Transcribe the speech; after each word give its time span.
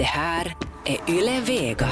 Det 0.00 0.04
här 0.06 0.56
är 0.84 1.10
Yle 1.10 1.40
Vega. 1.40 1.88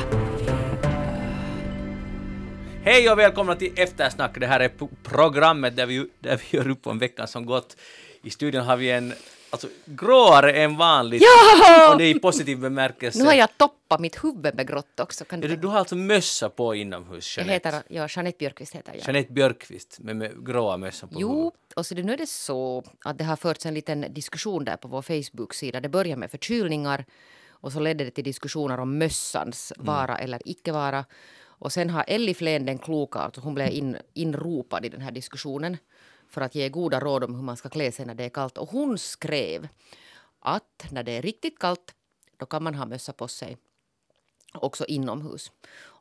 Hej 2.83 3.11
och 3.11 3.19
välkomna 3.19 3.55
till 3.55 3.73
Eftersnack. 3.77 4.41
Det 4.41 4.47
här 4.47 4.61
är 4.61 4.69
pro- 4.69 4.91
programmet 5.03 5.77
där 5.77 5.87
vi, 5.87 6.07
där 6.21 6.41
vi 6.51 6.57
gör 6.59 6.69
upp 6.69 6.87
om 6.87 6.99
veckan 6.99 7.29
som 7.29 7.47
gått. 7.47 7.77
I 8.23 8.31
studion 8.31 8.65
har 8.65 8.77
vi 8.77 8.91
en 8.91 9.13
alltså, 9.51 9.69
gråare 9.85 10.53
än 10.53 10.77
vanligt. 10.77 11.23
Ja! 11.23 11.93
Och 11.93 11.99
det 11.99 12.05
är 12.05 12.17
i 12.17 12.19
positiv 12.19 12.59
bemärkelse. 12.59 13.19
Nu 13.19 13.25
har 13.25 13.35
jag 13.35 13.49
toppat 13.59 14.01
mitt 14.01 14.25
huvud 14.25 14.55
med 14.55 14.67
grått 14.69 15.01
också. 15.01 15.25
Kan 15.25 15.43
Ja, 15.43 15.49
du... 15.49 15.55
du, 15.55 15.61
du 15.61 15.69
har 15.69 15.79
alltså 15.79 15.97
mössa 15.97 16.49
på 16.51 16.75
inomhus, 16.75 17.37
Jag 17.37 17.47
Jeanette. 17.47 17.69
heter, 17.69 17.83
ja, 17.89 18.07
Jeanette 18.11 18.39
Björkqvist 18.39 18.75
heter 18.75 18.93
jag. 18.95 19.07
Jeanette 19.07 19.33
Björkqvist 19.33 19.99
med, 20.01 20.17
med 20.17 20.47
gråa 20.47 20.77
mössan 20.77 21.09
på 21.09 21.15
Jo, 21.21 21.29
huvudet. 21.37 21.55
och 21.77 21.87
så 21.87 21.95
det, 21.95 22.03
nu 22.03 22.13
är 22.13 22.17
det 22.17 22.29
så 22.29 22.83
att 23.05 23.19
det 23.19 23.25
har 23.25 23.37
förts 23.37 23.67
en 23.67 23.75
liten 23.75 24.07
diskussion 24.15 24.65
där 24.65 24.77
på 24.77 24.89
vår 24.89 25.03
Facebook-sida. 25.03 25.81
Det 25.81 25.89
började 25.89 26.21
med 26.21 26.31
förkylningar 26.31 27.05
och 27.61 27.73
så 27.73 27.81
ledde 27.81 28.05
det 28.05 28.11
till 28.11 28.25
diskussioner 28.25 28.81
om 28.81 28.99
mössans 28.99 29.73
Mm. 29.77 29.87
vara 29.87 30.19
eller 30.19 30.41
icke 30.45 30.73
vara. 30.73 31.05
Och 31.61 31.73
sen 31.73 31.91
har 31.91 32.05
Elli 32.09 32.35
Flen 32.35 32.67
den 32.67 32.79
kloka, 32.79 33.19
alltså 33.19 33.41
hon 33.41 33.55
blev 33.55 33.73
in, 33.73 33.97
inropad 34.15 34.85
i 34.85 34.89
den 34.89 35.01
här 35.01 35.13
diskussionen 35.13 35.77
för 36.29 36.41
att 36.41 36.55
ge 36.55 36.69
goda 36.69 37.01
råd 37.01 37.25
om 37.25 37.35
hur 37.35 37.43
man 37.43 37.57
ska 37.57 37.69
klä 37.69 37.93
sig 37.93 38.07
när 38.07 38.15
det 38.15 38.25
är 38.25 38.29
kallt. 38.29 38.59
Och 38.59 38.69
hon 38.71 38.99
skrev 38.99 39.69
att 40.41 40.87
när 40.91 41.03
det 41.03 41.13
är 41.13 41.23
riktigt 41.23 41.59
kallt 41.59 41.95
då 42.37 42.47
kan 42.47 42.63
man 42.63 42.75
ha 42.75 42.87
mössa 42.87 43.13
på 43.13 43.29
sig 43.29 43.57
också 44.55 44.85
inomhus. 44.87 45.53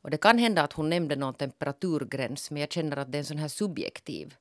Och 0.04 0.10
det 0.12 0.18
kan 0.18 0.38
hända 0.38 0.64
att 0.64 0.74
hon 0.74 0.90
nämnde 0.90 1.16
någon 1.16 1.34
temperaturgräns 1.34 2.52
men 2.52 2.60
jag 2.62 2.72
känner 2.72 2.98
att 2.98 3.12
det 3.12 3.18
är 3.18 3.20
en 3.20 3.26
sån 3.26 3.38
här 3.38 3.48
subjektiv 3.48 4.36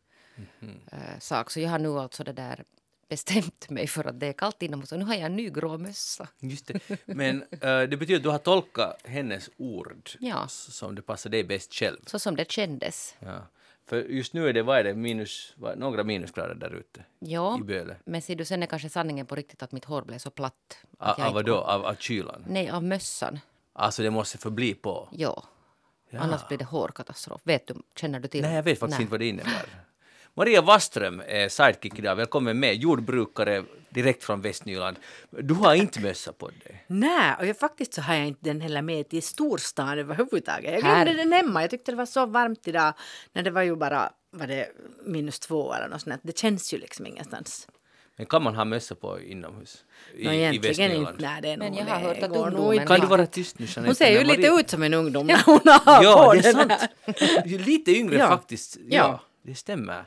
eh, 0.92 1.18
sak. 1.20 1.50
Så 1.50 1.60
jag 1.60 1.70
har 1.70 1.78
nu 1.78 1.98
alltså 1.98 2.24
det 2.24 2.32
där 2.32 2.64
bestämt 3.08 3.70
mig 3.70 3.86
för 3.86 4.04
att 4.04 4.20
det 4.20 4.26
är 4.26 4.32
kallt 4.32 4.62
inomhus 4.62 4.92
och 4.92 4.98
nu 4.98 5.04
har 5.04 5.14
jag 5.14 5.22
en 5.22 5.36
ny 5.36 5.50
grå 5.50 5.78
mössa. 5.78 6.28
Just 6.40 6.66
det. 6.66 6.80
Men 7.04 7.42
eh, 7.42 7.80
det 7.82 7.96
betyder 7.96 8.16
att 8.16 8.22
du 8.22 8.28
har 8.28 8.38
tolkat 8.38 9.00
hennes 9.04 9.50
ord 9.56 10.10
Ja. 10.20 10.48
som 10.48 10.94
det 10.94 11.02
passar 11.02 11.30
dig 11.30 11.44
bäst 11.44 11.74
själv. 11.74 11.96
Så 12.06 12.18
som 12.18 12.36
det 12.36 12.50
kändes. 12.50 13.14
Ja. 13.18 13.46
För 13.88 13.96
just 14.02 14.32
nu 14.34 14.48
är 14.48 14.52
det, 14.52 14.62
vad 14.62 14.78
är 14.78 14.84
det, 14.84 14.94
minus, 14.94 15.52
vad, 15.56 15.78
några 15.78 16.04
minusgrader 16.04 16.54
där 16.54 16.74
ute 16.74 17.04
Ja, 17.18 17.58
i 17.60 17.62
Böle. 17.62 17.96
men 18.04 18.22
ser 18.22 18.34
du, 18.36 18.44
sen 18.44 18.62
är 18.62 18.66
kanske 18.66 18.88
sanningen 18.88 19.26
på 19.26 19.34
riktigt 19.34 19.62
att 19.62 19.72
mitt 19.72 19.84
hår 19.84 20.02
blev 20.02 20.18
så 20.18 20.30
platt. 20.30 20.78
Jag 20.98 21.20
av 21.20 21.34
vad 21.34 21.44
då? 21.44 21.56
Av, 21.56 21.84
av 21.86 21.94
kylan? 21.94 22.44
Nej, 22.48 22.70
av 22.70 22.84
mössan. 22.84 23.38
Alltså 23.72 24.02
det 24.02 24.10
måste 24.10 24.38
förbli 24.38 24.74
på? 24.74 25.08
Ja. 25.12 25.44
Ja. 26.10 26.18
Annars 26.20 26.48
blir 26.48 26.58
det 26.58 26.64
hårkatastrof. 26.64 27.40
Vet 27.44 27.66
du, 27.66 27.74
känner 27.96 28.20
du 28.20 28.28
till? 28.28 28.42
Nej, 28.42 28.54
jag 28.54 28.62
vet 28.62 28.78
faktiskt 28.78 28.98
Nej. 28.98 29.02
inte 29.02 29.10
vad 29.10 29.20
det 29.20 29.26
innebär. 29.28 29.84
Maria 30.36 30.62
Wasström 30.62 31.22
är 31.26 31.48
sidekick 31.48 31.98
idag. 31.98 32.16
Välkommen 32.16 32.60
med. 32.60 32.74
Jordbrukare 32.74 33.64
direkt 33.90 34.24
från 34.24 34.40
Västnyland. 34.40 34.96
Du 35.30 35.54
har 35.54 35.74
inte 35.74 36.00
mössa 36.00 36.32
på 36.32 36.48
dig. 36.48 36.84
Nej, 36.86 37.34
och 37.38 37.46
jag, 37.46 37.58
faktiskt 37.58 37.94
så 37.94 38.00
har 38.02 38.14
jag 38.14 38.26
inte 38.26 38.40
den 38.42 38.60
heller 38.60 38.82
med 38.82 39.08
till 39.08 39.22
storstan 39.22 39.98
överhuvudtaget. 39.98 40.72
Jag 40.74 40.82
Här. 40.82 41.04
glömde 41.04 41.22
den 41.22 41.32
hemma. 41.32 41.60
Jag 41.60 41.70
tyckte 41.70 41.92
det 41.92 41.96
var 41.96 42.06
så 42.06 42.26
varmt 42.26 42.68
idag 42.68 42.92
när 43.32 43.42
det 43.42 43.50
var 43.50 43.62
ju 43.62 43.76
bara 43.76 44.10
var 44.30 44.46
det 44.46 44.68
minus 45.04 45.38
två 45.40 45.72
eller 45.74 45.88
något 45.88 46.00
sånt. 46.02 46.20
Det 46.22 46.38
känns 46.38 46.74
ju 46.74 46.78
liksom 46.78 47.06
ingenstans. 47.06 47.68
Men 48.16 48.26
kan 48.26 48.42
man 48.42 48.54
ha 48.54 48.64
mössa 48.64 48.94
på 48.94 49.20
inomhus? 49.20 49.84
I, 50.14 50.22
i 50.22 50.26
egentligen 50.36 50.52
inte. 50.52 50.68
Västnyland? 50.68 51.20
Nej, 51.20 51.42
det 51.42 51.48
är 51.50 51.56
Men 51.56 51.74
jag 51.74 51.84
har 51.84 52.00
hört 52.00 52.22
att 52.22 52.30
ungdomen- 52.30 52.72
inte. 52.74 52.86
Kan 52.86 53.00
du 53.00 53.06
vara 53.06 53.26
tyst 53.26 53.58
nu 53.58 53.64
Jeanette? 53.66 53.88
Hon 53.88 53.94
ser 53.94 54.10
ju 54.10 54.18
När 54.18 54.24
lite 54.24 54.50
Maria- 54.50 54.60
ut 54.60 54.70
som 54.70 54.82
en 54.82 54.94
ungdom 54.94 55.26
när 55.26 55.42
hon 55.46 55.60
har 55.84 56.02
Ja, 56.04 56.24
på 56.26 56.32
det 56.34 56.48
är 56.48 56.52
sant. 56.52 57.66
Lite 57.66 57.90
yngre 57.90 58.16
Ja. 58.18 58.28
faktiskt. 58.28 58.76
Ja, 58.76 58.82
Ja. 58.96 59.20
det 59.42 59.54
stämmer. 59.54 60.04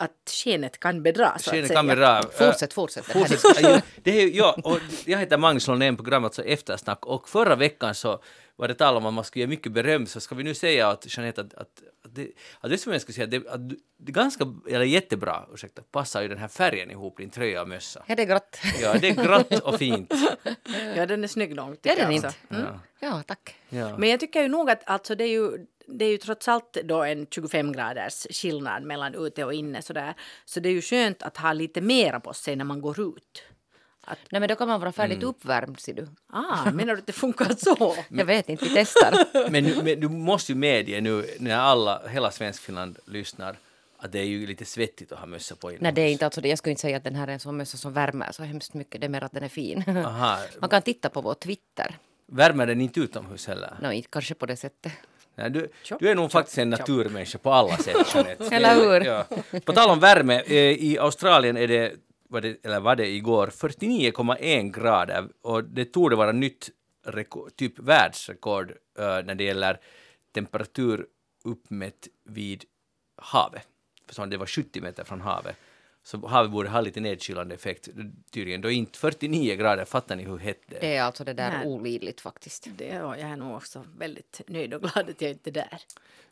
Att 0.00 0.30
skenet 0.30 0.80
kan 0.80 1.02
bedra 1.02 1.38
så 1.38 1.50
Skenet 1.50 1.72
kan 1.72 1.86
bedra. 1.86 2.22
Fortsätt, 2.22 2.72
fortsätt. 2.72 3.04
Fortsätt. 3.04 3.60
Ja, 3.60 3.80
det 4.02 4.22
är, 4.22 4.36
ja, 4.36 4.56
och 4.64 4.78
jag 5.04 5.18
heter 5.18 5.38
Magnus 5.38 5.68
Lundén, 5.68 5.96
programmet 5.96 6.28
alltså 6.28 6.44
Eftersnack 6.44 7.06
och 7.06 7.28
förra 7.28 7.56
veckan 7.56 7.94
så 7.94 8.22
var 8.56 8.68
det 8.68 8.74
tal 8.74 8.96
om 8.96 9.06
att 9.06 9.14
man 9.14 9.24
skulle 9.24 9.42
ge 9.42 9.46
mycket 9.46 9.72
beröm 9.72 10.06
så 10.06 10.20
ska 10.20 10.34
vi 10.34 10.44
nu 10.44 10.54
säga 10.54 10.88
att 10.88 11.16
Jeanette 11.16 11.40
att, 11.40 11.54
att, 11.54 11.82
att, 12.04 12.14
det, 12.14 12.28
att 12.60 12.70
det 12.70 12.78
som 12.78 12.92
jag 12.92 13.02
skulle 13.02 13.14
säga 13.14 13.26
det, 13.26 13.48
att 13.48 13.68
det 13.68 13.76
är 14.06 14.12
ganska, 14.12 14.44
eller 14.68 14.84
jättebra, 14.84 15.46
ursäkta, 15.54 15.82
passar 15.82 16.22
ju 16.22 16.28
den 16.28 16.38
här 16.38 16.48
färgen 16.48 16.90
ihop 16.90 17.16
din 17.16 17.30
tröja 17.30 17.62
och 17.62 17.68
mössa. 17.68 18.04
Ja, 18.06 18.14
det 18.14 18.22
är 18.22 18.26
grått. 18.26 18.58
Ja, 18.80 18.94
det 19.00 19.08
är 19.08 19.24
grått 19.24 19.60
och 19.60 19.78
fint. 19.78 20.14
Ja, 20.96 21.06
den 21.06 21.24
är 21.24 21.28
snygg 21.28 21.54
nog. 21.54 21.76
Det 21.80 21.90
är 21.90 21.94
tycker 21.94 22.06
den 22.06 22.14
jag 22.14 22.16
inte. 22.16 22.28
också. 22.28 22.38
Ja. 22.48 22.80
Ja, 23.00 23.22
tack. 23.26 23.54
Ja. 23.68 23.98
Men 23.98 24.08
jag 24.08 24.20
tycker 24.20 24.42
ju 24.42 24.48
nog 24.48 24.70
att 24.70 24.82
alltså 24.84 25.14
det 25.14 25.24
är 25.24 25.28
ju 25.28 25.66
det 25.88 26.04
är 26.04 26.10
ju 26.10 26.18
trots 26.18 26.48
allt 26.48 26.72
då 26.84 27.02
en 27.02 27.26
25 27.30 27.72
graders 27.72 28.26
skillnad 28.30 28.82
mellan 28.82 29.14
ute 29.14 29.44
och 29.44 29.54
inne 29.54 29.82
sådär. 29.82 30.14
Så 30.44 30.60
det 30.60 30.68
är 30.68 30.72
ju 30.72 30.82
skönt 30.82 31.22
att 31.22 31.36
ha 31.36 31.52
lite 31.52 31.80
mera 31.80 32.20
på 32.20 32.32
sig 32.34 32.56
när 32.56 32.64
man 32.64 32.80
går 32.80 33.00
ut. 33.00 33.42
Nej, 34.30 34.40
men 34.40 34.48
då 34.48 34.54
kan 34.54 34.68
man 34.68 34.80
vara 34.80 34.92
färdigt 34.92 35.16
Mm. 35.16 35.28
uppvärmd, 35.28 35.80
ser 35.80 35.94
du. 35.94 36.08
Ah, 36.32 36.70
menar 36.72 36.92
du 36.94 36.98
att 37.00 37.06
det 37.06 37.12
funkar 37.12 37.54
så? 37.58 37.96
Jag 38.10 38.24
vet 38.24 38.48
inte, 38.48 38.64
vi 38.64 38.70
testar. 38.74 39.14
Men, 39.50 39.64
nu- 39.64 39.82
men 39.82 40.00
du 40.00 40.08
måste 40.08 40.52
ju 40.52 40.58
medge 40.58 41.00
nu 41.00 41.24
när 41.38 41.56
alla, 41.56 42.02
hela 42.08 42.30
Svenskfinland 42.30 42.98
lyssnar 43.06 43.56
att 43.98 44.12
det 44.12 44.18
är 44.18 44.24
ju 44.24 44.46
lite 44.46 44.64
svettigt 44.64 45.12
att 45.12 45.18
ha 45.18 45.26
mössa 45.26 45.56
på 45.56 45.66
inomhus. 45.70 45.82
Nej, 45.82 45.92
det 45.92 46.00
är 46.02 46.12
inte 46.12 46.24
alltså 46.24 46.40
det. 46.40 46.48
Jag 46.48 46.58
skulle 46.58 46.70
inte 46.70 46.80
säga 46.82 46.96
att 46.96 47.04
den 47.04 47.14
här 47.14 47.28
är 47.28 47.32
en 47.32 47.40
sån 47.40 47.56
mössa 47.56 47.76
som 47.76 47.92
värmer 47.92 48.32
så 48.32 48.42
hemskt 48.42 48.74
mycket. 48.74 49.00
Det 49.00 49.06
är 49.06 49.08
mer 49.08 49.24
att 49.24 49.32
den 49.32 49.42
är 49.42 49.48
fin. 49.48 49.84
Aha. 50.04 50.38
Man 50.60 50.70
kan 50.70 50.82
titta 50.82 51.08
på 51.08 51.20
vår 51.20 51.34
Twitter. 51.34 51.96
Värmer 52.26 52.66
den 52.66 52.80
inte 52.80 53.00
utomhus 53.00 53.46
heller? 53.46 53.74
Nå, 53.82 53.92
inte 53.92 54.08
kanske 54.12 54.34
på 54.34 54.46
det 54.46 54.56
sättet. 54.56 54.92
Nej, 55.38 55.50
du, 55.50 55.68
du 55.98 56.08
är 56.08 56.14
nog 56.14 56.32
faktiskt 56.32 56.58
en 56.58 56.70
naturmänniska 56.70 57.38
på 57.38 57.52
alla 57.52 57.76
sätt. 57.76 58.14
Eller 58.52 58.74
hur? 58.74 59.00
Ja. 59.00 59.26
På 59.64 59.72
tal 59.72 59.90
om 59.90 60.00
värme, 60.00 60.42
eh, 60.46 60.54
i 60.56 60.98
Australien 61.00 61.56
är 61.56 61.68
det, 61.68 61.92
var 62.28 62.40
det, 62.40 62.64
eller 62.64 62.80
var 62.80 62.96
det 62.96 63.06
igår, 63.06 63.46
49,1 63.46 64.80
grader 64.80 65.28
och 65.42 65.64
det 65.64 65.84
torde 65.84 66.16
vara 66.16 66.32
nytt 66.32 66.70
rekord, 67.06 67.56
typ 67.56 67.78
världsrekord 67.78 68.70
eh, 68.98 69.04
när 69.04 69.34
det 69.34 69.44
gäller 69.44 69.80
temperatur 70.34 71.06
uppmätt 71.44 72.08
vid 72.24 72.64
havet. 73.16 73.66
För 74.12 74.26
det 74.26 74.36
var 74.36 74.46
70 74.46 74.80
meter 74.80 75.04
från 75.04 75.20
havet. 75.20 75.56
Så 76.08 76.26
havet 76.26 76.50
borde 76.50 76.68
ha 76.68 76.80
lite 76.80 77.00
nedkylande 77.00 77.54
effekt. 77.54 77.88
Tydligen 78.30 78.60
då 78.60 78.70
inte 78.70 78.98
49 78.98 79.56
grader, 79.56 79.84
fattar 79.84 80.16
ni 80.16 80.24
hur 80.24 80.38
hett 80.38 80.62
det 80.66 80.76
är? 80.76 80.80
Det 80.80 80.96
är 80.96 81.02
alltså 81.02 81.24
det 81.24 81.32
där 81.32 81.50
Nej. 81.50 81.66
olidligt 81.66 82.20
faktiskt. 82.20 82.68
Det, 82.76 82.86
ja, 82.86 83.16
jag 83.16 83.30
är 83.30 83.36
nog 83.36 83.56
också 83.56 83.84
väldigt 83.98 84.40
nöjd 84.46 84.74
och 84.74 84.80
glad 84.80 85.10
att 85.10 85.20
jag 85.20 85.30
inte 85.30 85.50
är 85.50 85.52
där. 85.52 85.78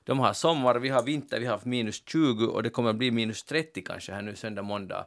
De 0.04 0.18
har 0.18 0.32
sommar, 0.32 0.74
vi 0.74 0.88
har 0.88 1.02
vinter, 1.02 1.40
vi 1.40 1.46
har 1.46 1.52
haft 1.52 1.64
minus 1.64 2.02
20 2.06 2.46
och 2.46 2.62
det 2.62 2.70
kommer 2.70 2.90
att 2.90 2.96
bli 2.96 3.10
minus 3.10 3.44
30 3.44 3.82
kanske 3.82 4.12
här 4.12 4.22
nu 4.22 4.34
söndag, 4.34 4.62
måndag, 4.62 5.06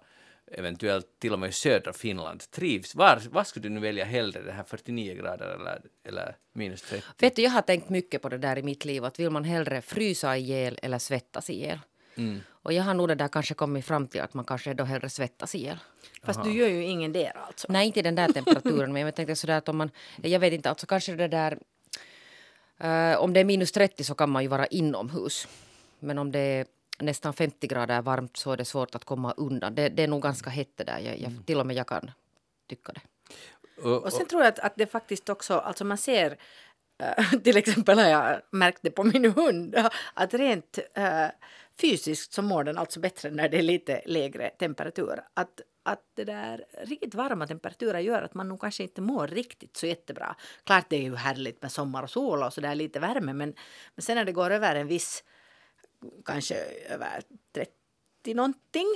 eventuellt 0.51 1.19
till 1.19 1.33
och 1.33 1.39
med 1.39 1.49
i 1.49 1.53
södra 1.53 1.93
Finland. 1.93 2.51
Trivs? 2.51 2.95
Var, 2.95 3.21
vad 3.31 3.47
skulle 3.47 3.63
du 3.63 3.69
nu 3.69 3.79
välja 3.79 4.05
hellre, 4.05 4.41
det 4.41 4.51
här 4.51 4.63
49 4.63 5.15
grader 5.15 5.55
eller, 5.55 5.81
eller 6.03 6.35
minus 6.53 6.81
30? 6.81 7.05
Vet 7.19 7.35
du, 7.35 7.41
jag 7.41 7.51
har 7.51 7.61
tänkt 7.61 7.89
mycket 7.89 8.21
på 8.21 8.29
det 8.29 8.37
där 8.37 8.57
i 8.57 8.63
mitt 8.63 8.85
liv. 8.85 9.05
Att 9.05 9.19
vill 9.19 9.29
man 9.29 9.43
hellre 9.43 9.81
frysa 9.81 10.37
ihjäl 10.37 10.79
eller 10.81 10.99
svettas 10.99 11.49
ihjäl? 11.49 11.79
Mm. 12.19 12.41
Och 12.63 12.73
jag 12.73 12.83
har 12.83 12.93
nog 12.93 13.07
det 13.07 13.15
där 13.15 13.27
kanske 13.27 13.53
kommit 13.53 13.85
fram 13.85 14.07
till 14.07 14.21
att 14.21 14.33
man 14.33 14.45
kanske 14.45 14.73
då 14.73 14.83
hellre 14.83 15.09
svettas 15.09 15.55
ihjäl. 15.55 15.77
Fast 16.23 16.43
du 16.43 16.51
gör 16.51 16.67
ju 16.67 16.83
ingen 16.83 17.11
där 17.13 17.37
alltså. 17.47 17.67
Nej, 17.69 17.87
inte 17.87 17.99
i 17.99 18.03
den 18.03 18.15
där 18.15 18.27
temperaturen, 18.27 18.93
men 18.93 19.01
jag 19.01 19.15
tänkte 19.15 19.35
sådär 19.35 19.57
att 19.57 19.69
om 19.69 19.77
man... 19.77 19.91
Jag 20.21 20.39
vet 20.39 20.53
inte, 20.53 20.69
alltså 20.69 20.87
kanske 20.87 21.15
det 21.15 21.27
där... 21.27 21.57
eh, 22.77 23.17
om 23.17 23.33
det 23.33 23.39
är 23.39 23.43
minus 23.43 23.71
30 23.71 24.03
så 24.03 24.15
kan 24.15 24.29
man 24.29 24.43
ju 24.43 24.47
vara 24.47 24.67
inomhus. 24.67 25.47
Men 25.99 26.17
om 26.17 26.31
det 26.31 26.39
är 26.39 26.65
nästan 26.99 27.33
50 27.33 27.67
grader 27.67 28.01
varmt 28.01 28.37
så 28.37 28.51
är 28.51 28.57
det 28.57 28.65
svårt 28.65 28.95
att 28.95 29.05
komma 29.05 29.33
undan. 29.37 29.75
Det, 29.75 29.89
det 29.89 30.03
är 30.03 30.07
nog 30.07 30.21
ganska 30.21 30.49
hett 30.49 30.71
det 30.75 30.83
där. 30.83 30.99
Jag, 30.99 31.19
jag, 31.19 31.31
till 31.45 31.59
och 31.59 31.65
med 31.65 31.75
jag 31.75 31.87
kan 31.87 32.11
tycka 32.69 32.93
det. 32.93 33.01
Och, 33.83 34.03
Och 34.03 34.13
sen 34.13 34.27
tror 34.27 34.41
jag 34.41 34.49
att, 34.49 34.59
att 34.59 34.73
det 34.75 34.85
faktiskt 34.85 35.29
också, 35.29 35.53
alltså 35.53 35.85
man 35.85 35.97
ser 35.97 36.37
eh, 36.97 37.29
till 37.43 37.57
exempel 37.57 37.99
har 37.99 38.07
jag 38.07 38.41
märkt 38.51 38.79
det 38.81 38.91
på 38.91 39.03
min 39.03 39.31
hund, 39.31 39.75
att 40.13 40.33
rent 40.33 40.79
eh, 40.93 41.27
fysiskt 41.81 42.33
så 42.33 42.41
mår 42.41 42.63
den 42.63 42.77
alltså 42.77 42.99
bättre 42.99 43.31
när 43.31 43.49
det 43.49 43.57
är 43.57 43.61
lite 43.61 44.01
lägre 44.05 44.49
temperatur. 44.49 45.21
Att, 45.33 45.61
att 45.83 46.03
det 46.15 46.23
där 46.23 46.65
riktigt 46.83 47.15
varma 47.15 47.47
temperaturer 47.47 47.99
gör 47.99 48.21
att 48.21 48.33
man 48.33 48.49
nog 48.49 48.61
kanske 48.61 48.83
inte 48.83 49.01
mår 49.01 49.27
riktigt 49.27 49.77
så 49.77 49.87
jättebra. 49.87 50.35
Klart 50.63 50.85
det 50.89 50.95
är 50.95 51.01
ju 51.01 51.15
härligt 51.15 51.61
med 51.61 51.71
sommar 51.71 52.03
och 52.03 52.09
sol 52.09 52.43
och 52.43 52.53
så 52.53 52.61
där 52.61 52.75
lite 52.75 52.99
värme 52.99 53.33
men, 53.33 53.53
men 53.95 54.03
sen 54.03 54.15
när 54.15 54.25
det 54.25 54.31
går 54.31 54.51
över 54.51 54.75
en 54.75 54.87
viss, 54.87 55.23
kanske 56.25 56.55
över 56.89 57.21
30 57.53 58.33
någonting 58.33 58.87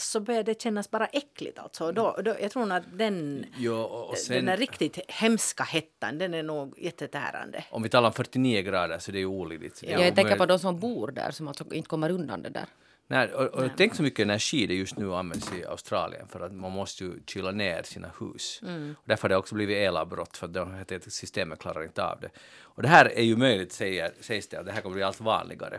så 0.00 0.20
börjar 0.20 0.42
det 0.42 0.62
kännas 0.62 0.90
bara 0.90 1.06
äckligt 1.06 1.58
alltså. 1.58 1.92
Då, 1.92 2.16
då, 2.24 2.36
jag 2.40 2.50
tror 2.50 2.72
att 2.72 2.98
den, 2.98 3.46
Jo, 3.56 3.74
och 3.76 4.18
sen- 4.18 4.36
den 4.36 4.44
där 4.44 4.56
riktigt 4.56 4.98
hemska 5.08 5.64
hettan, 5.64 6.18
den 6.18 6.34
är 6.34 6.42
nog 6.42 6.78
jättetärande. 6.78 7.64
om 7.70 7.82
vi 7.82 7.88
talar 7.88 8.08
om 8.08 8.14
49 8.14 8.62
grader 8.62 8.98
så 8.98 9.12
det 9.12 9.18
är 9.18 9.20
ju 9.20 9.26
olidligt. 9.26 9.80
Det 9.80 9.92
är 9.92 10.04
jag 10.04 10.14
tänker 10.14 10.36
på 10.36 10.46
de 10.46 10.58
som 10.58 10.80
bor 10.80 11.10
där 11.10 11.30
som 11.30 11.48
alltså 11.48 11.64
inte 11.72 11.88
kommer 11.88 12.10
undan 12.10 12.42
det 12.42 12.48
där. 12.50 12.66
Nej, 13.06 13.32
och, 13.32 13.46
och 13.46 13.70
tänk 13.76 13.94
så 13.94 14.02
mycket 14.02 14.22
energi 14.22 14.66
det 14.66 14.74
just 14.74 14.96
nu 14.98 15.14
används 15.14 15.52
i 15.52 15.64
Australien 15.64 16.28
för 16.28 16.40
att 16.40 16.52
man 16.52 16.72
måste 16.72 17.04
ju 17.04 17.12
kyla 17.26 17.50
ner 17.50 17.82
sina 17.82 18.10
hus. 18.20 18.60
Och 18.96 19.04
därför 19.04 19.22
har 19.22 19.28
det 19.28 19.36
också 19.36 19.54
blivit 19.54 19.76
elavbrott 19.76 20.36
för 20.36 20.46
att 20.46 20.54
de 20.54 20.74
heter 20.74 20.96
att 20.96 21.12
systemet 21.12 21.58
klarar 21.58 21.84
inte 21.84 22.04
av 22.04 22.20
det. 22.20 22.30
Och 22.60 22.82
det 22.82 22.88
här 22.88 23.06
är 23.06 23.22
ju 23.22 23.36
möjligt 23.36 23.72
säger, 23.72 24.12
sägs 24.20 24.48
det 24.48 24.56
att 24.56 24.66
det 24.66 24.72
här 24.72 24.80
kommer 24.80 24.94
bli 24.94 25.02
allt 25.02 25.20
vanligare. 25.20 25.78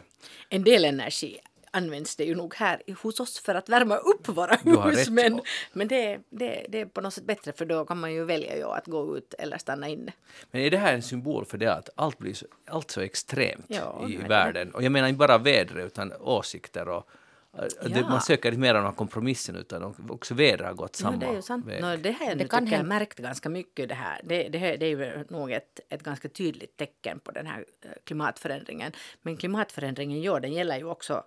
En 0.50 0.63
del 0.63 0.85
energi 0.85 1.39
används 1.71 2.15
det 2.15 2.23
ju 2.23 2.35
nog 2.35 2.56
här 2.56 2.81
i- 2.85 2.91
hos 2.91 3.19
oss 3.19 3.39
för 3.39 3.56
att 3.56 3.69
värma 3.69 3.97
upp 3.97 4.27
våra 4.27 4.56
hus. 4.56 4.97
rätt. 4.97 5.09
Men, 5.09 5.41
men 5.73 5.88
det, 5.88 6.19
det, 6.29 6.65
det 6.69 6.81
är 6.81 6.85
på 6.85 7.01
något 7.01 7.13
sätt 7.13 7.23
bättre 7.25 7.51
för 7.51 7.65
då 7.65 7.85
kan 7.85 8.00
man 8.00 8.13
ju 8.13 8.23
välja 8.25 8.57
ju 8.57 8.63
att 8.63 8.88
gå 8.88 9.18
ut 9.18 9.33
eller 9.39 9.57
stanna 9.57 9.88
inne. 9.88 10.13
Men 10.51 10.62
är 10.62 10.69
det 10.71 10.77
här 10.77 10.94
en 10.94 11.01
symbol 11.01 11.45
för 11.45 11.57
det 11.57 11.73
att 11.73 11.89
allt 11.95 12.18
blir 12.18 12.33
så, 12.33 12.45
allt 12.65 12.91
så 12.91 13.01
extremt 13.01 13.65
Ja, 13.68 14.06
i 14.09 14.18
världen? 14.18 14.71
Och 14.71 14.83
jag 14.83 14.91
menar 14.91 15.07
inte 15.07 15.18
bara 15.19 15.38
vädret 15.38 15.85
utan 15.85 16.13
åsikter 16.19 16.88
och 16.88 17.09
äh, 17.57 17.63
det, 17.89 18.00
Ja. 18.00 18.09
man 18.09 18.21
söker 18.21 18.50
inte 18.50 18.59
mer 18.59 18.75
av 18.75 18.91
kompromissen 18.91 19.56
utan 19.56 19.95
också 20.09 20.33
vädret 20.33 20.68
har 20.68 20.73
gått 20.73 20.95
samma 20.95 21.13
Ja, 21.13 21.19
det 21.19 21.25
är 21.25 21.35
ju 21.35 21.41
sant. 21.41 21.65
väg. 21.65 21.81
No, 21.81 21.97
det 21.97 22.15
jag 22.21 22.38
Det 22.38 22.47
kan 22.47 22.68
jag 22.68 22.85
märkt 22.85 23.18
ganska 23.19 23.50
mycket 23.50 23.89
det 23.89 23.95
här. 23.95 24.21
Det, 24.23 24.44
det, 24.50 24.57
här- 24.57 24.77
det 24.77 24.85
är 24.85 24.89
ju 24.89 25.25
nog 25.29 25.51
ett, 25.51 25.79
ett 25.89 26.03
ganska 26.03 26.29
tydligt 26.29 26.77
tecken 26.77 27.19
på 27.19 27.31
den 27.31 27.47
här 27.47 27.65
eh, 27.81 27.89
klimatförändringen. 28.03 28.91
Men 29.21 29.38
klimatförändringen, 29.38 30.21
ja, 30.21 30.39
den 30.39 30.53
gäller 30.53 30.77
ju 30.77 30.85
också 30.85 31.23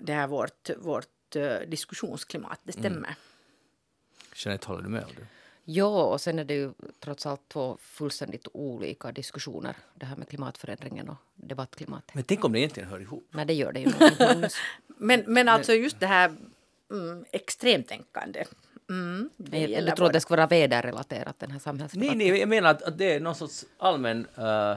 det 0.00 0.12
här 0.12 0.26
vårt, 0.26 0.70
vårt 0.78 1.36
eh, 1.36 1.58
diskussionsklimat. 1.68 2.60
Det 2.62 2.72
stämmer. 2.72 2.96
Mm. 2.96 3.14
Jeanette, 4.34 4.66
håller 4.66 4.82
du 4.82 4.88
med 4.88 5.04
om 5.04 5.10
det? 5.16 5.26
Ja, 5.68 6.04
och 6.04 6.20
sen 6.20 6.38
är 6.38 6.44
det 6.44 6.54
ju 6.54 6.72
trots 7.00 7.26
allt 7.26 7.48
två 7.48 7.78
fullständigt 7.80 8.48
olika 8.52 9.12
diskussioner. 9.12 9.76
Det 9.94 10.06
här 10.06 10.16
med 10.16 10.28
klimatförändringen 10.28 11.08
och 11.08 11.16
debattklimatet. 11.34 12.14
Men 12.14 12.24
tänk 12.24 12.44
om 12.44 12.52
det 12.52 12.58
egentligen 12.58 12.88
hör 12.88 13.00
ihop? 13.00 13.28
Nej, 13.30 13.46
det 13.46 13.54
gör 13.54 13.72
det 13.72 13.80
ju 13.80 13.86
inte. 13.86 14.50
Men, 14.98 15.24
men 15.26 15.48
alltså 15.48 15.72
just 15.72 16.00
det 16.00 16.06
här 16.06 16.36
mm, 16.90 17.24
extremtänkande. 17.32 18.44
Mm, 18.90 19.30
det 19.36 19.58
Jag, 19.58 19.88
jag 19.88 19.96
tror 19.96 20.06
att 20.06 20.12
det 20.12 20.20
ska 20.20 20.36
vara 20.36 20.46
väderrelaterat, 20.46 21.38
den 21.38 21.50
här 21.50 21.58
samhällsdebatten. 21.58 22.18
Nej, 22.18 22.30
nej, 22.30 22.40
jag 22.40 22.48
menar 22.48 22.70
att, 22.70 22.82
att 22.82 22.98
det 22.98 23.14
är 23.14 23.20
någon 23.20 23.34
sorts 23.34 23.64
allmän 23.78 24.26
äh, 24.36 24.76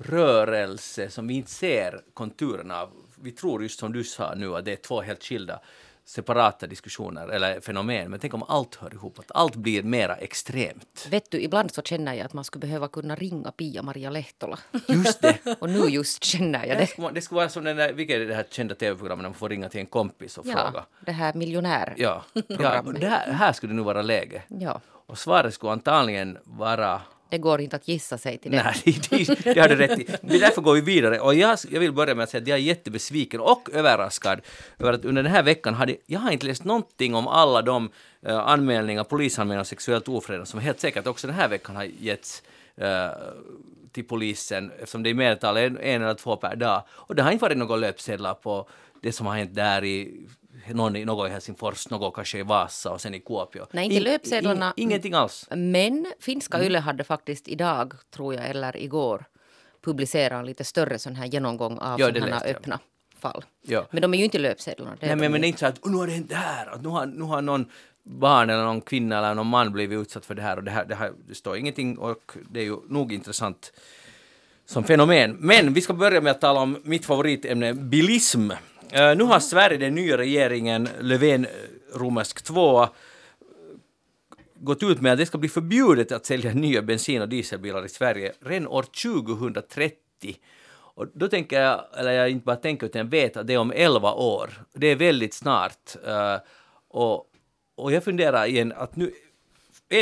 rörelse 0.00 1.10
som 1.10 1.26
vi 1.26 1.34
inte 1.34 1.50
ser 1.50 2.00
konturerna 2.14 2.80
av. 2.82 3.05
Vi 3.22 3.32
tror 3.32 3.62
just 3.62 3.78
som 3.80 3.92
du 3.92 4.04
sa 4.04 4.34
nu 4.34 4.56
att 4.56 4.64
det 4.64 4.72
är 4.72 4.76
två 4.76 5.00
helt 5.02 5.24
skilda 5.24 5.60
separata 6.04 6.66
diskussioner 6.66 7.28
eller 7.28 7.60
fenomen. 7.60 8.10
Men 8.10 8.20
tänk 8.20 8.34
om 8.34 8.42
allt 8.42 8.74
hör 8.74 8.94
ihop, 8.94 9.18
att 9.18 9.30
allt 9.34 9.56
blir 9.56 9.82
mera 9.82 10.16
extremt. 10.16 11.06
Vet 11.10 11.30
du, 11.30 11.40
ibland 11.42 11.74
så 11.74 11.82
känner 11.82 12.14
jag 12.14 12.24
att 12.24 12.32
man 12.32 12.44
skulle 12.44 12.60
behöva 12.60 12.88
kunna 12.88 13.14
ringa 13.14 13.50
Pia-Maria 13.52 14.10
Lehtola. 14.10 14.58
Just 14.88 15.22
det! 15.22 15.38
Och 15.60 15.70
nu 15.70 15.78
just 15.78 16.24
känner 16.24 16.66
jag 16.66 16.76
Det 16.76 16.80
det. 16.80 16.86
skulle, 16.86 17.10
det 17.10 17.20
skulle 17.20 17.36
vara 17.36 17.48
som 17.48 17.64
den 17.64 17.76
där, 17.76 17.92
vilket 17.92 18.16
är 18.16 18.26
det 18.26 18.34
här 18.34 18.46
kända 18.50 18.74
tv-programmet 18.74 19.22
när 19.22 19.28
man 19.30 19.34
får 19.38 19.48
ringa 19.48 19.68
till 19.68 19.80
en 19.80 19.86
kompis 19.86 20.38
och 20.38 20.44
fråga. 20.44 20.70
Ja, 20.74 20.86
det 21.00 21.12
här 21.12 21.34
miljonär. 21.34 21.94
Ja, 21.96 22.24
ja 22.48 22.82
det 23.00 23.06
här, 23.08 23.32
här 23.32 23.52
skulle 23.52 23.72
det 23.72 23.76
nu 23.76 23.82
vara 23.82 24.02
läge. 24.02 24.42
Ja, 24.48 24.80
Och 25.06 25.18
svaret 25.18 25.54
skulle 25.54 25.72
antagligen 25.72 26.38
vara 26.44 27.00
det 27.28 27.38
går 27.38 27.60
inte 27.60 27.76
att 27.76 27.88
gissa 27.88 28.18
sig 28.18 28.38
till 28.38 28.50
det. 28.50 28.62
Nej, 28.62 29.00
det, 29.10 29.54
det 29.54 29.60
har 29.60 29.68
du 29.68 29.76
rätt 29.76 29.98
i. 29.98 30.06
Det 30.22 30.38
därför 30.38 30.62
går 30.62 30.74
vi 30.74 30.80
vidare. 30.80 31.20
Och 31.20 31.34
jag, 31.34 31.58
jag 31.70 31.80
vill 31.80 31.92
börja 31.92 32.14
med 32.14 32.22
att 32.22 32.30
säga 32.30 32.42
att 32.42 32.48
jag 32.48 32.58
är 32.58 32.62
jättebesviken 32.62 33.40
och 33.40 33.68
överraskad 33.72 34.40
över 34.78 34.92
att 34.92 35.04
under 35.04 35.22
den 35.22 35.32
här 35.32 35.42
veckan 35.42 35.74
hade 35.74 35.96
jag 36.06 36.20
har 36.20 36.30
inte 36.30 36.46
läst 36.46 36.64
någonting 36.64 37.14
om 37.14 37.28
alla 37.28 37.62
de 37.62 37.90
uh, 38.28 38.36
anmälningar, 38.36 39.04
polisanmälningar 39.04 39.60
om 39.60 39.64
sexuellt 39.64 40.08
ofredande 40.08 40.46
som 40.46 40.60
helt 40.60 40.80
säkert 40.80 41.06
också 41.06 41.26
den 41.26 41.36
här 41.36 41.48
veckan 41.48 41.76
har 41.76 41.84
getts 41.84 42.42
uh, 42.82 42.86
till 43.92 44.04
polisen 44.04 44.70
eftersom 44.78 45.02
det 45.02 45.08
är 45.08 45.10
i 45.10 45.14
medeltal 45.14 45.56
en, 45.56 45.78
en 45.78 46.02
eller 46.02 46.14
två 46.14 46.36
per 46.36 46.56
dag. 46.56 46.82
Och 46.90 47.14
det 47.14 47.22
har 47.22 47.32
inte 47.32 47.42
varit 47.42 47.58
några 47.58 47.76
löpsedlar 47.76 48.34
på 48.34 48.68
det 49.02 49.12
som 49.12 49.26
har 49.26 49.34
hänt 49.34 49.54
där 49.54 49.84
i 49.84 50.26
någon, 50.74 50.92
något 50.92 51.28
i 51.28 51.32
Helsingfors, 51.32 51.90
något 51.90 52.14
kanske 52.14 52.38
i 52.38 52.42
Vasa 52.42 52.90
och 52.90 53.00
sen 53.00 53.14
i 53.14 53.20
Kuopio. 53.20 53.66
Nej, 53.72 53.84
inte 53.84 53.96
In- 53.96 54.02
löpsedlarna. 54.02 54.72
in- 54.76 54.88
ingenting 54.88 55.14
alls. 55.14 55.46
Men 55.50 56.06
finska 56.20 56.56
Mm. 56.56 56.66
Yle 56.66 56.78
hade 56.78 57.04
faktiskt 57.04 57.48
idag, 57.48 57.94
tror 58.10 58.34
jag, 58.34 58.50
eller 58.50 58.76
igår 58.76 59.24
publicerat 59.84 60.38
en 60.40 60.46
lite 60.46 60.64
större 60.64 60.98
sån 60.98 61.16
här 61.16 61.26
genomgång 61.26 61.78
av 61.78 62.00
Ja, 62.00 62.06
sådana 62.06 62.40
öppna 62.40 62.78
fall. 63.18 63.44
Ja. 63.62 63.86
Men 63.90 64.02
de 64.02 64.14
är 64.14 64.18
ju 64.18 64.24
inte 64.24 64.38
löpsedlarna. 64.38 64.96
Nej, 65.00 65.10
de 65.10 65.16
men, 65.16 65.32
men 65.32 65.40
det 65.40 65.46
är 65.46 65.48
inte 65.48 65.60
så 65.60 65.66
att 65.66 65.78
"Åh, 65.82 65.90
nu 65.90 65.96
har 65.96 66.06
det 66.06 66.12
hänt 66.12 66.28
det 66.28 66.34
här, 66.34 66.66
att 66.66 66.82
nu 66.82 66.88
har, 66.88 67.06
nu 67.06 67.22
har 67.22 67.42
någon 67.42 67.70
barn 68.02 68.50
eller 68.50 68.64
någon 68.64 68.80
kvinna 68.80 69.18
eller 69.18 69.34
någon 69.34 69.46
man 69.46 69.72
blivit 69.72 69.98
utsatt 70.00 70.26
för 70.26 70.34
det 70.34 70.42
här 70.42 70.56
och 70.56 70.64
det 70.64 70.70
här, 70.70 70.84
det, 70.84 70.94
här, 70.94 71.12
det 71.28 71.34
står 71.34 71.56
ingenting 71.56 71.98
och 71.98 72.32
det 72.50 72.60
är 72.60 72.64
ju 72.64 72.76
nog 72.88 73.12
intressant 73.12 73.72
som 74.66 74.84
fenomen. 74.84 75.36
Men 75.40 75.72
vi 75.74 75.80
ska 75.80 75.94
börja 75.94 76.20
med 76.20 76.30
att 76.30 76.40
tala 76.40 76.60
om 76.60 76.78
mitt 76.84 77.04
favoritämne, 77.06 77.74
bilism. 77.74 78.50
Eh, 78.90 79.16
nu 79.16 79.24
har 79.24 79.40
Sverige, 79.40 79.78
den 79.78 79.94
nya 79.94 80.18
regeringen, 80.18 80.88
Löfven 81.00 81.44
eh, 81.44 81.50
romersk 81.94 82.42
2, 82.42 82.88
gått 84.54 84.82
ut 84.82 85.00
med 85.00 85.12
att 85.12 85.18
det 85.18 85.26
ska 85.26 85.38
bli 85.38 85.48
förbjudet 85.48 86.12
att 86.12 86.26
sälja 86.26 86.54
nya 86.54 86.82
bensin 86.82 87.22
och 87.22 87.28
dieselbilar 87.28 87.84
i 87.84 87.88
Sverige 87.88 88.32
redan 88.40 88.68
år 88.68 88.82
2030. 88.82 89.96
Och 90.70 91.06
då 91.14 91.28
tänker 91.28 91.60
jag, 91.60 91.84
eller 91.96 92.12
jag 92.12 92.30
inte 92.30 92.44
bara 92.44 92.56
tänker 92.56 92.86
utan 92.86 92.98
jag 92.98 93.10
vet 93.10 93.36
att 93.36 93.46
det 93.46 93.54
är 93.54 93.58
om 93.58 93.72
11 93.76 94.12
år. 94.12 94.50
Det 94.72 94.86
är 94.86 94.96
väldigt 94.96 95.34
snart. 95.34 95.96
Eh, 96.06 96.36
och, 96.88 97.26
och 97.74 97.92
jag 97.92 98.04
funderar 98.04 98.46
igen 98.46 98.72
att 98.76 98.96
nu, 98.96 99.12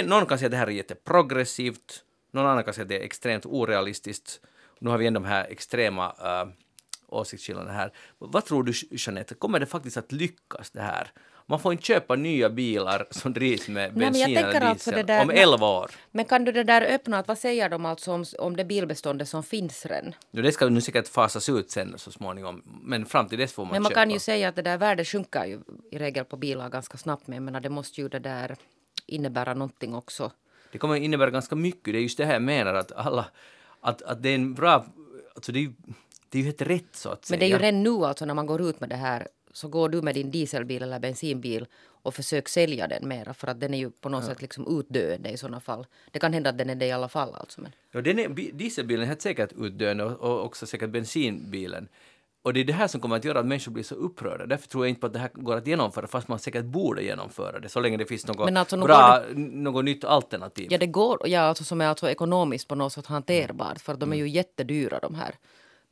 någon 0.05 0.27
kan 0.27 0.39
säga 0.39 0.47
att 0.47 0.51
det 0.51 0.57
här 0.57 0.67
är 0.67 0.71
jätteprogressivt, 0.71 2.05
någon 2.33 2.47
annan 2.47 2.65
kan 2.65 2.75
säga 2.75 2.83
att 2.83 2.89
det 2.89 2.99
är 2.99 3.05
extremt 3.05 3.47
orealistiskt. 3.47 4.41
Nu 4.79 4.91
har 4.91 4.99
vi 4.99 5.07
ändå 5.07 5.21
de 5.21 5.27
här 5.27 5.45
extrema 5.51 6.15
åsiktsskillnaderna 7.15 7.73
här. 7.73 7.93
Vad 8.19 8.45
tror 8.45 8.63
du, 8.63 8.73
Jeanette, 8.91 9.35
kommer 9.35 9.61
det 9.61 9.67
faktiskt 9.67 9.97
att 9.97 10.13
lyckas 10.13 10.71
det 10.71 10.81
här? 10.81 11.11
Man 11.47 11.61
får 11.61 11.73
inte 11.73 11.85
köpa 11.85 12.17
nya 12.17 12.51
bilar 12.51 13.07
som 13.11 13.33
drivs 13.33 13.69
med 13.69 13.95
bensin 13.95 14.25
tänker 14.25 14.41
eller 14.49 14.61
alltså 14.61 14.91
diesel 14.91 15.07
där 15.07 15.21
om 15.23 15.27
med- 15.27 15.37
11 15.39 15.67
år. 15.67 15.91
Men 16.11 16.25
kan 16.25 16.45
du 16.45 16.53
det 16.53 16.65
där 16.65 16.83
öppna, 16.83 17.19
att 17.19 17.29
vad 17.29 17.39
säger 17.39 17.69
de 17.69 17.87
alltså 17.87 18.13
om, 18.13 18.25
om 18.39 18.57
det 18.57 18.65
bilbeståndet 18.65 19.29
som 19.29 19.43
finns 19.43 19.87
redan? 19.87 20.15
Ja, 20.31 20.43
det 20.43 20.53
ska 20.53 20.69
nu 20.69 20.81
säkert 20.81 21.09
fasas 21.09 21.49
ut 21.49 21.71
sen 21.71 21.95
så 21.99 22.11
småningom, 22.11 22.63
men 22.83 23.07
fram 23.07 23.29
till 23.29 23.39
dess 23.39 23.53
får 23.53 23.65
man 23.65 23.73
Men 23.73 23.83
man 23.83 23.91
köpa. 23.91 24.01
kan 24.01 24.11
ju 24.11 24.19
säga 24.19 24.49
att 24.49 24.57
det 24.57 24.63
där 24.63 24.79
värdet 24.79 25.09
sjunker 25.09 25.45
ju 25.45 25.61
i 25.91 25.99
regel 25.99 26.25
på 26.25 26.37
bilar 26.37 26.69
ganska 26.69 26.99
snabbt. 26.99 27.27
Men 27.27 27.35
jag 27.37 27.43
menar, 27.43 27.61
det 27.61 27.69
måste 27.71 28.01
ju 28.01 28.09
det 28.09 28.19
där 28.19 28.57
innebära 29.07 29.55
någonting 29.55 29.95
också. 29.95 30.33
Det 30.73 30.79
kommer 30.79 30.97
innebära 30.97 31.31
ganska 31.31 31.55
mycket. 31.57 31.85
Det 31.93 31.99
är 31.99 32.03
just 32.03 32.19
det 32.19 32.25
här 32.25 32.33
jag 32.33 32.43
menar 32.43 32.75
att 32.75 32.93
alla, 32.93 33.27
att, 33.81 34.03
att 34.03 34.23
det 34.23 34.29
är 34.29 34.35
en 34.35 34.55
bra, 34.55 34.85
alltså 35.35 35.53
det 35.53 35.65
är 35.65 35.73
det 36.35 36.39
är 36.39 36.43
ju 36.43 36.47
helt 36.47 36.63
rätt 36.63 36.97
så 36.97 37.09
att 37.09 37.25
säga. 37.25 37.35
Men 37.35 37.41
det 37.41 37.47
är 37.47 37.59
ju 37.59 37.65
redan 37.65 37.83
nu 37.83 38.07
alltså 38.07 38.25
när 38.25 38.35
man 38.35 38.47
går 38.47 38.63
ut 38.63 38.81
med 38.81 38.89
det 38.89 38.97
här 38.97 39.29
så 39.53 39.69
går 39.69 39.89
du 39.89 40.03
med 40.03 40.15
din 40.15 40.31
dieselbil 40.31 40.83
eller 40.83 40.99
bensinbil 40.99 41.67
och 41.87 42.15
försök 42.15 42.49
sälja 42.49 42.89
den 42.89 43.09
mera 43.09 43.35
för 43.35 43.47
att 43.49 43.61
den 43.61 43.75
är 43.75 43.79
ju 43.79 43.91
på 43.91 44.09
något 44.09 44.25
sätt 44.25 44.43
liksom 44.43 44.79
utdöende 44.79 45.31
i 45.31 45.37
sådana 45.37 45.61
fall. 45.61 45.87
Det 46.11 46.19
kan 46.19 46.33
hända 46.33 46.51
att 46.51 46.59
den 46.59 46.71
är 46.71 46.75
det 46.75 46.87
i 46.87 46.93
alla 46.93 47.09
fall 47.09 47.35
alltså. 47.35 47.61
Men. 47.61 47.73
Ja, 47.93 48.01
den 48.01 48.19
är, 48.19 48.29
bi- 48.29 48.51
dieselbilen 48.55 49.03
är 49.03 49.07
helt 49.07 49.23
säkert 49.23 49.53
utdöende 49.59 50.05
och, 50.05 50.21
och 50.21 50.45
också 50.45 50.67
säkert 50.67 50.91
bensinbilen. 50.91 51.89
Och 52.43 52.53
det 52.53 52.61
är 52.61 52.65
det 52.65 52.73
här 52.73 52.89
som 52.89 53.01
kommer 53.01 53.17
att 53.17 53.25
göra 53.25 53.41
att 53.41 53.47
människor 53.47 53.73
blir 53.73 53.85
så 53.85 53.95
upprörda. 53.95 54.47
Därför 54.47 54.69
tror 54.69 54.85
jag 54.85 54.89
inte 54.89 55.01
på 55.01 55.07
att 55.07 55.13
det 55.13 55.19
här 55.19 55.31
går 55.35 55.57
att 55.57 55.67
genomföra, 55.67 56.07
fast 56.07 56.29
man 56.29 56.39
säkert 56.39 56.65
borde 56.65 57.03
genomföra 57.03 57.61
det, 57.61 57.69
så 57.69 57.81
länge 57.81 57.97
det 57.97 58.07
finns 58.07 58.27
något 58.27 58.51
alltså, 58.51 58.77
bra, 58.77 59.23
något 59.35 59.85
nytt 59.85 60.05
alternativ. 60.05 60.67
Ja 60.71 60.79
det 60.79 60.87
går, 60.87 61.29
ja 61.29 61.41
alltså 61.41 61.65
som 61.65 61.81
är 61.81 61.87
alltså 61.87 62.11
ekonomiskt 62.11 62.69
på 62.69 62.75
något 62.75 62.93
sätt 62.93 63.07
hanterbart 63.07 63.81
för 63.81 63.95
de 63.95 64.13
är 64.13 64.17
ju 64.17 64.29
jättedyra 64.29 64.99
de 64.99 65.15
här 65.15 65.35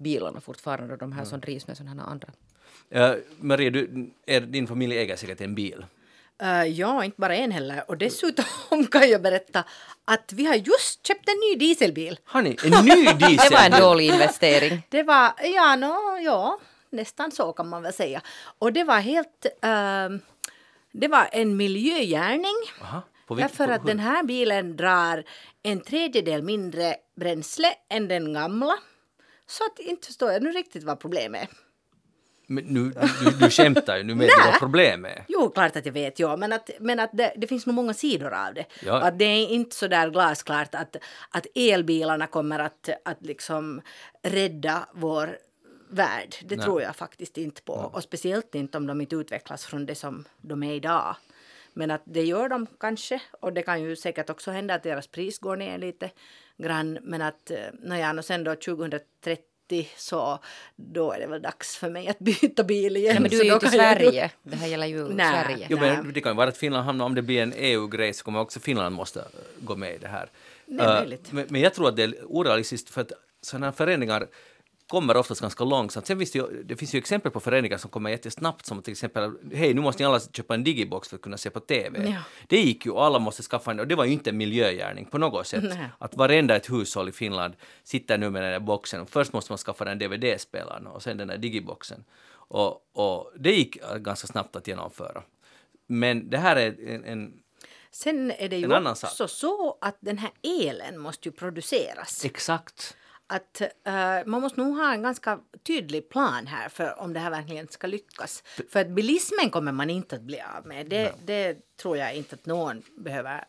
bilarna 0.03 0.41
fortfarande, 0.41 0.97
de 0.97 1.13
här 1.13 1.25
som 1.25 1.41
drivs 1.41 1.67
med 1.67 1.77
sådana 1.77 2.03
här 2.03 2.11
andra. 2.11 2.29
Uh, 2.95 3.23
Maria, 3.41 3.71
du, 3.71 4.11
är, 4.27 4.41
din 4.41 4.67
familj 4.67 4.99
äger 4.99 5.17
säkert 5.17 5.41
en 5.41 5.55
bil. 5.55 5.85
Eh, 6.43 6.65
ja, 6.65 7.05
inte 7.05 7.21
bara 7.21 7.37
en 7.37 7.51
heller. 7.51 7.85
Och 7.89 7.97
dessutom 7.97 8.45
kan 8.91 9.11
jag 9.11 9.23
berätta 9.23 9.65
att 10.05 10.33
vi 10.33 10.47
har 10.47 10.55
just 10.55 11.07
köpt 11.07 11.29
en 11.29 11.35
ny 11.35 11.67
dieselbil. 11.67 12.19
Har 12.25 12.43
ni 12.43 12.57
en 12.65 12.85
ny 12.85 13.05
dieselbil? 13.05 13.37
Det 13.49 13.55
var 13.55 13.65
en 13.65 13.81
dålig 13.81 14.07
investering. 14.07 14.83
Det 14.89 15.03
var, 15.03 15.33
ja, 15.55 15.77
no, 15.77 16.19
ja, 16.25 16.59
nästan 16.91 17.31
så 17.31 17.53
kan 17.53 17.69
man 17.69 17.83
väl 17.83 17.93
säga. 17.93 18.21
Och 18.59 18.73
det 18.73 18.85
var 18.85 18.99
helt, 18.99 19.47
ehm, 19.63 20.21
det 20.93 21.09
var 21.09 21.29
en 21.33 21.57
miljögärning. 21.57 22.57
Aha, 22.83 23.03
Därför 23.29 23.69
att 23.69 23.87
den 23.87 23.99
här 23.99 24.23
bilen 24.23 24.77
drar 24.77 25.25
en 25.63 25.81
tredjedel 25.81 26.43
mindre 26.43 26.97
bränsle 27.17 27.69
än 27.89 28.09
den 28.09 28.33
gamla. 28.33 28.75
Så 29.53 29.65
att 29.65 29.79
inte 29.79 30.07
förstår 30.07 30.33
jag 30.33 30.43
nu 30.43 30.51
riktigt 30.53 30.85
vad 30.85 31.01
problemet 31.01 31.43
är. 31.43 31.49
Men 32.47 32.65
nu, 32.65 32.93
du, 33.25 33.31
du 33.31 33.51
skämtar 33.51 33.97
ju, 33.97 34.03
nu 34.03 34.15
vet 34.15 34.29
du 34.29 34.51
vad 34.51 34.59
problemet 34.59 35.17
är. 35.17 35.25
Jo, 35.29 35.51
klart 35.51 35.77
att 35.77 35.87
jag 35.87 35.93
vet, 35.93 36.19
ja. 36.19 36.37
Men 36.37 36.53
att, 36.53 36.71
men 36.81 37.01
att 37.01 37.11
det, 37.13 37.33
det 37.37 37.47
finns 37.47 37.67
nog 37.67 37.75
många 37.75 37.95
sidor 37.95 38.33
av 38.33 38.55
det. 38.55 38.67
Ja. 38.83 38.97
Och 38.99 39.07
att 39.07 39.19
det 39.19 39.25
är 39.25 39.49
inte 39.49 39.77
så 39.77 39.89
där 39.89 40.11
glasklart 40.11 40.75
att, 40.75 40.97
att 41.31 41.47
elbilarna 41.55 42.27
kommer 42.27 42.59
att, 42.59 42.89
att 43.05 43.27
liksom 43.27 43.81
rädda 44.23 44.89
vår 44.93 45.39
värld. 45.91 46.35
Det 46.45 46.57
Nej. 46.57 46.65
tror 46.65 46.83
jag 46.83 46.97
faktiskt 46.97 47.39
inte 47.39 47.63
på. 47.63 47.73
Och 47.73 48.03
speciellt 48.03 48.55
inte 48.55 48.79
om 48.79 48.87
de 48.87 49.01
inte 49.01 49.17
utvecklas 49.17 49.65
från 49.67 49.87
det 49.87 49.95
som 49.95 50.25
de 50.41 50.63
är 50.63 50.75
idag. 50.75 51.17
Men 51.75 51.91
att 51.91 52.03
det 52.05 52.23
gör 52.23 52.49
de 52.49 52.67
kanske. 52.81 53.21
Och 53.41 53.53
det 53.53 53.63
kan 53.63 53.83
ju 53.83 53.97
säkert 53.97 54.31
också 54.31 54.51
hända 54.51 54.75
att 54.75 54.83
deras 54.83 55.07
pris 55.07 55.39
går 55.39 55.57
ner 55.57 55.79
lite 55.79 56.11
grann. 56.59 56.99
Men 57.03 57.23
att, 57.23 57.51
eh, 57.51 57.59
nåja, 57.83 58.15
och 58.19 58.25
sen 58.25 58.45
då 58.45 58.55
2030 58.55 59.89
så 59.97 60.39
då 60.77 61.13
är 61.13 61.19
det 61.21 61.27
väl 61.27 61.43
dags 61.43 61.77
för 61.77 61.91
mig 61.91 62.09
att 62.09 62.19
byta 62.31 62.65
bil 62.65 62.97
igen. 62.97 63.15
Ja, 63.15 63.21
men 63.21 63.31
du 63.31 63.41
är 63.41 63.45
ju 63.45 63.53
inte 63.55 63.67
i 63.67 63.69
jag 63.77 64.01
ju- 64.01 64.07
Sverige. 64.07 64.31
Det 64.43 64.57
här 64.57 64.67
gäller 64.69 64.87
ju 64.87 65.05
Nej. 65.09 65.45
Sverige. 65.45 65.67
Jo, 65.71 65.79
men 65.81 66.13
det 66.13 66.21
kan 66.21 66.33
ju 66.33 66.37
vara 66.37 66.49
att 66.49 66.57
Finland 66.57 66.85
hamnar, 66.85 67.05
om 67.05 67.15
det 67.15 67.23
blir 67.23 67.43
en 67.43 67.53
EU-grej 67.57 68.13
så 68.13 68.25
kommer 68.25 68.41
också 68.41 68.61
Finland 68.61 68.95
måste 68.95 69.21
äh, 69.21 69.27
gå 69.61 69.77
med 69.77 69.95
i 69.95 69.99
det 69.99 70.09
här. 70.09 70.31
Det 70.67 70.83
är 70.83 71.01
möjligt. 71.01 71.33
men, 71.33 71.47
men 71.49 71.61
jag 71.61 71.75
tror 71.75 71.89
att 71.89 71.97
det 71.97 72.03
är 72.03 72.15
orealistiskt 72.25 72.91
för 72.91 73.01
att 73.01 73.13
sådana 73.41 73.67
här 73.67 73.73
förändringar 73.73 74.27
kommer 74.93 75.17
oftast 75.17 75.41
ganska 75.41 75.65
långsamt. 75.65 76.07
Sen 76.07 76.19
finns 76.19 76.31
det, 76.31 76.39
ju, 76.39 76.63
det 76.63 76.77
finns 76.77 76.95
ju 76.95 76.99
exempel 76.99 77.33
på 77.33 77.41
föreningar 77.41 77.79
som 77.79 77.91
kommer 77.91 78.11
jättesnabbt 78.11 78.67
som 78.67 78.83
till 78.83 78.93
exempel 78.93 79.33
hej 79.53 79.75
nu 79.75 79.81
måste 79.81 80.03
ni 80.03 80.07
alla 80.07 80.21
köpa 80.21 80.55
en 80.55 80.65
digibox 80.65 81.09
för 81.09 81.17
att 81.17 81.23
kunna 81.23 81.37
se 81.37 81.51
på 81.51 81.61
TV. 81.61 82.11
Ja. 82.11 82.23
Det 82.47 82.61
gick 82.61 82.87
ju 82.87 82.93
och 82.93 83.05
alla 83.05 83.19
måste 83.19 83.43
skaffa 83.43 83.71
en 83.71 83.81
och 83.81 83.87
det 83.87 83.95
var 83.95 84.05
ju 84.05 84.13
inte 84.13 84.31
en 84.31 84.37
miljögärning 84.37 85.05
på 85.05 85.19
något 85.19 85.47
sätt. 85.47 85.65
Nej. 85.65 85.89
Att 85.99 86.17
varenda 86.17 86.57
ett 86.57 86.71
hushåll 86.71 87.09
i 87.09 87.13
Finland 87.13 87.55
sitter 87.85 88.19
nu 88.19 88.31
med 88.31 88.43
den 88.43 88.53
där 88.53 88.61
boxen. 88.61 89.07
Först 89.07 89.33
måste 89.33 89.53
man 89.53 89.59
skaffa 89.59 89.85
den 89.85 89.99
DVD-spelaren 89.99 90.87
och 90.87 91.03
sen 91.03 91.17
den 91.17 91.29
där 91.29 91.39
digiboxen. 91.39 92.05
Och, 92.33 92.91
och 92.93 93.33
det 93.39 93.53
gick 93.53 93.77
ganska 93.99 94.27
snabbt 94.27 94.57
att 94.57 94.69
genomföra. 94.69 95.23
Men 95.87 96.31
det 96.31 96.39
här 96.39 96.57
är 96.57 96.89
en, 96.89 97.05
en 97.05 97.33
Sen 97.91 98.31
är 98.31 98.49
det 98.49 98.57
En 98.57 98.71
ju 98.71 98.91
också 98.91 99.29
så 99.29 99.79
att 99.81 99.97
den 100.01 100.19
här 100.19 100.31
elen 100.43 100.99
måste 100.99 101.29
ju 101.29 101.33
produceras. 101.33 102.25
exakt 102.25 102.97
Att 103.33 103.61
eh, 103.61 104.27
man 104.27 104.41
måste 104.41 104.61
nog 104.61 104.77
ha 104.77 104.93
en 104.93 105.03
ganska 105.03 105.41
tydlig 105.63 106.09
plan 106.09 106.47
här 106.47 106.69
för 106.69 107.01
om 107.01 107.13
det 107.13 107.21
här 107.21 107.31
verkligen 107.31 107.69
ska 107.69 107.87
lyckas. 107.87 108.43
För 108.69 108.81
att 108.81 108.89
bilismen 108.89 109.51
kommer 109.51 109.73
man 109.73 109.91
inte 109.91 110.17
att 110.17 110.23
bli 110.23 110.41
av 110.57 110.67
med. 110.67 110.87
Det, 110.87 111.13
det 111.25 111.77
tror 111.77 111.97
jag 111.97 112.15
inte 112.15 112.35
att 112.35 112.47
någon 112.47 112.83
behöver 112.97 113.45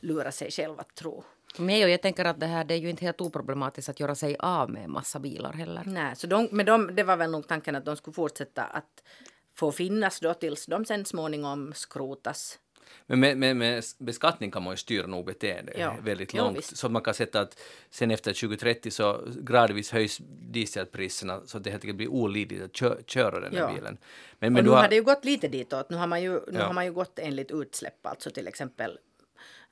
lura 0.00 0.32
sig 0.32 0.50
själv 0.50 0.80
att 0.80 0.94
tro. 0.94 1.24
Nej, 1.58 1.84
och 1.84 1.90
jag 1.90 2.02
tänker 2.02 2.24
att 2.24 2.40
det 2.40 2.46
här 2.46 2.64
det 2.64 2.74
är 2.74 2.78
ju 2.78 2.90
inte 2.90 3.04
helt 3.04 3.20
oproblematiskt 3.20 3.88
att 3.88 4.00
göra 4.00 4.14
sig 4.14 4.36
av 4.38 4.70
med 4.70 4.84
en 4.84 4.90
massa 4.90 5.18
bilar 5.18 5.52
heller. 5.52 5.82
Nej, 5.86 6.16
så 6.16 6.26
de, 6.26 6.48
men 6.50 6.66
de, 6.66 6.94
det 6.94 7.02
var 7.02 7.16
väl 7.16 7.30
nog 7.30 7.48
tanken 7.48 7.76
att 7.76 7.84
de 7.84 7.96
skulle 7.96 8.14
fortsätta 8.14 8.64
att 8.64 9.02
få 9.54 9.72
finnas 9.72 10.20
då 10.20 10.34
tills 10.34 10.66
de 10.66 10.84
sen 10.84 11.04
småningom 11.04 11.72
skrotas. 11.74 12.58
Men 13.06 13.20
med, 13.20 13.36
med, 13.36 13.56
med 13.56 13.84
beskattning 13.98 14.50
kan 14.50 14.62
man 14.62 14.72
ju 14.72 14.76
styra 14.76 15.06
nog 15.06 15.24
beteende 15.26 15.72
Ja. 15.76 15.96
väldigt 16.02 16.34
långt. 16.34 16.58
visst. 16.58 16.76
så 16.76 16.88
man 16.88 17.02
kan 17.02 17.14
sätta 17.14 17.40
att 17.40 17.58
sen 17.90 18.10
efter 18.10 18.32
2030 18.32 18.90
så 18.90 19.20
gradvis 19.36 19.90
höjs 19.90 20.18
dieselpriserna 20.26 21.40
så 21.46 21.56
att 21.58 21.64
det 21.64 21.70
helt 21.70 21.82
enkelt 21.84 21.96
blir 21.96 22.08
olidligt 22.08 22.62
att 22.62 22.72
kö, 22.72 22.96
köra 23.06 23.40
den 23.40 23.52
här 23.52 23.60
Ja. 23.60 23.74
bilen. 23.74 23.98
Men, 24.38 24.48
och 24.48 24.52
men 24.52 24.52
nu 24.52 24.62
du 24.62 24.70
har 24.70 24.82
har, 24.82 24.88
det 24.88 24.94
ju 24.96 25.02
gått 25.02 25.24
lite 25.24 25.48
ditåt. 25.48 25.90
Nu 25.90 25.96
har 25.96 26.06
man 26.06 26.22
ju, 26.22 26.30
nu 26.32 26.58
Ja. 26.58 26.64
har 26.64 26.72
man 26.72 26.84
ju 26.84 26.92
gått 26.92 27.18
enligt 27.18 27.50
utsläpp. 27.50 28.06
Alltså 28.06 28.30
till 28.30 28.48
exempel 28.48 28.98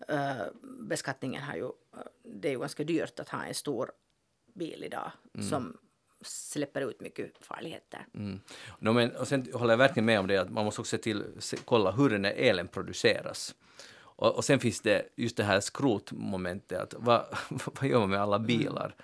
eh, 0.09 0.33
beskattningen 0.81 1.43
har 1.43 1.57
ju... 1.57 1.65
eh, 1.65 1.71
det 2.25 2.49
är 2.49 2.53
ju 2.53 2.59
ganska 2.61 2.85
dyrt 2.85 3.21
att 3.21 3.29
ha 3.29 3.45
en 3.45 3.55
stor 3.55 3.91
bil 4.55 4.85
idag 4.85 5.11
som 5.51 5.77
släpper 6.23 6.81
ut 6.81 7.01
mycket 7.01 7.33
farligheter. 7.41 8.07
mm. 8.15 8.41
no, 8.79 8.93
men, 8.93 9.11
och 9.17 9.29
sen 9.29 9.47
håller 9.53 9.73
jag 9.73 9.79
verkligen 9.79 10.05
med 10.05 10.21
om 10.21 10.27
det 10.27 10.37
att 10.37 10.51
man 10.51 10.65
måste 10.65 10.81
också 10.81 10.97
se 10.97 11.03
till, 11.03 11.25
se, 11.39 11.57
kolla 11.65 11.91
hur 11.91 12.11
den 12.11 12.25
här 12.25 12.33
elen 12.33 12.69
produceras. 12.69 13.55
Och, 14.21 14.37
och 14.37 14.45
sen 14.45 14.61
finns 14.61 14.81
det 14.81 15.03
just 15.17 15.37
det 15.37 15.45
här 15.45 15.61
skrotmomentet, 15.61 16.81
att 16.81 16.95
vad, 16.99 17.25
vad 17.49 17.89
gör 17.91 17.99
man 17.99 18.11
med 18.11 18.21
alla 18.21 18.39
bilar? 18.39 18.95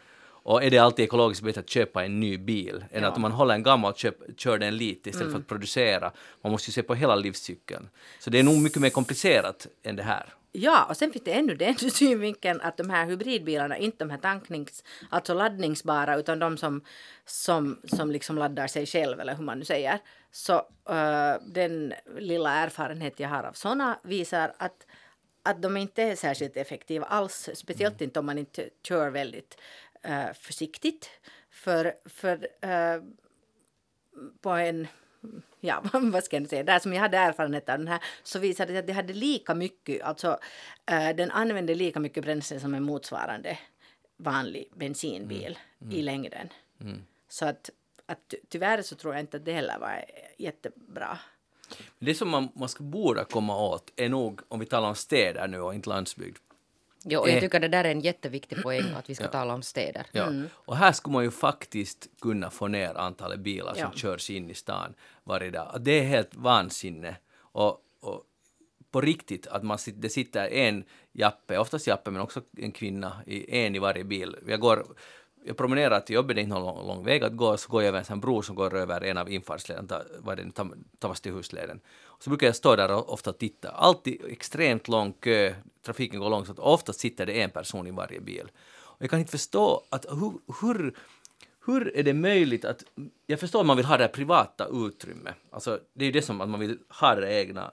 Och 0.49 0.65
är 0.65 0.71
det 0.71 0.79
alltid 0.79 1.05
ekologiskt 1.05 1.45
bättre 1.45 1.61
att 1.61 1.69
köpa 1.71 2.05
en 2.05 2.21
ny 2.21 2.39
bil 2.39 2.85
än 2.91 3.03
Ja. 3.03 3.09
att 3.09 3.19
man 3.19 3.33
håller 3.33 3.55
en 3.55 3.63
gammal 3.63 3.93
och 3.93 3.99
köp, 3.99 4.15
kör 4.37 4.59
den 4.59 4.77
lite 4.77 5.11
istället 5.11 5.33
för 5.33 5.39
att 5.41 5.47
producera? 5.47 6.13
Man 6.43 6.53
måste 6.53 6.69
ju 6.69 6.73
se 6.73 6.83
på 6.83 6.95
hela 6.95 7.15
livscykeln. 7.15 7.89
Så 8.21 8.31
det 8.31 8.39
är 8.39 8.43
nog 8.43 8.59
mycket 8.63 8.83
mer 8.83 8.91
komplicerat 8.91 9.67
än 9.83 9.97
det 9.97 10.03
här. 10.03 10.35
Ja, 10.59 10.85
och 10.85 10.97
sen 10.97 11.13
finns 11.13 11.25
det 11.25 11.33
ännu 11.33 11.55
den 11.55 11.75
synvinkeln 11.91 12.61
att 12.61 12.77
de 12.77 12.91
här 12.91 13.07
hybridbilarna, 13.07 13.79
inte 13.79 13.99
de 13.99 14.11
här 14.11 14.19
tanknings, 14.19 14.85
alltså 15.11 15.35
laddningsbara, 15.35 16.17
utan 16.17 16.39
de 16.39 16.57
som, 16.57 16.85
som, 17.25 17.81
som 17.85 18.11
liksom 18.11 18.39
laddar 18.39 18.67
sig 18.67 18.87
själv, 18.87 19.21
eller 19.21 19.35
hur 19.35 19.45
man 19.45 19.59
nu 19.59 19.65
säger. 19.65 19.99
Så 20.31 20.55
uh, 20.91 21.47
den 21.47 21.95
lilla 22.19 22.53
erfarenhet 22.53 23.21
jag 23.21 23.29
har 23.29 23.45
av 23.45 23.53
sådana 23.53 23.99
visar 24.03 24.55
att, 24.59 24.87
att 25.43 25.63
de 25.63 25.77
inte 25.77 26.03
är 26.03 26.17
särskilt 26.17 26.57
effektiva 26.57 27.07
alls, 27.07 27.51
speciellt 27.55 28.01
inte 28.01 28.19
om 28.21 28.27
man 28.27 28.39
inte 28.39 28.69
kör 28.83 29.11
väldigt 29.11 29.61
uh, 30.09 30.33
försiktigt. 30.33 31.11
För, 31.51 31.95
för 32.05 32.37
uh, 32.65 33.03
på 34.41 34.51
en, 34.51 34.89
ja 35.61 35.83
vad 35.93 36.25
ska 36.25 36.37
jag 36.37 36.49
säga, 36.49 36.63
där 36.63 36.79
som 36.79 36.93
jag 36.93 37.01
hade 37.01 37.17
erfarenhet 37.17 37.69
av 37.69 37.79
den 37.79 37.89
här 37.89 38.01
så 38.23 38.39
visade 38.39 38.73
det 38.73 38.75
sig 38.75 38.81
att 38.81 38.87
det 38.87 38.93
hade 38.93 39.13
lika 39.13 39.55
mycket, 39.55 40.03
alltså 40.03 40.39
eh, 40.87 41.17
den 41.17 41.31
använde 41.31 41.75
lika 41.75 42.01
mycket 42.01 42.25
bränsle 42.25 42.61
som 42.61 42.75
en 42.75 42.83
motsvarande 42.83 43.59
vanlig 44.17 44.69
bensinbil 44.75 45.59
i 45.91 46.03
längden. 46.03 46.49
Så 47.29 47.47
att, 47.47 47.71
att 48.07 48.19
ty- 48.29 48.37
tyvärr 48.49 48.83
så 48.83 48.95
tror 48.97 49.15
jag 49.15 49.21
inte 49.23 49.37
att 49.37 49.45
det 49.45 49.53
heller 49.53 49.79
var 49.79 50.05
jättebra. 50.37 51.19
Det 51.99 52.15
som 52.15 52.29
man, 52.29 52.49
man 52.55 52.69
ska 52.69 52.85
borde 52.85 53.25
komma 53.25 53.57
åt 53.59 53.93
är 53.97 54.09
nog, 54.09 54.41
om 54.49 54.61
vi 54.61 54.67
talar 54.67 54.89
om 54.89 54.95
städer 54.95 55.49
nu 55.49 55.61
och 55.61 55.75
inte 55.75 55.89
landsbygd, 55.89 56.37
Jo, 57.09 57.21
och 57.21 57.29
jag 57.29 57.35
Eh. 57.35 57.41
tycker 57.41 57.61
det 57.61 57.69
där 57.69 57.85
är 57.85 57.91
en 57.91 58.01
jätteviktig 58.01 58.63
poäng 58.63 58.85
att 58.97 59.11
vi 59.11 59.15
ska 59.15 59.29
tala 59.29 59.55
om 59.55 59.63
städer. 59.63 60.07
Ja. 60.13 60.33
Och 60.53 60.77
här 60.77 60.93
skulle 60.93 61.13
man 61.13 61.25
ju 61.25 61.31
faktiskt 61.31 62.09
kunna 62.21 62.51
få 62.51 62.69
ner 62.69 62.95
antalet 62.95 63.41
bilar 63.41 63.75
som 63.75 63.83
Ja. 63.83 63.93
körs 63.93 64.31
in 64.31 64.51
i 64.51 64.55
stan 64.55 64.95
varje 65.25 65.51
dag. 65.51 65.71
Och 65.75 65.81
Det 65.81 65.99
är 65.99 66.03
helt 66.05 66.35
vansinne. 66.35 67.17
Och, 67.39 67.81
och 68.01 68.23
på 68.91 69.01
riktigt 69.01 69.47
att 69.47 69.63
man 69.63 69.79
det 69.95 70.09
sitter 70.09 70.49
en 70.49 70.85
jappe, 71.13 71.59
oftast 71.59 71.87
jappe 71.87 72.11
men 72.11 72.21
också 72.23 72.41
en 72.57 72.73
kvinna, 72.73 73.17
i, 73.27 73.59
en 73.65 73.75
i 73.75 73.79
varje 73.79 74.05
bil. 74.05 74.37
Jag, 74.47 74.61
går, 74.61 74.87
jag 75.47 75.57
promenerar 75.57 76.01
till 76.01 76.15
jobbet, 76.15 76.37
det 76.37 76.41
är 76.41 76.43
inte 76.43 76.55
någon 76.55 76.77
lång, 76.77 76.87
lång 76.87 77.05
väg 77.05 77.25
att 77.25 77.37
gå, 77.37 77.57
så 77.57 77.69
går 77.69 77.83
jag 77.83 77.89
över 77.89 77.99
en 77.99 78.05
sån 78.05 78.21
bro 78.21 78.43
som 78.43 78.57
går 78.57 78.75
över 78.75 79.05
en 79.05 79.19
av 79.19 79.31
infartsleden, 79.31 79.89
vad 80.19 80.39
är 80.39 80.45
det, 80.45 80.51
Tam- 80.51 80.85
Tavastihusleden. 80.99 81.81
Så 82.19 82.31
brukar 82.31 82.47
jag 82.47 82.57
stå 82.57 82.77
där 82.77 82.93
och 82.93 83.13
ofta 83.13 83.33
titta. 83.33 83.71
Alltid 83.71 84.25
extremt 84.29 84.89
lång 84.89 85.13
kö, 85.13 85.55
trafiken 85.83 86.21
går 86.21 86.31
långsamt, 86.31 86.59
ofta 86.59 86.93
sitter 86.93 87.27
det 87.27 87.43
en 87.43 87.51
person 87.51 87.87
i 87.87 87.91
varje 87.91 88.21
bil. 88.21 88.51
Och 88.69 89.03
jag 89.03 89.11
kan 89.11 89.19
inte 89.19 89.31
förstå 89.31 89.83
att 89.91 90.07
hur, 90.11 90.33
hur 90.61 90.95
hur 91.67 91.97
är 91.97 92.03
det 92.03 92.15
möjligt 92.15 92.65
att... 92.65 92.85
Jag 93.27 93.41
förstår 93.41 93.61
att 93.61 93.67
man 93.67 93.77
vill 93.77 93.87
ha 93.87 93.97
det 93.97 94.05
här 94.05 94.11
privata 94.11 94.69
utrymmet. 94.73 95.35
Alltså, 95.51 95.81
det 95.93 96.05
är 96.05 96.07
ju 96.07 96.13
det 96.13 96.23
som 96.23 96.41
att 96.41 96.49
man 96.49 96.61
vill 96.61 96.79
ha 96.89 97.15
det 97.15 97.33
egna, 97.33 97.71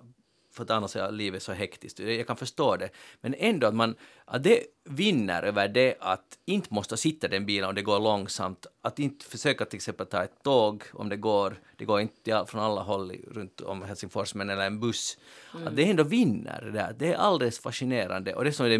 för 0.53 0.63
att 0.63 0.69
annars 0.69 0.95
är 0.95 1.11
livet 1.11 1.43
så 1.43 1.53
hektiskt. 1.53 1.99
Jag 1.99 2.27
kan 2.27 2.37
förstå 2.37 2.75
det. 2.75 2.89
Men 3.21 3.35
ändå 3.37 3.67
att 3.67 3.75
man... 3.75 3.95
Att 4.25 4.43
det 4.43 4.63
vinner 4.83 5.43
över 5.43 5.67
det 5.67 5.95
att 5.99 6.37
inte 6.45 6.73
måste 6.73 6.97
sitta 6.97 7.27
i 7.27 7.29
den 7.29 7.45
bilen 7.45 7.69
om 7.69 7.75
det 7.75 7.81
går 7.81 7.99
långsamt. 7.99 8.65
Att 8.81 8.99
inte 8.99 9.25
försöka 9.25 9.65
till 9.65 9.77
exempel 9.77 10.05
ta 10.05 10.23
ett 10.23 10.43
tåg 10.43 10.83
om 10.93 11.09
det 11.09 11.17
går. 11.17 11.55
Det 11.77 11.85
går 11.85 12.01
inte 12.01 12.29
ja, 12.29 12.45
från 12.45 12.61
alla 12.61 12.81
håll 12.81 13.11
runt 13.31 13.61
om 13.61 13.81
Helsingfors, 13.83 14.35
men 14.35 14.49
eller 14.49 14.65
en 14.65 14.79
buss. 14.79 15.17
Att 15.65 15.75
det 15.75 15.89
ändå 15.89 16.03
vinner 16.03 16.61
det 16.61 16.71
där. 16.71 16.95
Det 16.97 17.13
är 17.13 17.17
alldeles 17.17 17.59
fascinerande. 17.59 18.33
Och 18.33 18.43
det 18.43 18.51
som 18.51 18.65
är 18.65 18.69
det 18.69 18.79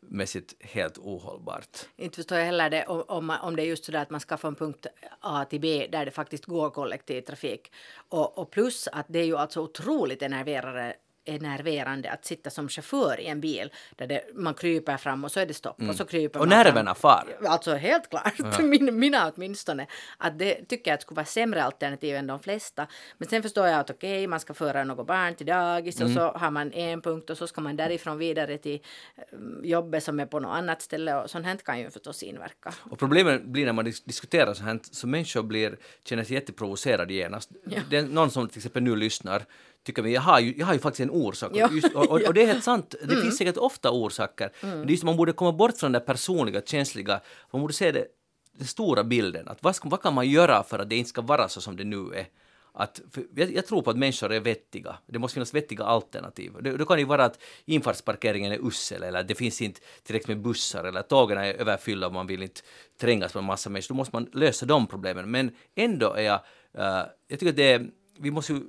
mässigt 0.00 0.54
helt 0.60 0.98
ohållbart. 0.98 1.78
Inte 1.96 2.16
förstår 2.16 2.38
jag 2.38 2.44
heller 2.44 2.70
det 2.70 2.84
om, 2.86 3.04
om, 3.08 3.38
om 3.42 3.56
det 3.56 3.62
är 3.62 3.66
just 3.66 3.84
så 3.84 3.92
där 3.92 4.02
att 4.02 4.10
man 4.10 4.20
ska 4.20 4.36
från 4.36 4.54
punkt 4.54 4.86
A 5.20 5.44
till 5.44 5.60
B 5.60 5.88
där 5.92 6.04
det 6.04 6.10
faktiskt 6.10 6.44
går 6.44 6.70
kollektivtrafik. 6.70 7.72
Och, 8.08 8.38
och 8.38 8.50
plus 8.50 8.88
att 8.92 9.06
det 9.08 9.18
är 9.18 9.24
ju 9.24 9.36
alltså 9.36 9.60
otroligt 9.60 10.22
enerverande 10.22 10.94
enerverande 11.28 12.10
att 12.10 12.24
sitta 12.24 12.50
som 12.50 12.68
chaufför 12.68 13.20
i 13.20 13.26
en 13.26 13.40
bil 13.40 13.72
där 13.96 14.06
det, 14.06 14.24
man 14.34 14.54
kryper 14.54 14.96
fram 14.96 15.24
och 15.24 15.32
så 15.32 15.40
är 15.40 15.46
det 15.46 15.54
stopp 15.54 15.82
och 15.88 15.94
så 15.94 16.04
kryper 16.04 16.40
Och 16.40 16.46
man 16.48 16.56
fram. 16.56 16.64
nerverna 16.64 16.94
far. 16.94 17.24
Alltså 17.46 17.74
helt 17.74 18.10
klart, 18.10 18.58
Min, 18.62 18.98
mina 18.98 19.32
åtminstone. 19.36 19.86
Att 20.18 20.38
det 20.38 20.54
tycker 20.68 20.90
jag 20.90 20.94
att 20.94 21.02
skulle 21.02 21.16
vara 21.16 21.26
sämre 21.26 21.64
alternativ 21.64 22.16
än 22.16 22.26
de 22.26 22.40
flesta. 22.40 22.86
Men 23.18 23.28
sen 23.28 23.42
förstår 23.42 23.66
jag 23.66 23.80
att 23.80 23.90
okej, 23.90 24.26
man 24.26 24.40
ska 24.40 24.54
föra 24.54 24.84
något 24.84 25.06
barn 25.06 25.34
till 25.34 25.46
dagis 25.46 26.00
och 26.00 26.10
så 26.10 26.20
har 26.20 26.50
man 26.50 26.72
en 26.72 27.02
punkt 27.02 27.30
och 27.30 27.38
så 27.38 27.46
ska 27.46 27.60
man 27.60 27.76
därifrån 27.76 28.18
vidare 28.18 28.58
till 28.58 28.80
eh, 29.16 29.22
jobbet 29.62 30.04
som 30.04 30.20
är 30.20 30.26
på 30.26 30.40
något 30.40 30.56
annat 30.56 30.82
ställe 30.82 31.14
och 31.14 31.30
sånt 31.30 31.46
här 31.46 31.56
kan 31.56 31.78
ju 31.80 31.90
förstås 31.90 32.22
inverka. 32.22 32.74
Och 32.90 32.98
problemet 32.98 33.44
blir 33.44 33.66
när 33.66 33.72
man 33.72 33.86
dis- 33.86 34.02
diskuterar 34.04 34.54
så 34.54 34.62
här, 34.62 34.78
så 34.82 35.06
människor 35.06 35.42
blir, 35.42 35.76
känner 36.04 36.24
sig 36.24 36.34
jätteprovocerade 36.34 37.14
genast. 37.14 37.50
Det 37.90 37.96
är 37.96 38.02
någon 38.02 38.30
som 38.30 38.48
till 38.48 38.58
exempel 38.58 38.82
nu 38.82 38.96
lyssnar 38.96 39.44
tycker 39.88 40.02
vi, 40.02 40.14
jag 40.14 40.20
har 40.20 40.40
ju, 40.40 40.54
jag 40.56 40.66
har 40.66 40.74
ju 40.74 40.78
faktiskt 40.80 41.00
en 41.00 41.10
orsak. 41.10 41.52
Ja. 41.54 41.68
Just, 41.72 41.94
och, 41.94 42.10
och, 42.10 42.20
och 42.20 42.34
det 42.34 42.42
är 42.42 42.46
helt 42.46 42.64
sant, 42.64 42.94
det 43.08 43.16
finns 43.22 43.38
säkert 43.38 43.56
ofta 43.56 43.90
orsaker. 43.90 44.50
Men 44.60 44.80
Det 44.80 44.86
är 44.86 44.90
just, 44.90 45.04
man 45.04 45.16
borde 45.16 45.32
komma 45.32 45.52
bort 45.52 45.76
från 45.76 45.92
det 45.92 46.00
personliga, 46.00 46.60
känsliga, 46.66 47.20
man 47.52 47.60
borde 47.62 47.74
se 47.74 47.92
det, 47.92 48.06
den 48.52 48.66
stora 48.66 49.04
bilden. 49.04 49.48
Att 49.48 49.62
vad, 49.62 49.76
ska, 49.76 49.88
vad 49.88 50.02
kan 50.02 50.14
man 50.14 50.28
göra 50.28 50.62
för 50.62 50.78
att 50.78 50.90
det 50.90 50.96
inte 50.96 51.10
ska 51.10 51.20
vara 51.20 51.48
så 51.48 51.60
som 51.60 51.76
det 51.76 51.84
nu 51.84 52.12
är? 52.14 52.26
Att, 52.72 53.00
jag, 53.34 53.52
jag 53.52 53.66
tror 53.66 53.82
på 53.82 53.90
att 53.90 53.98
människor 53.98 54.32
är 54.32 54.40
vettiga. 54.40 54.98
Det 55.06 55.18
måste 55.18 55.34
finnas 55.34 55.54
vettiga 55.54 55.84
alternativ. 55.84 56.52
Det, 56.60 56.76
det 56.76 56.84
kan 56.84 56.98
ju 56.98 57.04
vara 57.04 57.24
att 57.24 57.38
infartsparkeringen 57.64 58.52
är 58.52 58.66
usel 58.68 59.02
eller 59.02 59.20
att 59.20 59.28
det 59.28 59.34
finns 59.34 59.62
inte 59.62 59.80
tillräckligt 60.02 60.36
med 60.36 60.44
bussar 60.44 60.84
eller 60.84 61.00
att 61.00 61.08
tågen 61.08 61.38
är 61.38 61.54
överfyllda 61.54 62.06
och 62.06 62.12
man 62.12 62.26
vill 62.26 62.42
inte 62.42 62.60
trängas 63.00 63.34
med 63.34 63.40
en 63.40 63.46
massa 63.46 63.70
människor. 63.70 63.94
Då 63.94 63.96
måste 63.96 64.16
man 64.16 64.30
lösa 64.32 64.66
de 64.66 64.86
problemen. 64.86 65.30
Men 65.30 65.50
ändå 65.76 66.12
är 66.12 66.22
jag... 66.22 66.40
eh, 66.74 67.06
jag 67.28 67.38
tycker 67.38 67.48
att 67.48 67.56
det 67.56 67.72
är, 67.72 67.86
vi 68.18 68.30
måste 68.30 68.52
ju 68.52 68.60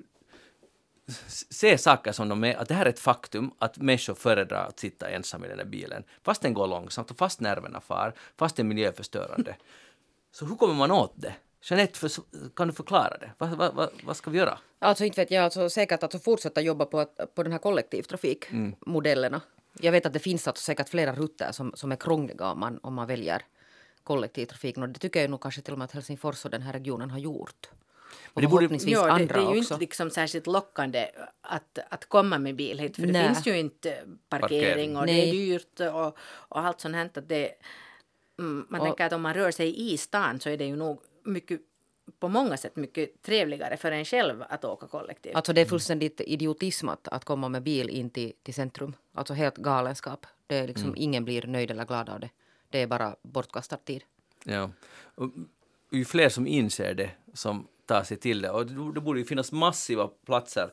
se 1.49 1.77
saker 1.77 2.11
som 2.11 2.29
de 2.29 2.43
är, 2.43 2.55
att 2.55 2.67
det 2.67 2.73
här 2.73 2.85
är 2.85 2.89
ett 2.89 2.99
faktum 2.99 3.51
att 3.59 3.77
människor 3.77 4.13
föredrar 4.13 4.65
att 4.65 4.79
sitta 4.79 5.09
ensam 5.09 5.45
i 5.45 5.47
den 5.47 5.57
där 5.57 5.65
bilen. 5.65 6.03
Fast 6.23 6.41
den 6.41 6.53
går 6.53 6.67
långsamt 6.67 7.11
och 7.11 7.17
fast 7.17 7.39
nerverna 7.39 7.81
far, 7.81 8.13
fast 8.37 8.55
den 8.55 8.65
är 8.65 8.67
miljöförstörande. 8.67 9.55
Så 10.31 10.45
hur 10.45 10.55
kommer 10.55 10.73
man 10.73 10.91
åt 10.91 11.13
det? 11.15 11.33
Jeanette, 11.61 12.09
kan 12.55 12.67
du 12.67 12.73
förklara 12.73 13.17
det? 13.17 13.31
Vad, 13.37 13.49
vad, 13.49 13.73
vad, 13.73 13.89
vad 14.03 14.17
ska 14.17 14.31
vi 14.31 14.37
göra? 14.37 14.57
Alltså 14.79 15.05
inte 15.05 15.21
vet 15.21 15.31
jag, 15.31 15.43
alltså 15.43 15.69
säkert 15.69 16.03
att 16.03 16.23
fortsätta 16.23 16.61
jobba 16.61 16.85
på, 16.85 17.05
på 17.35 17.43
den 17.43 17.51
här 17.51 17.59
kollektivtrafikmodellerna. 17.59 19.41
Jag 19.81 19.91
vet 19.91 20.05
att 20.05 20.13
det 20.13 20.19
finns 20.19 20.47
alltså 20.47 20.63
säkert 20.63 20.89
flera 20.89 21.13
rutter 21.13 21.51
som, 21.51 21.71
som 21.75 21.91
är 21.91 21.95
krångliga 21.95 22.51
om 22.51 22.59
man, 22.59 22.79
om 22.83 22.93
man 22.93 23.07
väljer 23.07 23.41
kollektivtrafiken 24.03 24.83
och 24.83 24.89
det 24.89 24.99
tycker 24.99 25.21
jag 25.21 25.29
nog 25.29 25.41
kanske 25.41 25.61
till 25.61 25.73
och 25.73 25.79
med 25.79 25.85
att 25.85 25.91
Helsingfors 25.91 26.45
och 26.45 26.51
den 26.51 26.61
här 26.61 26.73
regionen 26.73 27.09
har 27.09 27.19
gjort. 27.19 27.69
Och 28.33 28.41
det 28.41 28.47
borde- 28.47 28.57
förhoppningsvis 28.61 28.93
Ja, 28.93 29.05
det, 29.05 29.11
andra 29.11 29.35
det 29.35 29.41
är 29.47 29.53
ju 29.53 29.59
också. 29.59 29.73
inte 29.73 29.79
liksom 29.79 30.09
särskilt 30.11 30.47
lockande 30.47 31.07
att, 31.41 31.79
att 31.89 32.05
komma 32.05 32.37
med 32.39 32.55
bil 32.55 32.79
hit 32.79 32.95
för 32.95 33.03
det 33.07 33.11
Nej. 33.11 33.27
finns 33.27 33.47
ju 33.47 33.57
inte 33.59 33.97
parkering 34.29 34.61
Parkering. 34.61 34.97
och 34.97 35.05
det 35.05 35.11
Nej. 35.13 35.29
är 35.29 35.33
dyrt 35.33 35.79
och, 35.79 36.17
och 36.27 36.59
allt 36.59 36.81
sånt 36.81 36.95
här. 36.95 37.05
Att 37.05 37.29
det, 37.29 37.51
mm, 38.39 38.65
man 38.69 38.81
Och- 38.81 38.87
tänker 38.87 39.05
att 39.05 39.13
om 39.13 39.21
man 39.21 39.33
rör 39.33 39.51
sig 39.51 39.93
i 39.93 39.97
stan 39.97 40.39
så 40.39 40.49
är 40.49 40.57
det 40.57 40.65
ju 40.65 40.75
nog 40.75 40.99
mycket 41.23 41.61
på 42.19 42.27
många 42.27 42.57
sätt 42.57 42.75
mycket 42.75 43.21
trevligare 43.21 43.77
för 43.77 43.91
en 43.91 44.05
själv 44.05 44.43
att 44.49 44.65
åka 44.65 44.87
kollektivt. 44.87 45.35
Alltså 45.35 45.53
det 45.53 45.61
är 45.61 45.65
fullständigt 45.65 46.21
idiotism 46.21 46.89
att, 46.89 47.07
att 47.07 47.25
komma 47.25 47.49
med 47.49 47.63
bil 47.63 47.89
in 47.89 48.09
till, 48.09 48.33
till 48.43 48.53
centrum. 48.53 48.93
Alltså 49.13 49.33
helt 49.33 49.57
galenskap. 49.57 50.25
Det 50.47 50.55
är 50.57 50.67
liksom, 50.67 50.93
Ingen 50.97 51.25
blir 51.25 51.47
nöjd 51.47 51.71
eller 51.71 51.85
glad 51.85 52.09
av 52.09 52.19
det. 52.19 52.29
Det 52.69 52.81
är 52.81 52.87
bara 52.87 53.15
bortkastad 53.21 53.77
tid. 53.77 54.03
Ja. 54.43 54.71
Och 55.15 55.29
ju 55.91 56.05
fler 56.05 56.29
som 56.29 56.47
inser 56.47 56.93
det, 56.93 57.09
som 57.33 57.67
tar 57.89 58.03
sig 58.03 58.17
till 58.17 58.41
det. 58.41 58.49
Och 58.49 58.65
det 58.65 59.01
borde 59.01 59.19
ju 59.19 59.25
finnas 59.25 59.51
massiva 59.51 60.07
platser 60.25 60.63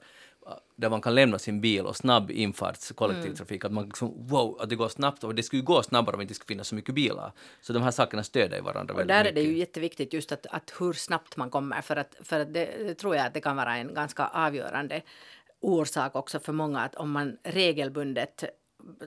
uh, 0.46 0.52
där 0.76 0.90
man 0.90 1.00
kan 1.00 1.14
lämna 1.14 1.38
sin 1.38 1.60
bil 1.60 1.86
och 1.86 1.96
snabb 1.96 2.30
infarts 2.30 2.92
kollektivtrafik. 2.92 3.64
Att 3.64 3.72
man 3.72 3.84
liksom, 3.84 4.26
wow, 4.26 4.60
att 4.60 4.68
det 4.68 4.76
går 4.76 4.88
snabbt. 4.88 5.24
Och 5.24 5.34
det 5.34 5.42
skulle 5.42 5.62
gå 5.62 5.82
snabbare 5.82 6.14
om 6.14 6.18
det 6.18 6.22
inte 6.22 6.34
skulle 6.34 6.48
finnas 6.48 6.68
så 6.68 6.74
mycket 6.74 6.94
bilar. 6.94 7.32
Så 7.60 7.72
de 7.72 7.82
här 7.82 7.90
sakerna 7.90 8.22
stöder 8.22 8.62
varandra 8.62 8.94
Och 8.94 9.00
väldigt 9.00 9.14
där 9.14 9.20
är 9.20 9.24
mycket. 9.24 9.34
det 9.34 9.42
ju 9.42 9.58
jätteviktigt 9.58 10.12
just 10.12 10.32
att, 10.32 10.46
att 10.46 10.72
hur 10.78 10.92
snabbt 10.92 11.36
man 11.36 11.50
kommer 11.50 11.80
för 11.82 11.96
att, 11.96 12.16
för 12.20 12.40
att 12.40 12.54
det, 12.54 12.70
det 12.86 12.94
tror 12.94 13.16
jag 13.16 13.26
att 13.26 13.34
det 13.34 13.40
kan 13.40 13.56
vara 13.56 13.76
en 13.76 13.94
ganska 13.94 14.26
avgörande 14.26 15.02
orsak 15.60 16.16
också 16.16 16.40
för 16.40 16.52
många 16.52 16.80
att 16.80 16.94
om 16.94 17.10
man 17.10 17.36
regelbundet 17.44 18.44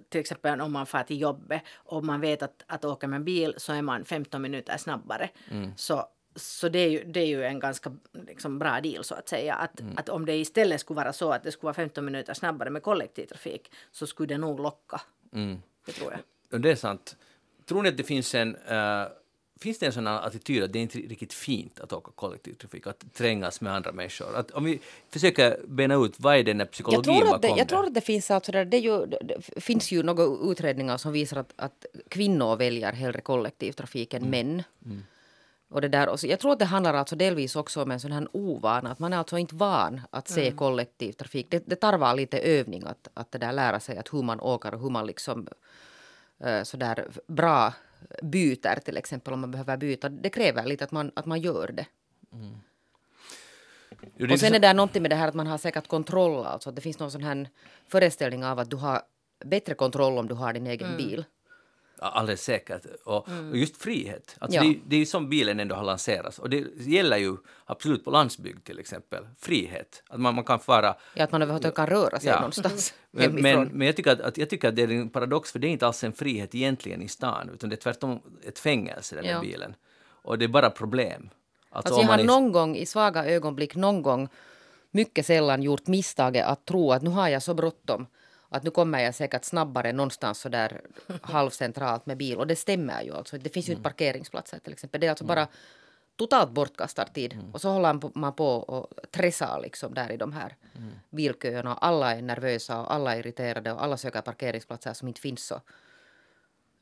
till 0.09 0.21
exempel 0.21 0.61
om 0.61 0.71
man 0.71 0.85
far 0.85 1.03
till 1.03 1.21
jobbet 1.21 1.61
och 1.75 2.05
man 2.05 2.21
vet 2.21 2.41
att, 2.41 2.63
att 2.67 2.85
åka 2.85 3.07
med 3.07 3.23
bil 3.23 3.53
så 3.57 3.73
är 3.73 3.81
man 3.81 4.05
15 4.05 4.41
minuter 4.41 4.77
snabbare. 4.77 5.29
Så, 5.75 6.05
så 6.39 6.69
det, 6.69 6.79
är 6.79 6.89
ju, 6.89 7.03
det 7.03 7.19
är 7.19 7.25
ju 7.25 7.43
en 7.43 7.60
ganska 7.60 7.91
liksom, 8.27 8.60
bra 8.60 8.81
deal 8.81 9.03
så 9.03 9.15
att 9.15 9.29
säga. 9.29 9.55
Att, 9.55 9.81
att 9.96 10.10
om 10.10 10.25
det 10.25 10.36
istället 10.36 10.81
skulle 10.81 10.98
vara 10.98 11.13
så 11.13 11.31
att 11.31 11.43
det 11.43 11.51
skulle 11.51 11.65
vara 11.65 11.74
15 11.74 12.05
minuter 12.05 12.34
snabbare 12.34 12.69
med 12.69 12.84
kollektivtrafik 12.84 13.72
så 13.91 14.08
skulle 14.08 14.27
det 14.27 14.38
nog 14.38 14.60
locka. 14.60 15.01
Mm. 15.34 15.62
Det 15.86 15.91
tror 15.91 16.12
jag. 16.12 16.19
Och 16.51 16.62
det 16.62 16.72
är 16.72 16.75
sant. 16.75 17.15
Tror 17.65 17.84
ni 17.84 17.89
att 17.89 17.98
det 17.98 18.03
finns 18.03 18.36
en, 18.36 18.55
eh, 18.55 19.08
finns 19.60 19.79
det 19.79 19.86
en 19.86 19.93
sån 19.93 20.08
här 20.08 20.22
attityd 20.22 20.63
att 20.63 20.74
det 20.74 20.79
är 20.79 20.84
inte 20.84 20.98
riktigt 20.98 21.34
fint 21.34 21.79
att 21.79 21.93
åka 21.93 22.12
kollektivtrafik, 22.15 22.88
att 22.88 23.13
trängas 23.13 23.62
med 23.62 23.74
andra 23.74 23.91
människor? 23.91 24.36
Att 24.36 24.51
om 24.51 24.63
vi 24.63 24.79
försöker 25.10 25.60
bena 25.67 25.96
ut 25.96 26.13
vad 26.17 26.36
är 26.36 26.43
den 26.43 26.58
där 26.58 26.65
Jag 26.65 26.72
psykologin 26.72 27.03
tror, 27.03 27.36
att 27.36 27.41
det, 27.41 27.48
bakom 27.48 27.58
jag 27.58 27.69
tror 27.69 27.86
att 27.86 27.93
det 27.93 28.01
finns 28.01 28.31
alltså 28.31 28.51
där, 28.51 28.65
det, 28.65 28.77
ju, 28.77 29.05
det 29.05 29.62
finns 29.62 29.91
ju 29.91 30.03
några 30.03 30.51
utredningar 30.51 30.98
som 30.98 31.12
visar 31.12 31.38
att, 31.38 31.53
att 31.55 31.86
kvinnor 32.08 32.55
väljer 32.55 32.93
hellre 32.93 33.22
kollektivtrafik 33.22 34.13
än 34.13 34.29
män. 34.29 34.63
Och 35.69 35.81
det 35.81 35.88
där, 35.88 36.09
och 36.09 36.23
jag 36.23 36.39
tror 36.39 36.51
att 36.51 36.59
det 36.59 36.65
handlar 36.65 36.93
alltså 36.93 37.15
delvis 37.15 37.55
också 37.55 37.81
om 37.81 37.91
en 37.91 37.99
sån 37.99 38.11
här 38.11 38.27
ovana, 38.31 38.91
att 38.91 38.99
man 38.99 39.13
är 39.13 39.17
alltså 39.17 39.38
inte 39.38 39.55
van 39.55 40.01
att 40.09 40.27
se 40.27 40.51
kollektivtrafik. 40.51 41.51
Det, 41.51 41.63
det 41.65 41.75
tarvar 41.75 42.15
lite 42.15 42.39
övning 42.39 42.83
att, 42.83 43.07
att 43.13 43.31
det 43.31 43.38
där 43.38 43.51
lära 43.51 43.79
sig 43.79 43.97
att 43.97 44.13
hur 44.13 44.23
man 44.23 44.39
åker 44.39 44.73
och 44.73 44.81
hur 44.81 44.89
man 44.89 45.07
liksom 45.07 45.47
eh, 46.39 46.63
sådär 46.63 47.07
bra 47.27 47.73
byter 48.21 48.79
till 48.79 48.97
exempel 48.97 49.33
om 49.33 49.39
man 49.39 49.51
behöver 49.51 49.77
byta. 49.77 50.09
Det 50.09 50.29
kräver 50.29 50.65
lite 50.65 50.83
att 50.83 50.91
man, 50.91 51.11
att 51.15 51.25
man 51.25 51.41
gör 51.41 51.71
det. 51.71 51.85
Jo, 54.17 54.27
det 54.27 54.33
Och 54.33 54.39
sen 54.39 54.55
är 54.55 54.59
det 54.59 54.73
någonting 54.73 55.01
med 55.01 55.11
det 55.11 55.15
här 55.15 55.27
att 55.27 55.33
man 55.33 55.47
har 55.47 55.57
säkert 55.57 55.88
kontroll. 55.88 56.45
Alltså 56.45 56.69
att 56.69 56.75
det 56.75 56.81
finns 56.81 56.99
någon 56.99 57.11
sån 57.11 57.23
här 57.23 57.49
föreställning 57.88 58.45
av 58.45 58.59
att 58.59 58.69
du 58.69 58.75
har 58.75 59.01
bättre 59.45 59.73
kontroll 59.73 60.17
om 60.17 60.27
du 60.27 60.35
har 60.35 60.53
din 60.53 60.67
egen 60.67 60.97
bil. 60.97 61.25
Alldeles 62.01 62.44
säkert. 62.44 62.86
Och, 63.06 63.27
och 63.51 63.58
just 63.58 63.77
frihet. 63.77 64.36
Alltså 64.39 64.56
Ja. 64.58 64.63
det, 64.63 64.79
det 64.88 64.96
är 64.96 65.00
ju 65.00 65.06
som 65.06 65.29
bilen 65.29 65.60
ändå 65.60 65.75
har 65.75 65.84
lanserats. 65.84 66.39
Och 66.39 66.50
det 66.50 66.65
gäller 66.77 67.18
ju 67.18 67.38
absolut 67.65 68.06
på 68.06 68.12
landsbygd 68.12 68.63
till 68.63 68.79
exempel. 68.79 69.27
Frihet. 69.39 70.03
Att 70.10 70.20
man, 70.20 70.36
man 70.36 70.44
kan 70.44 70.60
fara... 70.60 70.96
Ja, 71.15 71.24
att 71.24 71.32
man 71.32 71.41
överhuvudtaget 71.41 71.75
kan 71.75 71.88
röra 71.88 72.20
sig 72.20 72.29
Ja. 72.29 72.36
någonstans 72.36 72.94
Men, 73.12 73.36
men, 73.36 73.68
men 73.68 73.88
jag, 73.88 73.96
tycker 73.96 74.12
att, 74.12 74.22
att, 74.22 74.38
jag 74.38 74.50
tycker 74.50 74.68
att 74.70 74.75
det 74.75 74.82
är 74.82 74.91
en 74.91 75.10
paradox, 75.10 75.51
för 75.51 75.60
det 75.60 75.68
är 75.68 75.70
inte 75.70 75.88
alls 75.88 76.03
en 76.03 76.13
frihet 76.13 76.56
egentligen 76.56 77.01
i 77.01 77.08
stan, 77.08 77.50
utan 77.53 77.70
det 77.70 77.75
är 77.75 77.77
tvärtom 77.77 78.20
ett 78.48 78.60
fängelse, 78.60 79.15
den 79.15 79.24
där 79.25 79.32
Ja. 79.32 79.39
bilen. 79.41 79.75
Och 80.22 80.38
det 80.38 80.46
är 80.46 80.50
bara 80.50 80.70
problem. 80.70 81.29
Alltså 81.70 81.94
om 81.94 82.01
jag 82.01 82.07
har 82.07 82.20
är- 82.20 82.24
någon 82.24 82.51
gång 82.51 82.75
i 82.75 82.85
svaga 82.85 83.25
ögonblick 83.25 83.75
någon 83.75 84.01
gång 84.01 84.29
mycket 84.92 85.25
sällan 85.25 85.64
gjort 85.64 85.88
misstaget 85.88 86.46
att 86.46 86.66
tro 86.66 86.92
att 86.92 87.01
nu 87.01 87.09
har 87.09 87.27
jag 87.29 87.44
så 87.44 87.53
bråttom 87.53 88.07
att 88.50 88.64
nu 88.64 88.72
kommer 88.72 89.00
jag 89.00 89.16
säkert 89.16 89.44
snabbare 89.46 89.92
någonstans 89.94 90.40
så 90.40 90.50
där 90.50 90.81
halvcentralt 91.22 92.05
med 92.05 92.18
bil. 92.18 92.38
Och 92.38 92.48
det 92.48 92.55
stämmer 92.55 93.03
ju 93.03 93.14
alltså. 93.16 93.38
Det 93.38 93.50
finns 93.50 93.70
ju 93.70 93.72
inte 93.72 93.83
parkeringsplatser 93.83 94.59
till 94.59 94.74
exempel. 94.74 95.01
Det 95.01 95.07
är 95.07 95.09
alltså 95.09 95.25
bara 95.25 95.48
totalt 96.16 96.51
bortkastad 96.51 97.05
tid. 97.05 97.38
Och 97.53 97.62
så 97.62 97.70
håller 97.70 98.18
man 98.20 98.33
på- 98.33 98.55
och 98.55 98.88
tressar 99.12 99.59
liksom 99.62 99.94
där 99.94 100.12
i 100.12 100.18
de 100.18 100.33
här 100.33 100.55
bilköerna. 101.09 101.75
Och 101.75 101.85
alla 101.85 102.16
är 102.16 102.22
nervösa 102.22 102.81
och 102.81 102.94
alla 102.94 103.16
är 103.16 103.20
irriterade 103.20 103.72
och 103.72 103.83
alla 103.83 103.98
söker 103.98 104.22
parkeringsplatser 104.22 104.94
som 104.94 105.07
inte 105.07 105.22
finns. 105.22 105.46
Så. 105.48 105.62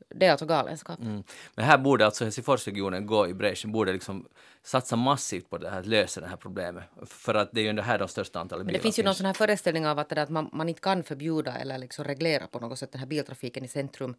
Det 0.08 0.26
är 0.26 0.30
alltså 0.30 0.46
galenskap. 0.46 1.00
Mm. 1.00 1.22
Men 1.54 1.64
här 1.64 1.78
borde 1.78 2.06
alltså 2.06 2.24
Helsingforsregionen 2.24 3.06
gå 3.06 3.28
i 3.28 3.34
bräschen, 3.34 3.72
borde 3.72 3.92
liksom 3.92 4.28
satsa 4.62 4.96
massivt 4.96 5.50
på 5.50 5.58
det 5.58 5.70
här, 5.70 5.80
att 5.80 5.86
lösa 5.86 6.20
det 6.20 6.26
här 6.26 6.36
problemet. 6.36 6.84
För 7.06 7.34
att 7.34 7.52
det 7.52 7.60
är 7.60 7.62
ju 7.62 7.68
ändå 7.68 7.82
här 7.82 7.98
de 7.98 8.08
största 8.08 8.40
antalet 8.40 8.60
Men 8.60 8.66
bilar 8.66 8.78
det 8.78 8.82
finns 8.82 8.98
ju 8.98 9.02
någon 9.02 9.14
sån 9.14 9.26
här 9.26 9.34
föreställning 9.34 9.86
av 9.86 9.98
att, 9.98 10.08
det 10.08 10.22
att 10.22 10.28
man, 10.28 10.50
man 10.52 10.68
inte 10.68 10.80
kan 10.80 11.02
förbjuda 11.02 11.56
eller 11.56 11.78
liksom 11.78 12.04
reglera 12.04 12.46
på 12.46 12.58
något 12.58 12.78
sätt 12.78 12.92
den 12.92 12.98
här 12.98 13.06
biltrafiken 13.06 13.64
i 13.64 13.68
centrum. 13.68 14.14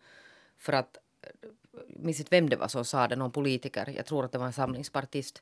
För 0.58 0.74
att, 0.74 0.98
eh, 1.22 1.50
minns 1.88 2.20
inte 2.20 2.36
vem 2.36 2.50
det 2.50 2.56
var 2.56 2.68
som 2.68 2.86
sa 2.86 3.08
det, 3.08 3.16
någon 3.16 3.32
politiker, 3.32 3.94
jag 3.96 4.06
tror 4.06 4.26
att 4.26 4.32
det 4.32 4.38
var 4.38 4.46
en 4.46 4.54
samlingspartist. 4.54 5.42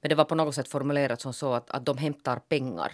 Men 0.00 0.08
det 0.08 0.14
var 0.14 0.24
på 0.24 0.34
något 0.34 0.54
sätt 0.54 0.68
formulerat 0.68 1.20
som 1.20 1.32
så 1.32 1.52
att, 1.52 1.70
att 1.70 1.86
de 1.86 1.98
hämtar 1.98 2.36
pengar. 2.36 2.92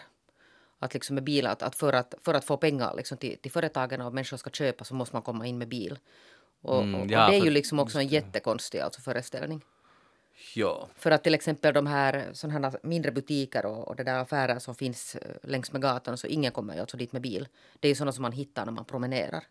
Att 0.79 0.95
liksom 0.95 1.15
med 1.15 1.25
bilar, 1.25 1.53
att, 1.53 1.63
att, 1.63 1.75
för, 1.75 1.93
att 1.93 2.15
för 2.23 2.35
att 2.35 2.45
få 2.45 2.57
pengar 2.57 2.95
liksom 2.97 3.19
till, 3.19 3.39
till 3.39 3.51
företagen 3.53 4.01
och 4.01 4.15
människor 4.15 4.37
ska 4.37 4.51
köpa 4.51 4.85
så 4.85 4.95
måste 4.95 5.17
man 5.17 5.23
komma 5.23 5.47
in 5.47 5.59
med 5.59 5.69
bil. 5.69 5.99
Och, 6.63 6.83
Mm, 6.83 6.95
och, 6.95 7.11
ja, 7.11 7.25
och 7.25 7.31
det 7.31 7.37
är 7.39 7.45
ju 7.45 7.51
liksom 7.51 7.79
också 7.79 7.99
en 7.99 8.09
jättekonstig 8.09 8.81
alltså 8.81 9.01
föreställning. 9.01 9.63
Ja. 10.55 10.89
För 10.95 11.11
att 11.11 11.25
till 11.25 11.35
exempel 11.35 11.75
de 11.75 11.87
här 11.87 12.31
här 12.51 12.79
mindre 12.83 13.13
butiker 13.13 13.67
och, 13.67 13.89
och 13.89 13.97
det 13.97 14.05
där 14.05 14.19
affärer 14.19 14.59
som 14.59 14.75
finns 14.75 15.15
eh, 15.15 15.37
längs 15.43 15.73
med 15.73 15.83
gatan 15.83 16.19
så 16.19 16.27
ingen 16.27 16.53
kommer 16.53 16.75
ju 16.75 16.81
alltså 16.81 16.97
dit 16.97 17.13
med 17.13 17.23
bil. 17.23 17.49
Det 17.81 17.89
är 17.89 17.91
ju 17.91 17.95
sådana 17.95 18.13
som 18.13 18.23
man 18.23 18.33
hittar 18.33 18.65
när 18.65 18.73
man 18.73 18.85
promenerar. 18.85 19.45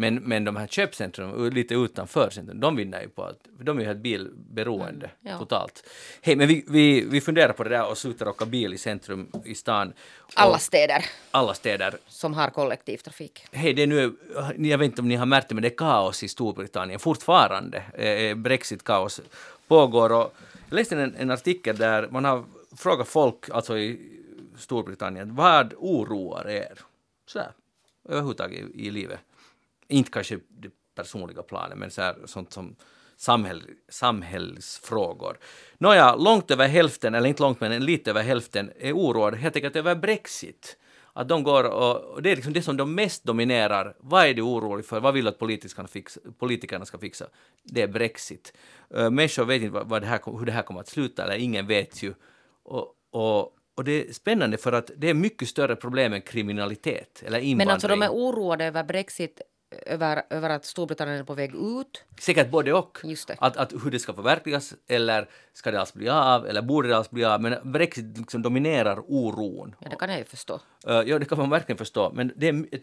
Men, 0.00 0.14
men 0.14 0.44
de 0.44 0.56
här 0.56 0.66
köpcentren 0.66 1.50
lite 1.50 1.74
utanför 1.74 2.30
centrum, 2.30 2.60
de 2.60 2.76
vinner 2.76 3.02
ju 3.02 3.08
på 3.08 3.22
att 3.24 3.38
de 3.60 3.76
är 3.76 3.80
ju 3.80 3.86
helt 3.86 3.98
bilberoende 3.98 5.06
Mm, 5.06 5.32
ja. 5.32 5.38
totalt. 5.38 5.84
Hej, 6.22 6.36
men 6.36 6.48
vi, 6.48 6.64
vi, 6.68 7.00
vi 7.00 7.20
funderar 7.20 7.52
på 7.52 7.64
det 7.64 7.70
där 7.70 7.88
och 7.90 7.98
slutar 7.98 8.28
åka 8.28 8.46
bil 8.46 8.74
i 8.74 8.78
centrum 8.78 9.28
i 9.44 9.54
stan. 9.54 9.92
Alla 10.34 10.58
städer 10.58 11.04
alla 11.30 11.54
städer. 11.54 11.94
som 12.08 12.34
har 12.34 12.50
kollektivtrafik. 12.50 13.46
Hej, 13.52 13.74
det 13.74 13.82
är 13.82 13.86
nu, 13.86 14.12
jag 14.58 14.78
vet 14.78 14.84
inte 14.86 15.02
om 15.02 15.08
ni 15.08 15.16
har 15.16 15.26
märkt 15.26 15.48
det, 15.48 15.54
men 15.54 15.62
det 15.62 15.68
är 15.68 15.76
kaos 15.76 16.22
i 16.22 16.28
Storbritannien 16.28 17.00
fortfarande. 17.00 17.78
Eh, 17.78 18.34
Brexit-kaos 18.34 19.20
pågår. 19.68 20.12
Och 20.12 20.34
jag 20.68 20.76
läste 20.76 20.96
en, 20.96 21.14
en 21.18 21.30
artikel 21.30 21.76
där 21.76 22.08
man 22.10 22.24
har 22.24 22.44
frågat 22.76 23.08
folk, 23.08 23.50
alltså 23.50 23.78
i 23.78 24.00
Storbritannien, 24.58 25.34
vad 25.34 25.74
oroar 25.76 26.48
er? 26.48 26.78
Så 27.26 27.38
här, 27.38 27.52
överhuvudtaget 28.08 28.58
i, 28.58 28.86
i 28.86 28.90
livet. 28.90 29.20
Inte 29.90 30.10
kanske 30.10 30.38
det 30.48 30.70
personliga 30.94 31.42
planet, 31.42 31.78
men 31.78 31.90
så 31.90 32.02
här, 32.02 32.16
sånt 32.24 32.52
som 32.52 32.76
samhäll, 33.16 33.62
samhällsfrågor. 33.88 35.38
Nåja, 35.78 36.16
långt 36.16 36.50
över 36.50 36.68
hälften, 36.68 37.14
eller 37.14 37.28
inte 37.28 37.42
långt, 37.42 37.60
men 37.60 37.84
lite 37.84 38.10
över 38.10 38.22
hälften 38.22 38.72
är 38.78 38.92
oroade 38.92 39.36
helt 39.36 39.56
enkelt 39.56 39.76
över 39.76 39.94
Brexit. 39.94 40.76
Att 41.12 41.28
de 41.28 41.42
går 41.42 41.64
och, 41.64 41.96
och 41.96 42.22
det 42.22 42.30
är 42.30 42.36
liksom 42.36 42.52
det 42.52 42.62
som 42.62 42.76
de 42.76 42.94
mest 42.94 43.24
dominerar. 43.24 43.94
Vad 43.98 44.26
är 44.26 44.34
du 44.34 44.42
orolig 44.42 44.86
för? 44.86 45.00
Vad 45.00 45.14
vill 45.14 45.24
du 45.24 45.28
att 45.28 45.38
politikerna, 45.38 45.88
fixa, 45.88 46.20
politikerna 46.38 46.84
ska 46.84 46.98
fixa? 46.98 47.26
Det 47.62 47.82
är 47.82 47.88
Brexit. 47.88 48.52
Uh, 48.96 49.10
människor 49.10 49.44
vet 49.44 49.62
inte 49.62 49.80
vad, 49.84 50.02
det 50.02 50.06
här, 50.06 50.38
hur 50.38 50.46
det 50.46 50.52
här 50.52 50.62
kommer 50.62 50.80
att 50.80 50.88
sluta, 50.88 51.24
eller 51.24 51.36
ingen 51.36 51.66
vet 51.66 52.02
ju. 52.02 52.14
Och, 52.62 52.94
och, 53.10 53.56
och 53.74 53.84
det 53.84 54.08
är 54.08 54.12
spännande 54.12 54.56
för 54.56 54.72
att 54.72 54.90
det 54.96 55.10
är 55.10 55.14
mycket 55.14 55.48
större 55.48 55.76
problem 55.76 56.12
än 56.12 56.22
kriminalitet 56.22 57.22
eller 57.26 57.38
invandring. 57.38 57.56
Men 57.56 57.68
alltså 57.68 57.88
de 57.88 58.02
är 58.02 58.08
oroade 58.08 58.64
över 58.64 58.84
Brexit, 58.84 59.40
över, 59.70 60.22
över 60.30 60.50
att 60.50 60.64
Storbritannien 60.64 61.18
är 61.18 61.24
på 61.24 61.34
väg 61.34 61.54
ut. 61.54 62.04
Säkert 62.20 62.50
både 62.50 62.72
och. 62.72 62.98
Att, 63.38 63.56
att 63.56 63.72
hur 63.72 63.90
det 63.90 63.98
ska 63.98 64.12
förverkligas, 64.12 64.74
eller 64.88 65.28
ska 65.52 65.70
det 65.70 65.80
alls 65.80 65.94
bli 65.94 66.08
av, 66.08 66.46
eller 66.46 66.62
borde 66.62 66.88
det 66.88 66.96
alls 66.96 67.10
bli 67.10 67.24
av. 67.24 67.42
Men 67.42 67.72
Brexit 67.72 68.18
liksom 68.18 68.42
dominerar 68.42 69.02
oron. 69.08 69.74
Ja, 69.78 69.88
det 69.90 69.96
kan 69.96 70.10
jag 70.10 70.18
ju 70.18 70.24
förstå. 70.24 70.54
Uh, 70.88 70.94
ja, 70.94 71.18
det 71.18 71.24
kan 71.24 71.38
man 71.38 71.50
verkligen 71.50 71.78
förstå. 71.78 72.12
Men 72.14 72.32
det 72.36 72.48
är 72.48 72.66
ett, 72.72 72.82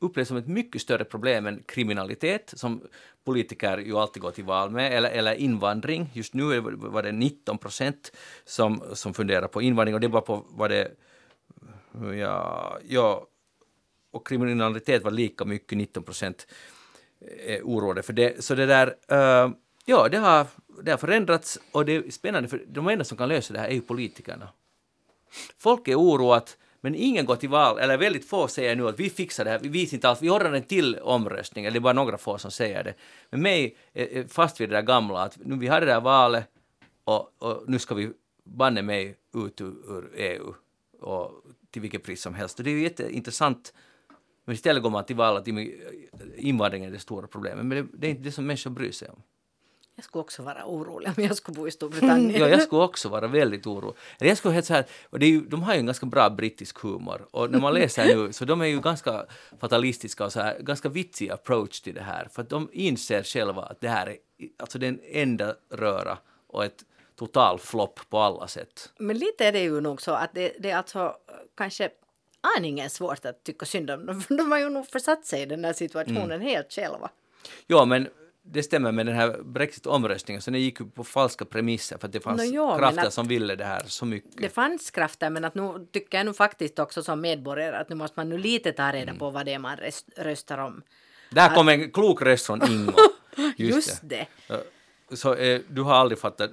upplevs 0.00 0.28
som 0.28 0.36
ett 0.36 0.46
mycket 0.46 0.82
större 0.82 1.04
problem 1.04 1.46
än 1.46 1.62
kriminalitet, 1.66 2.52
som 2.56 2.82
politiker 3.24 3.78
ju 3.78 3.96
alltid 3.98 4.22
går 4.22 4.30
till 4.30 4.44
val 4.44 4.70
med, 4.70 4.92
eller, 4.92 5.10
eller 5.10 5.34
invandring. 5.34 6.10
Just 6.12 6.34
nu 6.34 6.60
var 6.60 7.02
det 7.02 7.12
19 7.12 7.58
procent 7.58 8.12
som, 8.44 8.82
som 8.92 9.14
funderar 9.14 9.48
på 9.48 9.62
invandring, 9.62 9.94
och 9.94 10.00
det 10.00 10.08
var 10.08 10.20
på 10.20 10.46
vad 10.48 10.70
det... 10.70 10.90
Ja, 12.14 12.78
ja, 12.88 13.26
och 14.12 14.26
kriminalitet 14.26 15.04
var 15.04 15.10
lika 15.10 15.44
mycket, 15.44 15.78
19 15.78 16.02
procent 16.02 16.46
är 17.46 17.62
oroade 17.62 18.02
för 18.02 18.12
det. 18.12 18.44
Så 18.44 18.54
det 18.54 18.66
där... 18.66 18.94
eh, 19.08 19.50
Ja, 19.84 20.08
det 20.08 20.18
har, 20.18 20.46
det 20.82 20.90
har 20.90 20.98
förändrats 20.98 21.58
och 21.72 21.84
det 21.84 21.92
är 21.96 22.10
spännande 22.10 22.48
för 22.48 22.64
de 22.66 22.88
enda 22.88 23.04
som 23.04 23.18
kan 23.18 23.28
lösa 23.28 23.52
det 23.54 23.60
här 23.60 23.68
är 23.68 23.74
ju 23.74 23.80
politikerna. 23.80 24.48
Folk 25.58 25.88
är 25.88 25.94
oroat, 25.94 26.58
men 26.80 26.94
ingen 26.94 27.26
går 27.26 27.36
till 27.36 27.48
val, 27.48 27.78
eller 27.78 27.96
väldigt 27.98 28.28
få 28.28 28.48
säger 28.48 28.76
nu 28.76 28.88
att 28.88 29.00
vi 29.00 29.10
fixar 29.10 29.44
det 29.44 29.50
här, 29.50 29.58
vi 29.58 29.68
visar 29.68 29.94
inte 29.96 30.08
alls, 30.08 30.22
vi 30.22 30.30
ordnar 30.30 30.52
en 30.52 30.62
till 30.62 30.98
omröstning, 30.98 31.64
eller 31.64 31.72
det 31.72 31.78
är 31.78 31.80
bara 31.80 31.92
några 31.92 32.18
få 32.18 32.38
som 32.38 32.50
säger 32.50 32.84
det. 32.84 32.94
Men 33.30 33.42
mig 33.42 33.76
är 33.92 34.28
fast 34.28 34.60
vid 34.60 34.68
det 34.68 34.76
där 34.76 34.82
gamla, 34.82 35.22
att 35.22 35.38
nu 35.44 35.56
vi 35.56 35.66
har 35.66 35.80
det 35.80 35.86
där 35.86 36.00
valet 36.00 36.44
och, 37.04 37.34
och 37.38 37.64
nu 37.66 37.78
ska 37.78 37.94
vi 37.94 38.12
banne 38.44 38.82
mig 38.82 39.16
ut 39.34 39.60
ur, 39.60 39.66
ur 39.66 40.12
EU 40.16 40.54
och 41.00 41.44
till 41.70 41.82
vilket 41.82 42.04
pris 42.04 42.22
som 42.22 42.34
helst. 42.34 42.58
Och 42.58 42.64
det 42.64 42.70
är 42.70 42.74
ju 42.74 42.82
jätteintressant 42.82 43.72
men 44.44 44.54
istället 44.54 44.82
går 44.82 44.90
man 44.90 45.04
till 45.04 45.16
val 45.16 45.36
att 45.36 45.48
invandringen 46.36 46.88
är 46.88 46.92
det 46.92 46.98
stora 46.98 47.26
problemet. 47.26 47.66
Men 47.66 47.78
det, 47.78 47.86
det 47.98 48.06
är 48.06 48.10
inte 48.10 48.22
det 48.22 48.32
som 48.32 48.46
människor 48.46 48.70
bryr 48.70 48.92
sig 48.92 49.08
om. 49.08 49.22
Jag 49.94 50.04
skulle 50.04 50.20
också 50.20 50.42
vara 50.42 50.64
orolig 50.66 51.10
om 51.16 51.24
jag 51.24 51.36
skulle 51.36 51.54
bo 51.54 51.68
i 51.68 51.70
Storbritannien. 51.70 52.40
Ja, 52.40 52.48
jag 52.48 52.62
skulle 52.62 52.82
också 52.82 53.08
vara 53.08 53.26
väldigt 53.26 53.66
orolig. 53.66 53.96
Jag 54.18 54.36
skulle 54.38 54.54
helt 54.54 54.66
så 54.66 54.74
här, 54.74 54.86
och 55.10 55.18
det 55.18 55.26
är 55.26 55.30
ju, 55.30 55.40
de 55.40 55.62
har 55.62 55.74
ju 55.74 55.80
en 55.80 55.86
ganska 55.86 56.06
bra 56.06 56.30
brittisk 56.30 56.78
humor 56.78 57.26
och 57.30 57.50
när 57.50 57.60
man 57.60 57.74
läser 57.74 58.16
nu 58.16 58.32
så 58.32 58.44
de 58.44 58.60
är 58.60 58.66
ju 58.66 58.80
ganska 58.80 59.26
fatalistiska 59.60 60.24
och 60.24 60.32
så 60.32 60.40
här, 60.40 60.58
ganska 60.60 60.88
vitsig 60.88 61.30
approach 61.30 61.80
till 61.80 61.94
det 61.94 62.02
här 62.02 62.28
för 62.32 62.42
att 62.42 62.48
de 62.48 62.68
inser 62.72 63.22
själva 63.22 63.62
att 63.62 63.80
det 63.80 63.88
här 63.88 64.06
är 64.06 64.16
alltså 64.58 64.78
den 64.78 65.00
enda 65.12 65.54
röra 65.70 66.18
och 66.46 66.64
ett 66.64 66.84
total 67.16 67.58
flopp 67.58 68.00
på 68.10 68.18
alla 68.18 68.48
sätt. 68.48 68.92
Men 68.98 69.18
lite 69.18 69.46
är 69.46 69.52
det 69.52 69.62
ju 69.62 69.80
nog 69.80 70.02
så 70.02 70.12
att 70.12 70.34
det, 70.34 70.52
det 70.58 70.70
är 70.70 70.76
alltså 70.76 71.00
eh, 71.00 71.34
kanske 71.54 71.90
aningen 72.56 72.90
svårt 72.90 73.24
att 73.24 73.44
tycka 73.44 73.66
synd 73.66 73.90
om 73.90 74.06
dem. 74.06 74.20
För 74.28 74.34
de 74.36 74.52
har 74.52 74.58
ju 74.58 74.68
nog 74.68 74.86
försatt 74.88 75.26
sig 75.26 75.42
i 75.42 75.46
den 75.46 75.64
här 75.64 75.72
situationen 75.72 76.32
Mm. 76.32 76.40
helt 76.40 76.72
själva. 76.72 77.10
Ja, 77.66 77.84
men 77.84 78.08
det 78.44 78.62
stämmer 78.62 78.92
med 78.92 79.06
den 79.06 79.14
här 79.14 79.36
Brexit-omröstningen, 79.42 80.42
så 80.42 80.50
den 80.50 80.60
gick 80.60 80.80
ju 80.80 80.86
på 80.86 81.04
falska 81.04 81.44
premisser 81.44 81.98
för 81.98 82.06
att 82.06 82.12
det 82.12 82.20
fanns 82.20 82.44
ja, 82.44 82.70
men 82.70 82.78
krafter 82.78 83.06
att- 83.06 83.12
som 83.14 83.28
ville 83.28 83.54
det 83.56 83.64
här 83.64 83.82
så 83.86 84.04
mycket. 84.06 84.36
Det 84.38 84.48
fanns 84.48 84.90
krafter 84.90 85.30
men 85.30 85.44
att 85.44 85.54
nu 85.54 85.86
tycker 85.92 86.18
jag 86.18 86.26
nu 86.26 86.32
faktiskt 86.34 86.78
också 86.78 87.02
som 87.02 87.20
medborgare 87.20 87.76
att 87.76 87.88
nu 87.88 87.94
måste 87.96 88.18
man 88.20 88.28
nu 88.28 88.38
lite 88.38 88.72
ta 88.72 88.82
Mm. 88.82 88.94
reda 88.94 89.14
på 89.18 89.30
vad 89.30 89.46
det 89.46 89.52
är 89.52 89.58
man 89.58 89.76
röst, 89.76 90.06
röstar 90.16 90.58
om. 90.58 90.82
Där 91.30 91.54
kom 91.54 91.68
en 91.68 91.90
klok 91.90 92.22
röst 92.22 92.46
från 92.46 92.62
Ingo. 92.72 92.92
Just, 93.56 94.00
det. 94.02 94.26
Ja, 94.46 94.56
Så 95.14 95.34
eh, 95.34 95.60
du 95.68 95.82
har 95.82 95.94
aldrig 95.94 96.18
fattat 96.18 96.50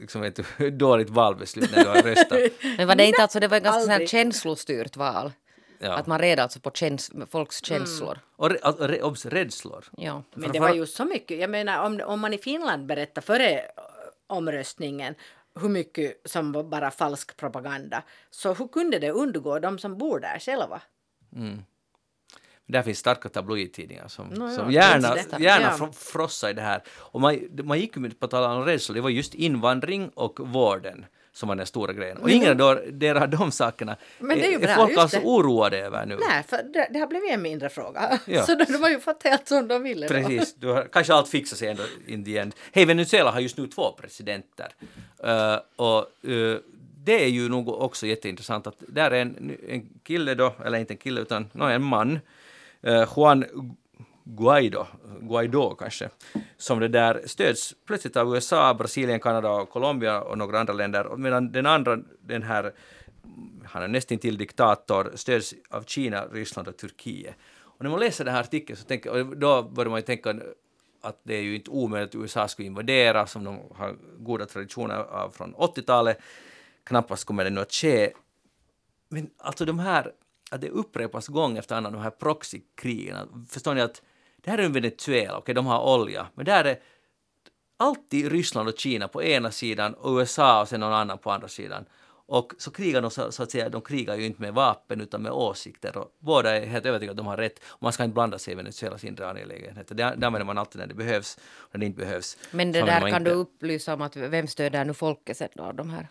liksom, 0.00 0.20
vet 0.20 0.40
du, 0.58 0.70
dåligt 0.70 1.10
valbeslut 1.10 1.72
när 1.72 1.84
du 1.84 1.88
har 1.88 2.02
röstat? 2.02 2.38
Men 2.76 2.88
var 2.88 2.94
det 2.94 3.04
inte 3.06 3.22
alltså, 3.22 3.40
det 3.40 3.48
var 3.48 3.56
ett 3.56 3.62
ganska 3.62 3.80
så 3.80 3.86
här 3.88 3.94
aldrig. 3.94 4.08
känslostyrt 4.08 4.96
val. 4.96 5.32
Ja. 5.78 5.92
Att 5.92 6.06
man 6.06 6.18
red 6.18 6.40
alltså 6.40 6.60
på 6.60 6.70
käns- 6.70 7.10
folks 7.30 7.64
känslor. 7.64 8.18
Och 8.36 8.50
re, 8.50 8.58
alltså, 8.62 8.86
re, 8.86 9.02
obs, 9.02 9.26
rädslor. 9.26 9.84
Ja. 9.96 10.22
Men 10.34 10.52
det 10.52 10.60
var 10.60 10.74
ju 10.74 10.86
så 10.86 11.04
mycket. 11.04 11.38
Jag 11.38 11.50
menar 11.50 11.86
om, 11.86 12.00
om 12.06 12.20
man 12.20 12.34
i 12.34 12.38
Finland 12.38 12.86
berättar 12.86 13.22
före 13.22 13.50
eh, 13.58 13.64
omröstningen 14.26 15.14
hur 15.60 15.68
mycket 15.68 16.20
som 16.24 16.52
var 16.52 16.62
bara 16.62 16.90
falsk 16.90 17.36
propaganda. 17.36 18.02
Så 18.30 18.54
hur 18.54 18.68
kunde 18.68 18.98
det 18.98 19.10
undgå 19.10 19.58
de 19.58 19.78
som 19.78 19.98
bor 19.98 20.20
där 20.20 20.38
själva? 20.38 20.80
Där 22.66 22.82
finns 22.82 22.98
starka 22.98 23.28
tabloidtidningar 23.28 24.08
som, 24.08 24.28
Nå 24.28 24.44
ja, 24.48 24.54
som 24.54 24.72
gärna, 24.72 25.08
är 25.16 25.40
gärna 25.40 25.66
Ja. 25.66 25.76
fro- 25.78 25.92
frossar 25.92 26.50
i 26.50 26.52
det 26.52 26.62
här. 26.62 26.82
Och 26.98 27.20
man, 27.20 27.38
man 27.64 27.80
gick 27.80 27.96
ju 27.96 28.10
på 28.10 28.26
tal 28.28 28.56
om 28.58 28.64
rädsla, 28.64 28.94
det 28.94 29.00
var 29.00 29.10
just 29.10 29.34
invandring 29.34 30.08
och 30.14 30.40
vården 30.40 31.06
som 31.32 31.48
var 31.48 31.56
den 31.56 31.66
stora 31.66 31.92
grejen. 31.92 32.16
Och 32.16 32.30
ingen 32.30 32.60
av 32.60 32.78
de, 33.28 33.52
sakerna 33.52 33.96
Men 34.18 34.38
det 34.38 34.46
är 34.46 34.50
ju 34.50 34.58
bra, 34.58 34.74
folk 34.74 34.90
just 34.90 35.00
alltså 35.02 35.18
oroade 35.18 35.78
över 35.78 36.06
nu. 36.06 36.18
Nej, 36.28 36.42
för 36.48 36.56
det, 36.56 36.88
det 36.92 36.98
har 36.98 37.06
blivit 37.06 37.30
en 37.30 37.42
mindre 37.42 37.68
fråga. 37.68 38.18
Ja. 38.26 38.42
Så 38.46 38.54
de, 38.54 38.64
de 38.64 38.82
har 38.82 38.90
ju 38.90 39.00
fått 39.00 39.22
helt 39.24 39.48
som 39.48 39.68
de 39.68 39.82
ville. 39.82 40.08
då. 40.08 40.14
Precis, 40.14 40.54
du 40.54 40.66
har, 40.68 40.88
kanske 40.92 41.14
allt 41.14 41.28
fixar 41.28 41.56
sig 41.56 41.68
ändå 41.68 41.82
in 42.06 42.24
the 42.24 42.38
end. 42.38 42.54
Hej, 42.72 42.84
Venezuela 42.84 43.30
har 43.30 43.40
just 43.40 43.56
nu 43.56 43.66
två 43.66 43.92
presidenter. 43.92 44.68
Eh, 45.24 45.56
och 45.76 46.30
eh, 46.30 46.58
det 47.04 47.24
är 47.24 47.28
ju 47.28 47.48
nog 47.48 47.68
också 47.68 48.06
jätteintressant 48.06 48.66
att 48.66 48.76
där 48.78 49.10
är 49.10 49.20
en, 49.20 49.56
en 49.68 49.88
kille 50.02 50.34
då, 50.34 50.54
eller 50.64 50.78
inte 50.78 50.92
en 50.92 50.98
kille 50.98 51.20
utan 51.20 51.48
no, 51.52 51.64
en 51.64 51.82
man, 51.82 52.18
Eh, 52.86 53.08
Juan 53.16 53.44
Guaido, 54.24 54.86
Guaido 55.20 55.74
kanske, 55.74 56.08
som 56.56 56.80
det 56.80 56.88
där 56.88 57.22
stöds 57.26 57.74
plötsligt 57.86 58.16
av 58.16 58.34
USA, 58.34 58.74
Brasilien, 58.74 59.20
Kanada 59.20 59.50
och 59.50 59.70
Colombia 59.70 60.20
och 60.20 60.38
några 60.38 60.60
andra 60.60 60.72
länder, 60.72 61.16
medan 61.16 61.52
den 61.52 61.66
andra, 61.66 61.98
den 62.20 62.42
här 62.42 62.72
han 63.64 63.82
är 63.82 63.88
nästan 63.88 64.18
till 64.18 64.38
diktator, 64.38 65.12
stöds 65.14 65.54
av 65.70 65.82
Kina, 65.82 66.26
Ryssland 66.26 66.68
och 66.68 66.76
Turkiet. 66.76 67.34
Och 67.56 67.82
när 67.82 67.90
man 67.90 68.00
läser 68.00 68.24
den 68.24 68.34
här 68.34 68.40
artikeln 68.40 68.76
så 68.76 68.84
tänker, 68.84 69.34
då 69.34 69.62
börjar 69.62 69.90
man 69.90 69.98
ju 69.98 70.06
tänka 70.06 70.40
att 71.00 71.20
det 71.22 71.34
är 71.34 71.42
ju 71.42 71.54
inte 71.54 71.70
omöjligt 71.70 72.14
att 72.14 72.20
USA 72.20 72.48
skulle 72.48 72.66
invadera, 72.66 73.26
som 73.26 73.44
de 73.44 73.60
har 73.74 73.96
goda 74.18 74.46
traditioner 74.46 74.94
av 74.94 75.30
från 75.30 75.54
80-talet. 75.54 76.18
Knappast 76.84 77.24
kommer 77.24 77.44
det 77.44 77.50
nu 77.50 77.60
att 77.60 77.72
ske. 77.72 78.12
Men 79.08 79.30
alltså 79.38 79.64
de 79.64 79.78
här, 79.78 80.12
att 80.54 80.60
det 80.60 80.68
upprepas 80.68 81.28
gång 81.28 81.58
efter 81.58 81.76
annan, 81.76 81.92
de 81.92 82.02
här 82.02 82.10
proxykrigen. 82.10 83.46
Förstår 83.50 83.74
ni 83.74 83.80
att 83.80 84.02
det 84.36 84.50
här 84.50 84.58
är 84.58 84.62
en 84.62 84.72
Venezuela, 84.72 85.36
okej, 85.38 85.54
de 85.54 85.66
har 85.66 85.94
olja, 85.94 86.26
men 86.34 86.44
där 86.44 86.64
är 86.64 86.78
alltid 87.76 88.32
Ryssland 88.32 88.68
och 88.68 88.78
Kina 88.78 89.08
på 89.08 89.22
ena 89.22 89.50
sidan 89.50 89.94
och 89.94 90.18
USA 90.18 90.60
och 90.60 90.68
sen 90.68 90.80
någon 90.80 90.92
annan 90.92 91.18
på 91.18 91.30
andra 91.30 91.48
sidan. 91.48 91.84
Och 92.26 92.52
så 92.58 92.70
krigar 92.70 93.02
de 93.02 93.10
så, 93.10 93.32
så 93.32 93.42
att 93.42 93.50
säga, 93.50 93.68
de 93.68 93.80
krigar 93.80 94.16
ju 94.16 94.26
inte 94.26 94.42
med 94.42 94.54
vapen 94.54 95.00
utan 95.00 95.22
med 95.22 95.32
åsikter 95.32 95.96
och 95.96 96.16
båda 96.18 96.56
är 96.56 96.66
helt 96.66 96.86
övertygade 96.86 97.10
att 97.10 97.16
de 97.16 97.26
har 97.26 97.36
rätt 97.36 97.60
och 97.64 97.82
man 97.82 97.92
ska 97.92 98.04
inte 98.04 98.14
blanda 98.14 98.38
sig 98.38 98.52
i 98.52 98.56
Venezuelas 98.56 99.04
inre 99.04 99.28
angelägenheter. 99.28 99.94
Det, 99.94 100.14
det 100.16 100.26
använder 100.26 100.44
man 100.44 100.58
alltid 100.58 100.80
när 100.80 100.86
det 100.86 100.94
behövs 100.94 101.38
och 101.56 101.68
när 101.72 101.80
det 101.80 101.86
inte 101.86 101.98
behövs. 101.98 102.38
Men 102.50 102.72
det 102.72 102.80
där 102.80 103.00
kan 103.00 103.08
inte. 103.08 103.18
du 103.18 103.30
upplysa 103.30 103.94
om 103.94 104.02
att 104.02 104.16
vem 104.16 104.46
stöder 104.46 104.84
nu 104.84 104.94
folket 104.94 105.36
sen 105.36 105.48
då 105.54 105.72
de 105.72 105.90
här? 105.90 106.08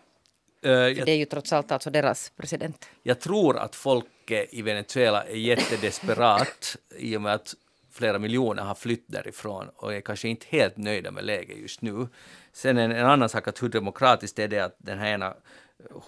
Eh, 0.64 0.70
jag, 0.72 1.06
Det 1.06 1.12
är 1.12 1.16
ju 1.16 1.24
trots 1.24 1.52
allt 1.52 1.72
alltså 1.72 1.90
deras 1.90 2.32
president. 2.36 2.88
jag 3.02 3.20
tror 3.20 3.58
att 3.58 3.76
folket 3.76 4.48
i 4.54 4.62
Venezuela 4.62 5.24
är 5.24 5.36
jättedesperat 5.36 6.76
i 6.98 7.16
och 7.16 7.22
med 7.22 7.34
att 7.34 7.54
flera 7.92 8.18
miljoner 8.18 8.62
har 8.62 8.74
flytt 8.74 9.04
därifrån 9.06 9.68
och 9.76 9.94
är 9.94 10.00
kanske 10.00 10.28
inte 10.28 10.46
helt 10.48 10.76
nöjda 10.76 11.10
med 11.10 11.24
läget 11.24 11.58
just 11.58 11.82
nu. 11.82 12.08
Sen 12.52 12.78
en, 12.78 12.92
en 12.92 13.06
annan 13.06 13.28
sak 13.28 13.48
att 13.48 13.62
hur 13.62 13.68
demokratiskt 13.68 14.38
är 14.38 14.48
det 14.48 14.60
att 14.60 14.76
den 14.78 14.98
här 14.98 15.08
ena 15.14 15.34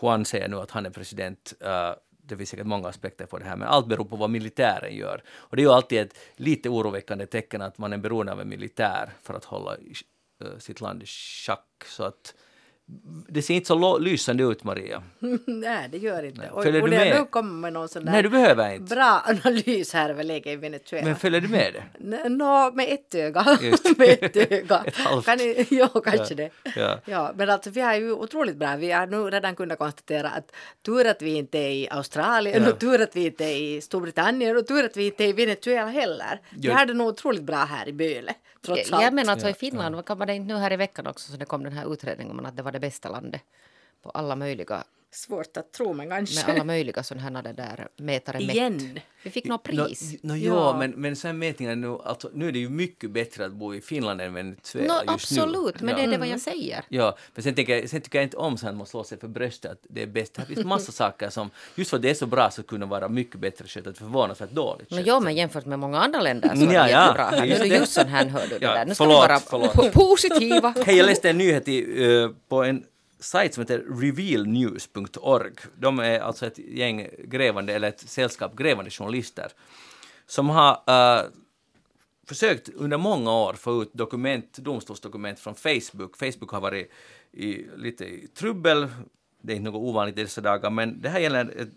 Juan 0.02 0.24
säger 0.24 0.48
nu 0.48 0.56
att 0.56 0.70
han 0.70 0.86
är 0.86 0.90
president. 0.90 1.54
eh, 1.60 1.90
det 2.28 2.36
finns 2.36 2.50
säkert 2.50 2.66
många 2.66 2.88
aspekter 2.88 3.26
på 3.26 3.38
det 3.38 3.44
här, 3.44 3.56
men 3.56 3.68
allt 3.68 3.86
beror 3.86 4.04
på 4.04 4.16
vad 4.16 4.30
militären 4.30 4.94
gör. 4.96 5.22
Och 5.28 5.56
det 5.56 5.62
är 5.62 5.64
ju 5.66 5.72
alltid 5.72 5.98
ett 6.00 6.18
lite 6.36 6.68
oroväckande 6.68 7.26
tecken 7.26 7.62
att 7.62 7.78
man 7.78 7.92
är 7.92 7.98
beroende 7.98 8.32
av 8.32 8.40
en 8.40 8.48
militär 8.48 9.10
för 9.22 9.34
att 9.34 9.44
hålla 9.44 9.76
eh, 10.44 10.58
sitt 10.58 10.80
land 10.80 11.02
i 11.02 11.06
schack. 11.06 11.84
Så 11.86 12.04
att 12.04 12.34
det 13.29 13.42
ser 13.42 13.55
inte 13.55 13.66
så 13.66 13.99
lysande 13.99 14.44
ut, 14.44 14.64
Maria. 14.64 15.03
Nej, 15.46 15.88
det 15.92 15.99
gör 15.99 16.22
inte. 16.22 16.51
Och 16.51 16.62
Följer 16.62 16.81
du 16.81 16.87
borde 16.87 16.96
jag 16.96 17.09
med? 17.09 17.20
nu 17.20 17.27
komma 17.27 17.53
med 17.53 17.72
någon 17.72 17.88
sån 17.88 18.05
där 18.05 18.12
Nej, 18.12 18.22
du 18.22 18.29
behöver 18.29 18.75
inte. 18.75 18.94
bra 18.94 19.22
analys 19.27 19.92
här 19.92 20.11
över 20.11 20.25
läget 20.25 20.46
i 20.53 20.57
Venezuela? 20.57 21.07
Men 21.07 21.16
följer 21.16 21.40
du 21.40 21.49
med 21.49 21.72
det? 21.99 22.29
Nå, 22.29 22.70
med 22.75 22.88
ett 22.92 23.14
öga. 23.14 23.59
Just. 23.62 23.99
med 23.99 24.18
ett 24.22 24.37
öga. 24.53 24.83
Ett 24.87 24.96
halvt. 24.96 25.27
Kan 25.27 25.38
ni, 25.38 25.66
ja, 25.70 25.88
kanske 25.88 26.35
Ja. 26.35 26.35
det. 26.35 26.51
Ja. 26.81 26.99
Ja, 27.05 27.33
men 27.37 27.51
alltså 27.51 27.70
vi 27.70 27.81
har 27.81 27.94
ju 27.94 28.12
otroligt 28.12 28.57
bra. 28.57 28.77
Vi 28.77 28.90
har 28.92 29.07
nu 29.07 29.16
redan 29.16 29.57
kunnat 29.57 29.79
konstatera 29.79 30.29
att 30.29 30.53
tur 30.85 31.07
att 31.07 31.22
vi 31.22 31.35
inte 31.35 31.59
är 31.59 31.70
i 31.70 31.88
Australien 31.90 32.62
Ja. 32.62 32.70
och 32.72 32.79
tur 32.79 33.03
att 33.03 33.16
vi 33.16 33.27
inte 33.27 33.44
är 33.44 33.57
i 33.57 33.81
Storbritannien 33.81 34.57
och 34.57 34.66
tur 34.66 34.85
att 34.85 34.96
vi 34.96 35.07
inte 35.07 35.25
är 35.25 35.29
i 35.29 35.33
Venezuela 35.33 35.87
heller. 35.88 36.40
Vi 36.59 36.68
har 36.68 36.87
det 36.87 36.94
nog 36.94 37.09
otroligt 37.09 37.42
bra 37.42 37.57
här 37.57 37.88
i 37.88 37.92
Böle, 37.92 38.35
trots 38.66 38.92
allt. 38.92 39.03
Jag 39.03 39.12
menar 39.14 39.33
alltså 39.33 39.46
Ja, 39.46 39.51
i 39.51 39.55
Finland, 39.55 39.94
vad 39.94 40.05
kan 40.05 40.18
man 40.18 40.27
det 40.27 40.35
inte 40.35 40.55
nu 40.55 40.61
här 40.61 40.72
i 40.72 40.77
veckan 40.77 41.07
också 41.07 41.33
så 41.33 41.38
det 41.38 41.44
kom 41.44 41.62
den 41.64 41.72
här 41.72 41.92
utredningen 41.92 42.38
om 42.38 42.46
att 42.46 42.57
det 42.57 42.62
var 42.62 42.75
det 42.76 42.80
bästa 42.80 43.08
landet 43.08 43.42
på 44.06 44.18
alla 44.18 44.36
möjliga, 44.36 44.84
Svårt 45.10 45.56
att 45.56 45.72
tro, 45.72 45.92
men 45.92 46.10
kanske. 46.10 46.46
med 46.46 46.54
alla 46.54 46.64
möjliga 46.64 47.02
sådana 47.02 47.40
här 47.40 47.52
där 47.52 47.88
mätare 47.96 48.40
mätt. 48.40 48.54
Igen. 48.56 48.98
Vi 49.22 49.30
fick 49.30 49.44
något 49.44 49.62
pris. 49.62 50.12
Nå, 50.22 50.34
nå, 50.34 50.36
Ja. 50.36 50.54
ja, 50.54 50.76
men, 50.78 50.90
men 50.90 51.16
sen 51.16 51.38
mätningar 51.38 51.76
nu, 51.76 51.98
alltså, 52.04 52.30
nu 52.34 52.48
är 52.48 52.52
det 52.52 52.58
ju 52.58 52.68
mycket 52.68 53.10
bättre 53.10 53.44
att 53.46 53.52
bo 53.52 53.74
i 53.74 53.80
Finland 53.80 54.20
än 54.20 54.34
Venezuela 54.34 54.94
Nå, 54.94 55.12
just 55.12 55.30
nu. 55.30 55.40
absolut, 55.42 55.80
men 55.80 55.88
ja. 55.88 55.94
det 55.96 56.02
är 56.02 56.06
det 56.06 56.14
Mm. 56.14 56.20
vad 56.20 56.28
jag 56.28 56.40
säger. 56.40 56.84
Ja, 56.88 57.16
men 57.34 57.42
sen, 57.42 57.54
tänker 57.54 57.76
jag, 57.78 57.90
sen 57.90 58.00
tycker 58.00 58.18
jag 58.18 58.26
inte 58.26 58.36
om 58.36 58.58
sen 58.58 58.76
man 58.76 58.86
slår 58.86 59.04
sig 59.04 59.18
för 59.18 59.28
bröstet 59.28 59.70
att 59.72 59.78
det 59.88 60.02
är 60.02 60.06
bäst. 60.06 60.34
Det 60.34 60.44
finns 60.54 60.64
massa 60.66 60.92
saker 61.02 61.30
som, 61.30 61.50
just 61.74 61.90
för 61.90 61.96
att 61.96 62.02
det 62.02 62.10
är 62.10 62.14
så 62.14 62.26
bra, 62.26 62.50
så 62.50 62.62
kunde 62.62 62.86
vara 62.86 63.08
mycket 63.08 63.40
bättre 63.40 63.64
skött, 63.68 63.86
att 63.86 63.98
förvånansvärt 63.98 64.50
dåligt 64.50 64.88
skött. 64.90 65.06
ja, 65.06 65.20
men 65.20 65.34
jämfört 65.36 65.66
med 65.66 65.78
många 65.78 65.98
andra 66.00 66.20
länder 66.20 66.48
så 66.48 66.54
Mm, 66.54 66.68
är 66.68 66.74
ja, 66.74 66.82
det 66.84 66.90
ja. 66.90 67.02
jättebra. 67.02 67.24
Här. 67.24 67.40
Nu 67.40 67.46
Just 67.46 67.60
är 67.60 67.64
det. 67.64 67.70
det 67.70 67.76
just 67.76 67.92
sån 67.92 68.06
här 68.08 68.26
hör 68.26 68.42
du 68.46 68.58
det 68.58 68.66
där. 68.66 68.84
Nu 68.86 68.94
ska 68.94 69.04
förlåt, 69.04 69.24
vi 69.24 69.28
vara 69.28 69.38
förlåt. 69.40 69.74
po- 69.74 69.92
positiva. 69.92 70.74
Hej, 70.86 70.96
jag 70.96 71.06
läste 71.06 71.30
en 71.30 71.38
nyhet 71.38 71.68
i, 71.68 72.04
eh, 72.04 72.30
på 72.48 72.64
en 72.64 72.84
sajt 73.18 73.55
som 73.55 73.61
heter 73.61 73.79
revealnews.org. 73.79 75.52
De 75.76 75.98
är 75.98 76.20
alltså 76.20 76.46
ett 76.46 76.59
gäng 76.59 77.09
grävande, 77.18 77.74
eller 77.74 77.88
ett 77.88 78.00
sällskap 78.00 78.57
grävande 78.57 78.90
journalister 78.90 79.52
som 80.26 80.48
har 80.48 80.72
uh, 80.72 81.31
försökt 82.26 82.68
under 82.68 82.96
många 82.96 83.33
år 83.33 83.52
få 83.52 83.83
ut 83.83 83.92
dokument, 83.92 84.59
domstolsdokument 84.59 85.38
från 85.38 85.55
Facebook. 85.55 86.16
Facebook 86.16 86.50
har 86.50 86.61
varit 86.61 86.90
i, 87.33 87.66
lite 87.76 88.05
i 88.05 88.29
trubbel, 88.35 88.88
det 89.42 89.52
är 89.52 89.57
inte 89.57 89.70
något 89.70 89.88
ovanligt 89.88 90.18
i 90.18 90.22
dessa 90.22 90.40
dagar, 90.40 90.70
men 90.70 91.00
det 91.00 91.09
här 91.09 91.20
gäller 91.20 91.61
ett 91.61 91.68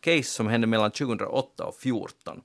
case 0.00 0.22
som 0.22 0.46
hände 0.46 0.66
mellan 0.66 0.90
2008 0.90 1.64
och 1.64 1.74
2014. 1.74 2.42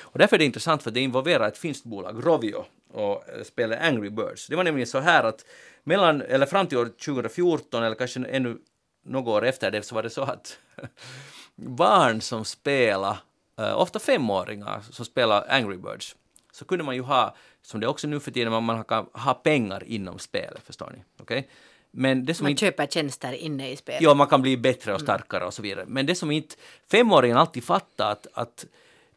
Och 0.00 0.18
därför 0.18 0.36
är 0.36 0.38
det 0.38 0.44
intressant 0.44 0.82
för 0.82 0.90
det 0.90 1.00
involverar 1.00 1.48
ett 1.48 1.58
finskt 1.58 1.84
bolag, 1.84 2.26
Rovio, 2.26 2.64
och 2.92 3.28
eh, 3.28 3.42
spelet 3.42 3.80
Angry 3.82 4.10
Birds. 4.10 4.46
Det 4.46 4.56
var 4.56 4.64
nämligen 4.64 4.86
så 4.86 4.98
här 4.98 5.24
att 5.24 5.44
mellan, 5.84 6.22
eller 6.22 6.46
fram 6.46 6.66
till 6.66 6.78
år 6.78 6.86
2014 7.04 7.82
eller 7.82 7.96
kanske 7.96 8.24
ännu 8.26 8.58
några 9.04 9.30
år 9.30 9.46
efter 9.46 9.70
det 9.70 9.82
så 9.82 9.94
var 9.94 10.02
det 10.02 10.10
så 10.10 10.22
att 10.22 10.58
barn 11.54 12.20
som 12.20 12.44
spelar, 12.44 13.18
eh, 13.58 13.80
ofta 13.80 13.98
femåringar 13.98 14.80
som 14.90 15.04
spelar 15.04 15.46
Angry 15.48 15.76
Birds, 15.76 16.16
så 16.52 16.64
kunde 16.64 16.84
man 16.84 16.94
ju 16.94 17.02
ha, 17.02 17.36
som 17.62 17.80
det 17.80 17.86
är 17.86 17.88
också 17.88 18.06
nu 18.06 18.20
för 18.20 18.30
tiden, 18.30 18.64
man 18.64 18.84
kan 18.84 19.06
ha 19.12 19.34
pengar 19.34 19.84
inom 19.86 20.18
spelet, 20.18 20.62
förstår 20.62 20.92
ni? 20.96 21.04
Okej? 21.20 21.48
Men 21.90 22.24
det 22.24 22.34
som 22.34 22.44
Man 22.44 22.50
inte 22.50 22.60
köper 22.60 22.86
tjänster 22.86 23.32
inne 23.32 23.70
i 23.70 23.76
spelet. 23.76 24.02
Ja, 24.02 24.14
man 24.14 24.26
kan 24.26 24.42
bli 24.42 24.56
bättre 24.56 24.94
och 24.94 25.00
starkare 25.00 25.44
och 25.44 25.54
så 25.54 25.62
vidare. 25.62 25.84
Men 25.88 26.06
det 26.06 26.14
som 26.14 26.30
inte 26.30 26.54
femåringen 26.90 27.36
alltid 27.36 27.64
fattar 27.64 28.12
att, 28.12 28.26
att 28.32 28.66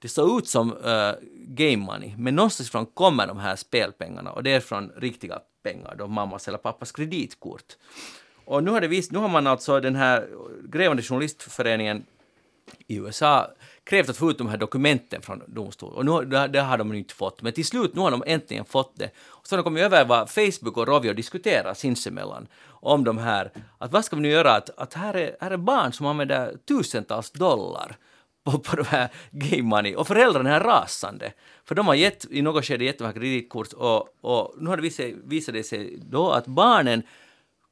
det 0.03 0.09
såg 0.09 0.39
ut 0.39 0.47
som 0.47 0.73
uh, 0.73 1.13
game 1.47 1.77
money, 1.77 2.13
men 2.17 2.35
någonstans 2.35 2.69
ifrån 2.69 2.85
kommer 2.85 3.27
de 3.27 3.39
här 3.39 3.55
spelpengarna 3.55 4.31
och 4.31 4.43
det 4.43 4.51
är 4.51 4.59
från 4.59 4.91
riktiga 4.97 5.39
pengar, 5.63 5.95
då 5.97 6.07
mammas 6.07 6.47
eller 6.47 6.57
pappas 6.57 6.91
kreditkort. 6.91 7.77
Och 8.45 8.63
nu 8.63 8.71
har, 8.71 8.81
det 8.81 8.87
visst, 8.87 9.11
nu 9.11 9.19
har 9.19 9.29
man 9.29 9.47
alltså 9.47 9.79
den 9.79 9.95
här 9.95 10.27
grävande 10.63 11.03
journalistföreningen 11.03 12.05
i 12.87 12.95
USA 12.97 13.47
krävt 13.83 14.09
att 14.09 14.17
få 14.17 14.31
ut 14.31 14.37
de 14.37 14.47
här 14.47 14.57
dokumenten 14.57 15.21
från 15.21 15.43
domstolen. 15.47 15.97
Och 15.97 16.05
nu, 16.05 16.29
det, 16.29 16.47
det 16.47 16.61
har 16.61 16.77
de 16.77 16.93
inte 16.93 17.13
fått. 17.13 17.41
Men 17.41 17.53
till 17.53 17.65
slut, 17.65 17.95
nu 17.95 18.01
har 18.01 18.11
de 18.11 18.23
äntligen 18.27 18.65
fått 18.65 18.93
det. 18.95 19.09
Och 19.17 19.47
så 19.47 19.55
har 19.55 19.57
de 19.57 19.63
kommit 19.63 19.83
över 19.83 20.05
vad 20.05 20.29
Facebook 20.29 20.77
och 20.77 20.87
Rovio 20.87 21.13
diskuterar 21.13 21.73
sinsemellan 21.73 22.47
om 22.67 23.03
de 23.03 23.17
här, 23.17 23.51
att 23.77 23.91
vad 23.91 24.05
ska 24.05 24.15
vi 24.15 24.21
nu 24.21 24.29
göra, 24.29 24.51
att, 24.51 24.69
att 24.79 24.93
här, 24.93 25.13
är, 25.13 25.37
här 25.39 25.51
är 25.51 25.57
barn 25.57 25.93
som 25.93 26.05
använder 26.05 26.57
tusentals 26.67 27.31
dollar 27.31 27.97
på, 28.43 28.59
på 28.59 28.75
de 28.75 28.85
här 28.85 29.09
game 29.31 29.63
money 29.63 29.95
och 29.95 30.07
föräldrarna 30.07 30.55
är 30.55 30.59
rasande. 30.59 31.33
För 31.65 31.75
de 31.75 31.87
har 31.87 31.95
gett, 31.95 32.25
i 32.31 32.41
något 32.41 32.65
skede 32.65 32.85
gett 32.85 33.13
kreditkort 33.13 33.73
och, 33.73 34.07
och 34.21 34.55
nu 34.57 34.69
har 34.69 34.77
det 34.77 34.83
visat, 34.83 35.05
visat 35.23 35.53
det 35.53 35.63
sig 35.63 35.99
då 36.01 36.31
att 36.31 36.47
barnen 36.47 37.03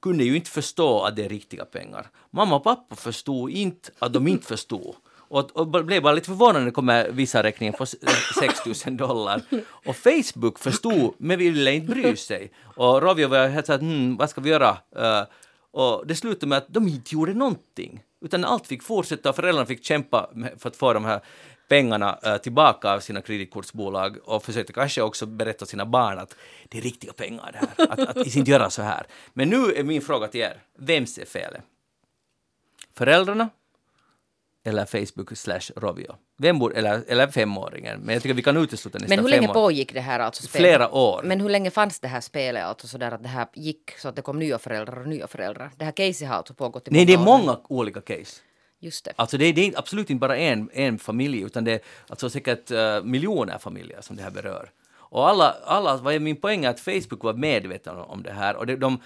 kunde 0.02 0.24
ju 0.24 0.36
inte 0.36 0.50
förstå 0.50 1.02
att 1.04 1.16
det 1.16 1.26
är 1.26 1.30
riktiga 1.30 1.66
pengar. 1.66 2.08
Mamma 2.32 2.56
och 2.56 2.64
pappa 2.64 2.96
förstod 2.96 3.50
inte 3.50 3.90
att 4.00 4.14
de 4.14 4.28
inte 4.28 4.48
förstod. 4.48 4.96
Och, 5.32 5.58
och 5.58 5.68
blev 5.68 6.04
bara 6.04 6.14
lite 6.14 6.28
förvånade 6.28 6.60
när 6.60 6.66
det 6.66 6.72
kom 6.72 7.04
vissa 7.16 7.44
räkningar 7.44 7.74
på 7.74 7.86
6 7.86 8.66
000 8.66 8.76
eh, 8.86 8.94
dollar. 8.94 9.42
Och 9.86 9.96
Facebook 9.96 10.60
förstod, 10.60 11.14
men 11.18 11.40
ville 11.40 11.74
inte 11.74 11.94
bry 11.94 12.16
sig. 12.16 12.52
Och 12.76 13.02
Rovio 13.02 13.28
var 13.28 13.48
helt 13.48 13.66
så 13.66 13.74
att, 13.74 13.82
hmm, 13.82 14.18
vad 14.18 14.30
ska 14.30 14.42
vi 14.42 14.50
göra? 14.50 14.70
Uh, 14.72 15.24
och 15.72 16.08
det 16.08 16.16
slutade 16.16 16.48
med 16.48 16.58
att 16.58 16.74
de 16.74 16.88
inte 16.88 17.16
gjorde 17.16 17.34
någonting. 17.34 18.04
Utan 18.22 18.46
allt 18.46 18.68
fick 18.68 18.84
fortsätta 18.84 19.30
och 19.30 19.36
föräldrarna 19.36 19.66
fick 19.66 19.84
kämpa 19.84 20.30
för 20.58 20.70
att 20.70 20.76
få 20.76 20.94
de 20.94 21.06
här 21.06 21.22
pengarna 21.68 22.20
eh, 22.24 22.38
tillbaka 22.38 22.94
av 22.94 23.00
sina 23.00 23.22
kreditkortsbolag 23.22 24.18
och 24.24 24.44
försökte 24.44 24.74
kanske 24.74 25.02
också 25.02 25.26
berätta 25.26 25.66
sina 25.66 25.86
barn 25.86 26.20
att 26.20 26.36
det 26.70 26.78
är 26.78 26.82
riktiga 26.82 27.14
pengar 27.14 27.52
det 27.52 27.58
här, 27.58 27.92
att, 27.92 28.00
att, 28.00 28.18
att 28.18 28.36
inte 28.36 28.52
göra 28.52 28.70
så 28.70 28.82
här. 28.82 29.08
Men 29.34 29.50
nu 29.50 29.74
är 29.74 29.84
min 29.84 30.02
fråga 30.02 30.28
till 30.28 30.42
er, 30.42 30.64
vems 30.78 31.18
är 31.18 31.26
felet? 31.26 31.62
Föräldrarna 32.94 33.50
eller 34.64 34.86
Facebook 34.86 35.38
slash 35.38 35.62
Rovio? 35.76 36.16
Vem 36.38 36.60
borde, 36.60 36.76
eller, 36.76 37.04
eller 37.08 37.28
femåringen? 37.28 38.00
Men 38.00 38.14
jag 38.14 38.24
tycker 38.24 38.34
vi 38.34 38.42
kan 38.42 38.58
utesluta 38.58 39.00
nästan 39.00 39.16
Men 39.16 39.26
hur 39.26 39.30
länge 39.30 39.48
pågick 39.48 39.94
det 39.94 40.02
här 40.02 40.20
alltså? 40.20 40.44
Spelet? 40.44 40.68
Flera 40.68 40.92
år. 40.92 41.22
Men 41.24 41.42
hur 41.42 41.50
länge 41.50 41.72
fanns 41.72 42.00
det 42.00 42.08
här 42.08 42.22
spelet 42.22 42.64
alltså 42.64 42.88
sådär 42.88 43.12
att 43.12 43.24
det 43.24 43.30
här 43.30 43.48
gick 43.54 43.92
så 43.98 44.10
att 44.10 44.16
det 44.16 44.22
kom 44.22 44.40
nya 44.40 44.60
föräldrar 44.60 45.00
och 45.00 45.08
nya 45.08 45.28
föräldrar? 45.28 45.72
Det 45.78 45.86
här 45.86 45.92
caset 45.92 46.28
har 46.28 46.36
alltså 46.36 46.54
pågått 46.54 46.88
i 46.88 46.92
Nej, 46.92 47.06
det 47.06 47.14
är 47.14 47.20
år. 47.20 47.24
många 47.24 47.60
olika 47.70 48.02
case. 48.02 48.42
Just 48.80 49.06
det. 49.06 49.14
Alltså 49.16 49.38
det 49.38 49.46
är, 49.46 49.54
det 49.54 49.68
är 49.68 49.80
absolut 49.80 50.10
inte 50.10 50.20
bara 50.20 50.38
en, 50.38 50.70
en 50.74 51.00
familj, 51.00 51.42
utan 51.42 51.64
det 51.64 51.72
är 51.72 51.80
alltså 52.08 52.30
säkert 52.30 52.72
uh, 52.72 53.04
miljoner 53.04 53.58
familjer 53.58 54.02
som 54.02 54.16
det 54.16 54.24
här 54.24 54.32
berör. 54.32 54.70
Och 55.12 55.30
alla, 55.30 55.56
alla, 55.66 55.98
vad 55.98 56.14
är 56.14 56.20
min 56.20 56.36
poäng 56.36 56.66
är 56.66 56.70
att 56.70 56.80
Facebook 56.80 57.24
var 57.24 57.34
medvetna 57.34 58.04
om 58.04 58.24
det 58.24 58.32
här 58.32 58.56
och 58.56 58.66
det, 58.66 58.76
de, 58.76 59.02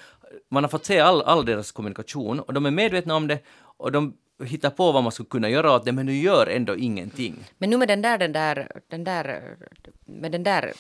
man 0.52 0.63
har 0.63 0.70
fått 0.70 0.86
se 0.86 1.00
all, 1.00 1.22
all 1.22 1.46
deras 1.46 1.72
kommunikation 1.72 2.39
och 2.39 2.54
de 2.54 2.65
är 2.65 2.72
medvetna 2.72 3.15
om 3.15 3.28
det 3.28 3.39
och 3.78 3.91
de 3.91 4.13
hittar 4.43 4.69
på 4.69 4.91
vad 4.91 5.04
man 5.04 5.12
skulle 5.12 5.30
kunna 5.30 5.50
göra 5.50 5.71
åt 5.76 5.86
det 5.86 5.91
men 5.91 6.06
de 6.06 6.13
gör 6.13 6.48
ändå 6.48 6.76
ingenting. 6.78 7.36
Men 7.58 7.69
nu 7.69 7.78
med 7.78 7.88
den 7.88 8.02
där, 8.02 8.17
den 8.17 8.32
där, 8.34 8.82
den 8.88 9.04
där, 9.04 9.56
med 10.06 10.32
den 10.32 10.43
där, 10.43 10.74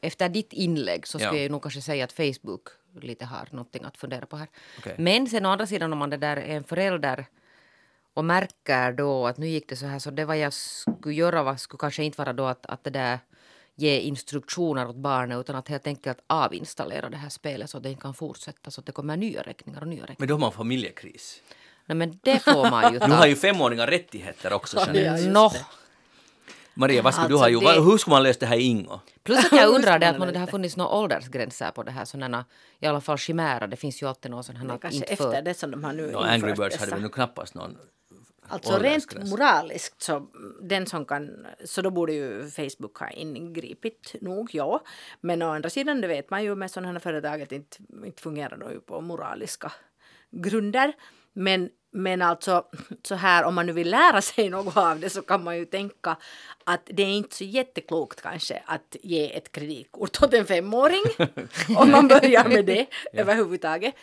efter 0.00 0.28
ditt 0.28 0.52
inlägg 0.52 1.06
så 1.06 1.18
skulle 1.18 1.36
Ja. 1.36 1.42
jag 1.42 1.50
nog 1.50 1.62
kanske 1.62 1.80
säga 1.80 2.04
att 2.04 2.12
Facebook 2.12 2.68
lite 3.00 3.24
har 3.24 3.48
någonting 3.50 3.84
att 3.84 3.96
fundera 3.96 4.26
på 4.26 4.36
här. 4.36 4.48
Okej. 4.78 4.94
Men 4.98 5.26
sen 5.26 5.46
å 5.46 5.48
andra 5.48 5.66
sidan 5.66 5.92
om 5.92 5.98
man 5.98 6.10
det 6.10 6.16
där 6.16 6.36
är 6.36 6.56
en 6.56 6.64
förälder 6.64 7.26
och 8.14 8.24
märker 8.24 8.92
då 8.92 9.26
att 9.26 9.38
nu 9.38 9.46
gick 9.48 9.68
det 9.68 9.76
så 9.76 9.86
här 9.86 9.98
så 9.98 10.10
det 10.10 10.24
vad 10.24 10.38
jag 10.38 10.52
skulle 10.52 11.14
göra 11.14 11.42
var, 11.42 11.56
skulle 11.56 11.78
kanske 11.78 12.04
inte 12.04 12.18
vara 12.18 12.32
då 12.32 12.46
att, 12.46 12.66
att 12.66 12.84
det 12.84 12.90
där 12.90 13.18
ge 13.76 13.98
instruktioner 14.00 14.88
åt 14.88 14.96
barnet 14.96 15.38
utan 15.40 15.56
att 15.56 15.68
helt 15.68 15.86
enkelt 15.86 16.18
avinstallera 16.26 17.10
det 17.10 17.16
här 17.16 17.28
spelet 17.28 17.70
så 17.70 17.76
att 17.76 17.82
det 17.82 17.90
inte 17.90 18.02
kan 18.02 18.14
fortsätta 18.14 18.70
så 18.70 18.80
att 18.80 18.86
det 18.86 18.92
kommer 18.92 19.16
nya 19.16 19.42
räkningar 19.42 19.80
och 19.80 19.88
nya 19.88 20.02
räkningar. 20.02 20.16
Men 20.18 20.28
då 20.28 20.34
har 20.34 20.38
man 20.40 20.52
familjekris. 20.52 21.40
Nej, 21.86 21.96
men 21.96 22.18
det 22.22 22.38
får 22.38 22.70
man 22.70 22.92
ju 22.92 22.98
ta. 23.00 23.06
Nu 23.06 23.14
har 23.14 23.26
ju 23.26 23.36
femåringar 23.36 23.86
rättigheter 23.86 24.52
också, 24.52 24.76
Jeanette. 24.76 25.22
Ja, 25.24 25.50
det. 25.52 25.66
Maria, 26.76 27.02
vad 27.02 27.14
skulle 27.14 27.28
du 27.28 27.34
Alltså, 27.34 27.44
ha 27.44 27.48
gjort? 27.48 27.64
det- 27.64 27.90
Hur 27.90 27.98
skulle 27.98 28.14
man 28.14 28.22
lösa 28.22 28.40
det 28.40 28.46
här 28.46 28.56
Ingo? 28.58 29.00
Plus 29.22 29.38
att 29.44 29.52
jag 29.52 29.68
undrar 29.68 29.82
ska 29.82 29.98
det 29.98 30.08
att 30.08 30.18
man 30.18 30.32
det 30.32 30.38
har 30.38 30.46
funnits 30.46 30.76
några 30.76 30.90
åldersgränser 30.90 31.70
på 31.70 31.82
det 31.82 31.90
här 31.90 32.04
sådana 32.04 32.44
i 32.80 32.86
alla 32.86 33.00
fall 33.00 33.18
chimärer. 33.18 33.66
Det 33.66 33.76
finns 33.76 34.02
ju 34.02 34.06
alltid 34.08 34.30
någon 34.30 34.44
sån 34.44 34.56
här 34.56 34.68
att 34.68 34.80
kanske 34.80 34.96
inte 34.96 35.12
efter 35.12 35.30
för. 35.32 35.42
det 35.42 35.54
som 35.54 35.70
de 35.70 35.84
har 35.84 35.92
nu 35.92 36.10
No, 36.12 36.16
Angry 36.16 36.52
Birds 36.52 36.76
hade 36.76 36.90
väl 36.92 37.02
nu 37.02 37.08
knappast 37.08 37.54
någon 37.54 37.76
Alltså 38.48 38.78
rent 38.78 39.28
moraliskt 39.30 40.02
så, 40.02 40.26
den 40.62 40.86
som 40.86 41.04
kan, 41.04 41.46
så 41.64 41.82
då 41.82 41.90
borde 41.90 42.12
ju 42.12 42.50
Facebook 42.50 42.98
ha 42.98 43.10
ingripit 43.10 44.14
nog, 44.20 44.50
ja. 44.54 44.80
Men 45.20 45.42
å 45.42 45.50
andra 45.54 45.70
sidan, 45.70 46.00
det 46.00 46.08
vet 46.08 46.30
man 46.30 46.44
ju 46.44 46.54
med 46.54 46.70
sådana 46.70 46.92
här 46.92 46.98
företag 46.98 47.42
att 47.42 47.52
inte, 47.52 47.76
inte 48.06 48.22
fungerar 48.22 48.56
de 48.56 48.70
ju 48.70 48.80
på 48.80 49.00
moraliska 49.00 49.72
grunder. 50.30 50.92
Men, 51.34 51.68
men 51.92 52.22
alltså 52.22 52.64
så 53.02 53.14
här 53.14 53.44
om 53.44 53.54
man 53.54 53.66
nu 53.66 53.72
vill 53.72 53.90
lära 53.90 54.20
sig 54.20 54.50
något 54.50 54.76
av 54.76 55.00
det 55.00 55.10
så 55.10 55.22
kan 55.22 55.44
man 55.44 55.56
ju 55.58 55.64
tänka 55.64 56.16
att 56.64 56.82
det 56.86 57.02
är 57.02 57.06
inte 57.06 57.36
så 57.36 57.44
jätteklokt 57.44 58.22
kanske 58.22 58.62
att 58.66 58.96
ge 59.02 59.36
ett 59.36 59.52
kreditkort 59.52 60.22
åt 60.22 60.34
en 60.34 60.46
femåring 60.46 61.02
om 61.76 61.90
man 61.90 62.08
börjar 62.08 62.48
med 62.48 62.64
det 62.64 62.86
överhuvudtaget. 63.12 63.94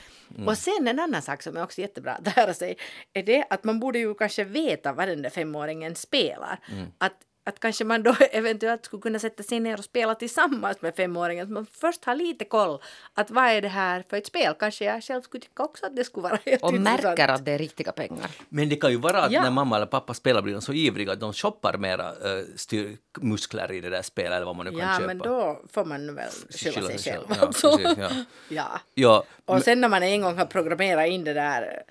Och 0.45 0.57
sen 0.57 0.87
en 0.87 0.99
annan 0.99 1.21
sak 1.21 1.43
som 1.43 1.57
är 1.57 1.63
också 1.63 1.81
jättebra 1.81 2.13
att 2.13 2.35
lära 2.35 2.53
sig 2.53 2.77
är 3.13 3.23
det 3.23 3.45
att 3.49 3.63
man 3.63 3.79
borde 3.79 3.99
ju 3.99 4.13
kanske 4.13 4.43
veta 4.43 4.93
vad 4.93 5.07
den 5.07 5.21
där 5.21 5.29
femåringen 5.29 5.95
spelar. 5.95 6.59
Att 6.97 7.17
att 7.43 7.60
kanske 7.60 7.84
man 7.84 8.04
då 8.04 8.15
eventuellt 8.32 8.86
skulle 8.86 9.01
kunna 9.01 9.19
sätta 9.19 9.43
sig 9.43 9.60
ner 9.60 9.77
och 9.77 9.84
spela 9.84 10.15
tillsammans 10.15 10.82
med 10.82 10.95
femåringen. 10.95 11.43
Att 11.45 11.51
man 11.51 11.65
först 11.65 12.06
har 12.06 12.15
lite 12.15 12.45
koll. 12.45 12.82
Att 13.13 13.32
vad 13.32 13.43
är 13.45 13.62
det 13.62 13.67
här 13.67 14.04
för 14.10 14.17
ett 14.17 14.27
spel? 14.27 14.54
Kanske 14.60 14.86
jag 14.86 15.04
själv 15.04 15.21
skulle 15.21 15.41
tycka 15.41 15.63
också 15.63 15.86
att 15.86 15.95
det 15.95 16.04
skulle 16.04 16.23
vara 16.23 16.38
helt 16.45 16.63
Och 16.63 16.73
intressant. 16.73 17.04
märker 17.04 17.27
att 17.27 17.45
det 17.45 17.51
är 17.51 17.58
riktiga 17.58 17.91
pengar. 17.91 18.27
Men 18.49 18.69
det 18.69 18.75
kan 18.75 18.91
ju 18.91 18.97
vara 18.97 19.21
att 19.21 19.32
Ja. 19.32 19.43
när 19.43 19.51
mamma 19.51 19.75
eller 19.75 19.86
pappa 19.86 20.13
spelar 20.13 20.41
blir 20.41 20.54
de 20.54 20.62
så 20.62 20.73
ivriga 20.73 21.12
att 21.12 21.19
de 21.19 21.34
shoppar 21.34 21.77
mera 21.77 22.12
uh, 22.12 22.43
styrmuskler 22.56 23.71
i 23.71 23.82
det 23.82 23.89
där 23.89 24.01
spelet 24.01 24.32
eller 24.32 24.45
vad 24.45 24.56
man 24.56 24.65
nu 24.65 24.71
kan 24.71 24.80
Ja, 24.80 24.93
köpa. 24.95 25.08
men 25.08 25.17
då 25.17 25.62
får 25.73 25.86
man 25.86 26.15
väl 26.15 26.30
skylla 26.49 26.88
sig 26.88 26.97
själv. 26.97 27.27
själv. 27.27 27.38
Ja, 27.39 27.45
alltså. 27.45 27.77
precis, 27.77 27.97
ja. 27.97 28.10
ja. 28.49 28.80
Ja, 28.93 29.23
Och 29.45 29.62
sen 29.63 29.82
när 29.82 29.89
man 29.89 30.04
en 30.04 30.21
gång 30.21 30.38
har 30.38 30.45
programmerat 30.45 31.08
in 31.08 31.23
det 31.23 31.34
där 31.34 31.84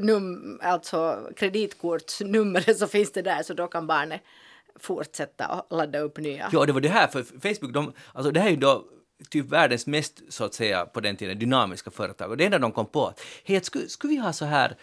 num, 0.00 0.60
alltså 0.62 1.28
kreditkortsnumret 1.36 2.78
så 2.78 2.86
finns 2.86 3.12
det 3.12 3.22
där 3.22 3.42
så 3.42 3.54
då 3.54 3.66
kan 3.66 3.86
barnet 3.86 4.20
fortsätta 4.80 5.64
ladda 5.70 5.98
upp 5.98 6.18
nya. 6.18 6.48
Ja, 6.52 6.66
det 6.66 6.72
var 6.72 6.80
det 6.80 6.88
här, 6.88 7.06
för 7.06 7.22
Facebook, 7.22 7.74
de, 7.74 7.92
alltså 8.12 8.30
det 8.30 8.40
här 8.40 8.46
är 8.46 8.50
ju 8.50 8.56
då 8.56 8.84
typ 9.30 9.46
världens 9.46 9.86
mest, 9.86 10.22
så 10.28 10.44
att 10.44 10.54
säga, 10.54 10.86
på 10.86 11.00
den 11.00 11.16
tiden 11.16 11.38
dynamiska 11.38 11.90
företag. 11.90 12.30
Och 12.30 12.36
det 12.36 12.44
enda 12.44 12.58
de 12.58 12.72
kom 12.72 12.86
på 12.86 13.06
att, 13.06 13.20
hej, 13.44 13.64
skulle, 13.64 13.88
skulle 13.88 14.10
vi 14.10 14.16
ha 14.16 14.32
så 14.32 14.44
här, 14.44 14.76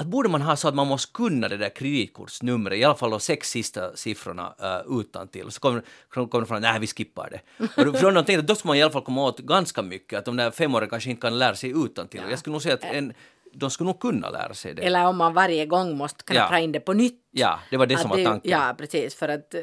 att 0.00 0.06
borde 0.06 0.28
man 0.28 0.42
ha 0.42 0.56
så 0.56 0.68
att 0.68 0.74
man 0.74 0.86
måste 0.86 1.12
kunna 1.12 1.48
det 1.48 1.56
där 1.56 1.68
kreditkortsnumret, 1.68 2.78
i 2.78 2.84
alla 2.84 2.94
fall 2.94 3.10
de 3.10 3.20
sex 3.20 3.50
sista 3.50 3.96
siffrorna 3.96 4.54
uh, 4.62 5.00
utan 5.00 5.28
till. 5.28 5.46
Och 5.46 5.52
så 5.52 5.60
kommer 5.60 5.82
kom, 6.08 6.28
kom 6.28 6.40
de 6.40 6.46
fram, 6.46 6.62
nej 6.62 6.80
vi 6.80 6.86
skippar 6.86 7.30
det. 7.30 7.40
Och 7.64 7.98
för 7.98 8.12
de 8.12 8.24
tänkte 8.24 8.38
att 8.38 8.46
då 8.46 8.54
skulle 8.54 8.70
man 8.70 8.76
i 8.76 8.82
alla 8.82 8.92
fall 8.92 9.04
komma 9.04 9.24
åt 9.24 9.38
ganska 9.38 9.82
mycket, 9.82 10.18
att 10.18 10.24
de 10.24 10.36
där 10.36 10.50
femåringarna 10.50 10.90
kanske 10.90 11.10
inte 11.10 11.20
kan 11.20 11.38
lära 11.38 11.54
sig 11.54 11.70
utan 11.84 12.08
till. 12.08 12.22
Jag 12.30 12.38
skulle 12.38 12.52
nog 12.52 12.62
säga 12.62 12.74
att 12.74 12.84
en, 12.84 13.12
de 13.52 13.70
skulle 13.70 13.86
nog 13.86 14.00
kunna 14.00 14.30
lära 14.30 14.54
sig 14.54 14.74
det. 14.74 14.82
Eller 14.82 15.06
om 15.06 15.16
man 15.16 15.34
varje 15.34 15.66
gång 15.66 15.96
måste 15.96 16.24
knappra 16.24 16.58
Ja. 16.58 16.64
in 16.64 16.72
det 16.72 16.80
på 16.80 16.92
nytt. 16.92 17.20
Ja, 17.30 17.60
det 17.70 17.76
var 17.76 17.86
det 17.86 17.94
Att 17.94 18.00
som 18.00 18.10
var 18.10 18.24
tanken. 18.24 18.50
Ja, 18.50 18.74
precis. 18.78 19.14
För 19.14 19.28
att 19.28 19.54
eh, 19.54 19.60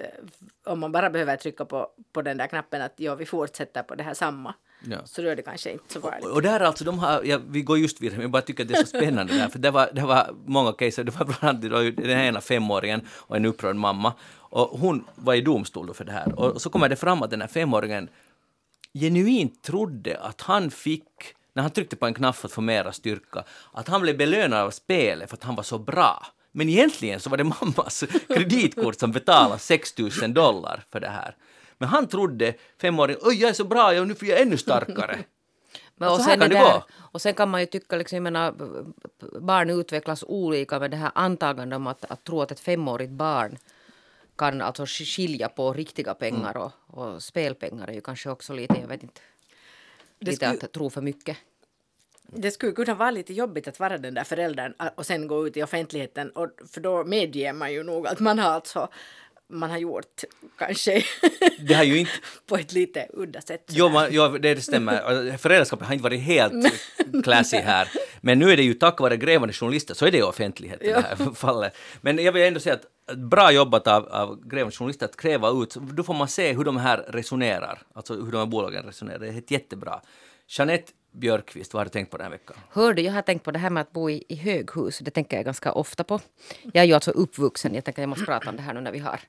om 0.66 0.80
man 0.80 0.92
bara 0.92 1.10
behöver 1.10 1.38
trycka 1.38 1.66
på, 1.66 1.88
på 2.14 2.22
den 2.22 2.38
där 2.38 2.48
knappen 2.48 2.82
att 2.82 2.94
ja, 2.96 3.16
vi 3.16 3.26
fortsätter 3.26 3.84
på 3.84 3.96
det 3.96 4.04
här 4.04 4.14
samma. 4.14 4.54
Ja. 4.86 4.98
Så 5.06 5.22
då 5.22 5.30
är 5.30 5.36
det 5.36 5.42
kanske 5.42 5.72
inte 5.72 5.94
så 5.94 6.02
farligt. 6.02 6.26
Och 6.26 6.42
där 6.42 6.60
alltså, 6.60 6.84
de 6.84 7.00
har, 7.00 7.24
ja, 7.24 7.40
vi 7.50 7.62
går 7.62 7.78
just 7.78 8.02
vidare, 8.02 8.18
men 8.18 8.22
jag 8.22 8.32
bara 8.32 8.42
tycker 8.42 8.64
att 8.64 8.70
det 8.70 8.76
är 8.76 8.82
så 8.84 8.98
spännande 8.98 9.34
där, 9.38 9.48
för 9.48 9.60
det 9.60 9.72
var, 9.72 9.90
det 9.94 10.02
var 10.02 10.30
många 10.46 10.74
caser, 10.74 11.04
det 11.04 11.12
var 11.12 11.26
bland 11.26 11.44
annat 11.44 11.62
det 11.62 11.70
var 11.70 11.82
ju 11.82 11.92
den 11.92 12.20
ena 12.20 12.42
femåringen 12.42 13.02
och 13.10 13.36
en 13.36 13.46
upprörd 13.46 13.76
mamma, 13.76 14.14
och 14.36 14.80
hon 14.80 15.06
var 15.16 15.34
i 15.34 15.42
domstol 15.42 15.94
för 15.94 16.06
det 16.06 16.12
här, 16.12 16.40
och 16.40 16.62
så 16.62 16.70
kommer 16.70 16.90
det 16.90 16.96
fram 16.96 17.22
att 17.24 17.30
den 17.30 17.42
här 17.42 17.48
femåringen 17.48 18.10
genuint 18.94 19.64
trodde 19.64 20.20
att 20.20 20.42
han 20.42 20.72
fick 20.72 21.04
när 21.58 21.64
han 21.64 21.72
tryckte 21.72 21.96
på 21.96 22.06
en 22.06 22.14
knapp 22.14 22.36
för 22.36 22.48
att 22.48 22.52
få 22.54 22.62
mera 22.62 22.92
styrka, 22.94 23.44
att 23.74 23.88
han 23.88 24.02
blev 24.02 24.18
belönad 24.18 24.60
av 24.66 24.72
spelet 24.72 25.30
för 25.30 25.38
att 25.38 25.44
han 25.44 25.56
var 25.56 25.64
så 25.64 25.78
bra. 25.80 26.26
Men 26.52 26.70
egentligen 26.70 27.20
så 27.20 27.30
var 27.30 27.38
det 27.38 27.44
mammas 27.62 28.04
kreditkort 28.28 29.00
som 29.00 29.12
betalade 29.12 29.60
6 29.60 29.98
000 29.98 30.34
dollar 30.34 30.84
för 30.92 31.00
det 31.00 31.08
här. 31.10 31.36
Men 31.78 31.90
han 31.90 32.08
trodde, 32.08 32.54
femåringen, 32.82 33.22
oj 33.24 33.36
jag 33.42 33.50
är 33.50 33.54
så 33.54 33.64
bra, 33.64 33.94
jag, 33.94 34.08
nu 34.08 34.16
får 34.16 34.28
jag 34.28 34.42
ännu 34.42 34.58
starkare. 34.58 35.18
Men, 35.96 36.10
Och 36.10 36.20
sen 36.22 36.40
kan 36.40 36.50
det 36.50 36.56
där, 36.56 36.84
och 36.98 37.22
sen 37.22 37.34
kan 37.34 37.50
man 37.50 37.62
ju 37.62 37.66
tycka, 37.68 37.96
liksom, 37.96 38.16
jag 38.16 38.24
menar, 38.24 38.54
barn 39.40 39.70
utvecklas 39.70 40.24
olika 40.28 40.80
med 40.80 40.92
det 40.92 40.98
här 40.98 41.12
antagandet 41.16 41.78
om 41.78 41.88
att, 41.88 42.06
att 42.06 42.24
tro 42.24 42.42
att 42.42 42.52
ett 42.52 42.60
femårigt 42.60 43.12
barn 43.12 43.58
kan 44.38 44.62
alltså 44.62 44.84
sk- 44.86 45.06
skilja 45.16 45.50
på 45.50 45.74
riktiga 45.74 46.14
pengar 46.14 46.52
Mm. 46.52 46.62
och, 46.62 46.72
och 46.88 47.24
spelpengar 47.24 47.88
är 47.88 47.94
ju 47.94 48.02
kanske 48.02 48.30
också 48.30 48.54
lite, 48.54 48.76
jag 48.82 48.88
vet 48.88 49.04
inte, 49.04 49.22
Det 50.20 50.32
lite 50.32 50.46
skulle- 50.46 50.60
att 50.66 50.72
tro 50.72 50.90
för 50.90 51.02
mycket. 51.02 51.38
Det 52.30 52.52
skulle 52.52 52.72
kunna 52.72 52.96
vara 52.96 53.12
lite 53.12 53.34
jobbigt 53.34 53.68
att 53.68 53.80
vara 53.80 53.98
den 53.98 54.14
där 54.14 54.24
föräldern 54.24 54.74
och 54.96 55.06
sen 55.06 55.28
gå 55.28 55.48
ut 55.48 55.58
i 55.58 55.64
offentligheten 55.64 56.30
och 56.30 56.50
för 56.72 56.82
då 56.82 57.04
medger 57.04 57.54
man 57.54 57.74
ju 57.74 57.84
nog 57.84 58.08
att 58.08 58.20
man 58.20 58.40
har 58.40 58.50
alltså 58.50 58.90
man 59.50 59.70
har 59.70 59.78
gjort 59.78 60.24
kanske 60.58 61.04
Det 61.60 61.74
har 61.74 61.84
ju 61.84 61.98
inte 61.98 62.12
på 62.48 62.56
ett 62.56 62.74
lite 62.74 63.08
udda 63.14 63.42
sätt. 63.42 63.64
Jo, 63.70 63.90
man, 63.90 64.08
jo, 64.12 64.38
det 64.38 64.62
stämmer. 64.62 65.38
Föräldraskapet 65.38 65.88
har 65.88 65.94
inte 65.94 66.04
varit 66.04 66.22
helt 66.22 66.66
classy 67.24 67.58
här. 67.58 67.90
Men 68.22 68.40
nu 68.40 68.52
är 68.52 68.58
det 68.58 68.64
ju 68.64 68.74
tack 68.74 69.00
vare 69.00 69.18
grävande 69.18 69.54
journalister 69.54 69.94
så 69.94 70.06
är 70.06 70.12
det 70.12 70.18
ju 70.18 70.24
offentlighet 70.24 70.82
i 70.82 70.88
det 70.88 71.02
här 71.02 71.34
fallet. 71.36 71.78
Men 72.02 72.20
jag 72.20 72.32
vill 72.32 72.44
ändå 72.44 72.60
säga 72.60 72.76
att 72.76 73.18
bra 73.18 73.52
jobbat 73.52 73.88
av, 73.88 74.08
av 74.08 74.48
grävande 74.48 74.76
journalister 74.76 75.06
att 75.06 75.18
kräva 75.18 75.50
ut, 75.50 75.76
då 75.76 76.04
får 76.04 76.14
man 76.14 76.28
se 76.28 76.54
hur 76.54 76.64
de 76.64 76.78
här 76.78 76.98
resonerar, 76.98 77.82
alltså 77.94 78.14
hur 78.14 78.32
de 78.32 78.38
här 78.38 78.46
bolagen 78.46 78.84
resonerar. 78.84 79.20
Det 79.20 79.28
är 79.28 79.32
helt 79.32 79.52
jättebra. 79.52 80.02
Jeanette 80.48 80.92
Björkqvist, 81.12 81.74
vad 81.74 81.80
har 81.80 81.86
du 81.86 81.90
tänkt 81.90 82.12
på 82.12 82.18
den 82.18 82.24
här 82.24 82.32
veckan? 82.32 82.58
Hörde, 82.70 83.02
jag 83.02 83.14
har 83.14 83.22
tänkt 83.22 83.44
på 83.44 83.52
det 83.52 83.60
här 83.60 83.70
med 83.70 83.82
att 83.82 83.92
bo 83.92 84.10
i, 84.10 84.24
i 84.30 84.36
höghus. 84.36 85.00
Det 85.00 85.12
tänker 85.12 85.38
jag 85.38 85.46
ganska 85.46 85.72
ofta 85.72 86.04
på. 86.04 86.20
Jag 86.64 86.76
är 86.76 86.88
ju 86.88 86.94
alltså 86.94 87.12
uppvuxen. 87.12 87.76
Jag 87.76 87.84
tänker 87.84 88.02
jag 88.02 88.10
måste 88.10 88.26
prata 88.26 88.50
om 88.50 88.56
det 88.56 88.62
här 88.62 88.74
nu 88.74 88.82
när 88.82 88.92
vi 88.92 89.00
har 89.00 89.20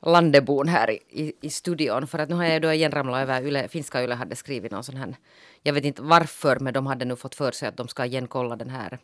Landebon 0.00 0.68
här 0.68 0.90
i, 0.90 1.00
i, 1.10 1.32
i 1.40 1.50
studion. 1.50 2.06
För 2.06 2.18
att 2.18 2.28
nu 2.28 2.34
har 2.34 2.44
jag 2.44 2.62
då 2.62 2.72
igen 2.72 2.92
ramlat 2.92 3.22
över 3.22 3.46
Yle, 3.46 3.68
finska 3.68 4.04
Yle 4.04 4.14
hade 4.14 4.36
skrivit 4.36 4.72
någon 4.72 4.84
sån 4.84 4.96
här. 4.96 5.16
Jag 5.62 5.72
vet 5.72 5.84
inte 5.84 6.02
varför, 6.02 6.58
men 6.58 6.74
de 6.74 6.86
hade 6.86 7.04
nu 7.04 7.16
fått 7.16 7.34
för 7.34 7.52
sig 7.52 7.68
att 7.68 7.76
de 7.76 7.88
ska 7.88 8.04
igen 8.04 8.26
kolla 8.26 8.56
den 8.56 8.70
här 8.70 8.98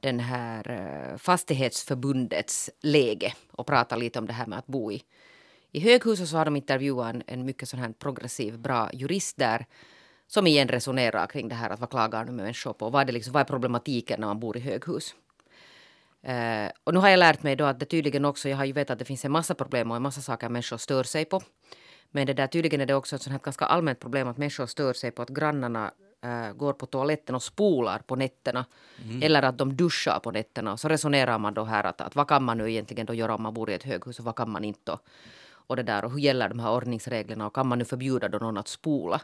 den 0.00 0.20
här 0.20 0.70
eh, 0.70 1.18
fastighetsförbundets 1.18 2.70
läge 2.80 3.34
och 3.50 3.66
prata 3.66 3.96
lite 3.96 4.18
om 4.18 4.26
det 4.26 4.32
här 4.32 4.46
med 4.46 4.58
att 4.58 4.66
bo 4.66 4.92
i, 4.92 5.02
i 5.72 5.80
höghus 5.80 6.20
och 6.20 6.28
så 6.28 6.36
har 6.36 6.44
de 6.44 6.56
intervjuat 6.56 7.14
en, 7.14 7.22
en 7.26 7.44
mycket 7.44 7.68
sån 7.68 7.80
här 7.80 7.92
progressiv, 7.98 8.58
bra 8.58 8.90
jurist 8.92 9.36
där 9.36 9.66
som 10.26 10.46
igen 10.46 10.68
resonerar 10.68 11.26
kring 11.26 11.48
det 11.48 11.54
här 11.54 11.70
att 11.70 11.80
vad 11.80 11.90
klagar 11.90 12.24
nu 12.24 12.32
människor 12.32 12.72
på? 12.72 12.90
Vad 12.90 13.02
är, 13.02 13.04
det 13.04 13.12
liksom, 13.12 13.32
vad 13.32 13.40
är 13.40 13.44
problematiken 13.44 14.20
när 14.20 14.26
man 14.26 14.40
bor 14.40 14.56
i 14.56 14.60
höghus? 14.60 15.14
Eh, 16.22 16.70
och 16.84 16.94
nu 16.94 17.00
har 17.00 17.08
jag 17.08 17.18
lärt 17.18 17.42
mig 17.42 17.56
då 17.56 17.64
att 17.64 17.80
det 17.80 17.86
tydligen 17.86 18.24
också, 18.24 18.48
jag 18.48 18.56
har 18.56 18.64
ju 18.64 18.72
vetat 18.72 18.90
att 18.90 18.98
det 18.98 19.04
finns 19.04 19.24
en 19.24 19.32
massa 19.32 19.54
problem 19.54 19.90
och 19.90 19.96
en 19.96 20.02
massa 20.02 20.20
saker 20.20 20.48
människor 20.48 20.76
stör 20.76 21.04
sig 21.04 21.24
på. 21.24 21.42
Men 22.10 22.26
det 22.26 22.34
där 22.34 22.46
tydligen 22.46 22.80
är 22.80 22.86
det 22.86 22.94
också 22.94 23.16
ett 23.16 23.22
sånt 23.22 23.32
här 23.32 23.40
ganska 23.40 23.64
allmänt 23.64 24.00
problem 24.00 24.28
att 24.28 24.38
människor 24.38 24.66
stör 24.66 24.92
sig 24.92 25.10
på 25.10 25.22
att 25.22 25.28
grannarna 25.28 25.90
eh, 26.24 26.52
går 26.52 26.72
på 26.72 26.86
toaletten 26.86 27.34
och 27.34 27.42
spolar 27.42 27.98
på 27.98 28.16
nätterna. 28.16 28.64
Eller 29.22 29.42
att 29.42 29.58
de 29.58 29.76
duschar 29.76 30.20
på 30.20 30.30
nätterna. 30.30 30.72
Och 30.72 30.80
så 30.80 30.88
resonerar 30.88 31.38
man 31.38 31.54
då 31.54 31.64
här 31.64 31.84
att, 31.84 32.00
att 32.00 32.16
vad 32.16 32.28
kan 32.28 32.44
man 32.44 32.58
nu 32.58 32.70
egentligen 32.70 33.06
då 33.06 33.14
göra 33.14 33.34
om 33.34 33.42
man 33.42 33.54
bor 33.54 33.70
i 33.70 33.74
ett 33.74 33.82
höghus 33.82 34.18
och 34.18 34.24
vad 34.24 34.36
kan 34.36 34.50
man 34.50 34.64
inte. 34.64 34.92
Och, 34.92 35.00
och 35.52 35.76
det 35.76 35.82
där 35.82 36.04
och 36.04 36.10
hur 36.12 36.18
gäller 36.18 36.48
de 36.48 36.58
här 36.58 36.72
ordningsreglerna 36.72 37.46
och 37.46 37.54
kan 37.54 37.66
man 37.66 37.78
nu 37.78 37.84
förbjuda 37.84 38.28
då 38.28 38.38
någon 38.38 38.56
att 38.56 38.68
spola? 38.68 39.20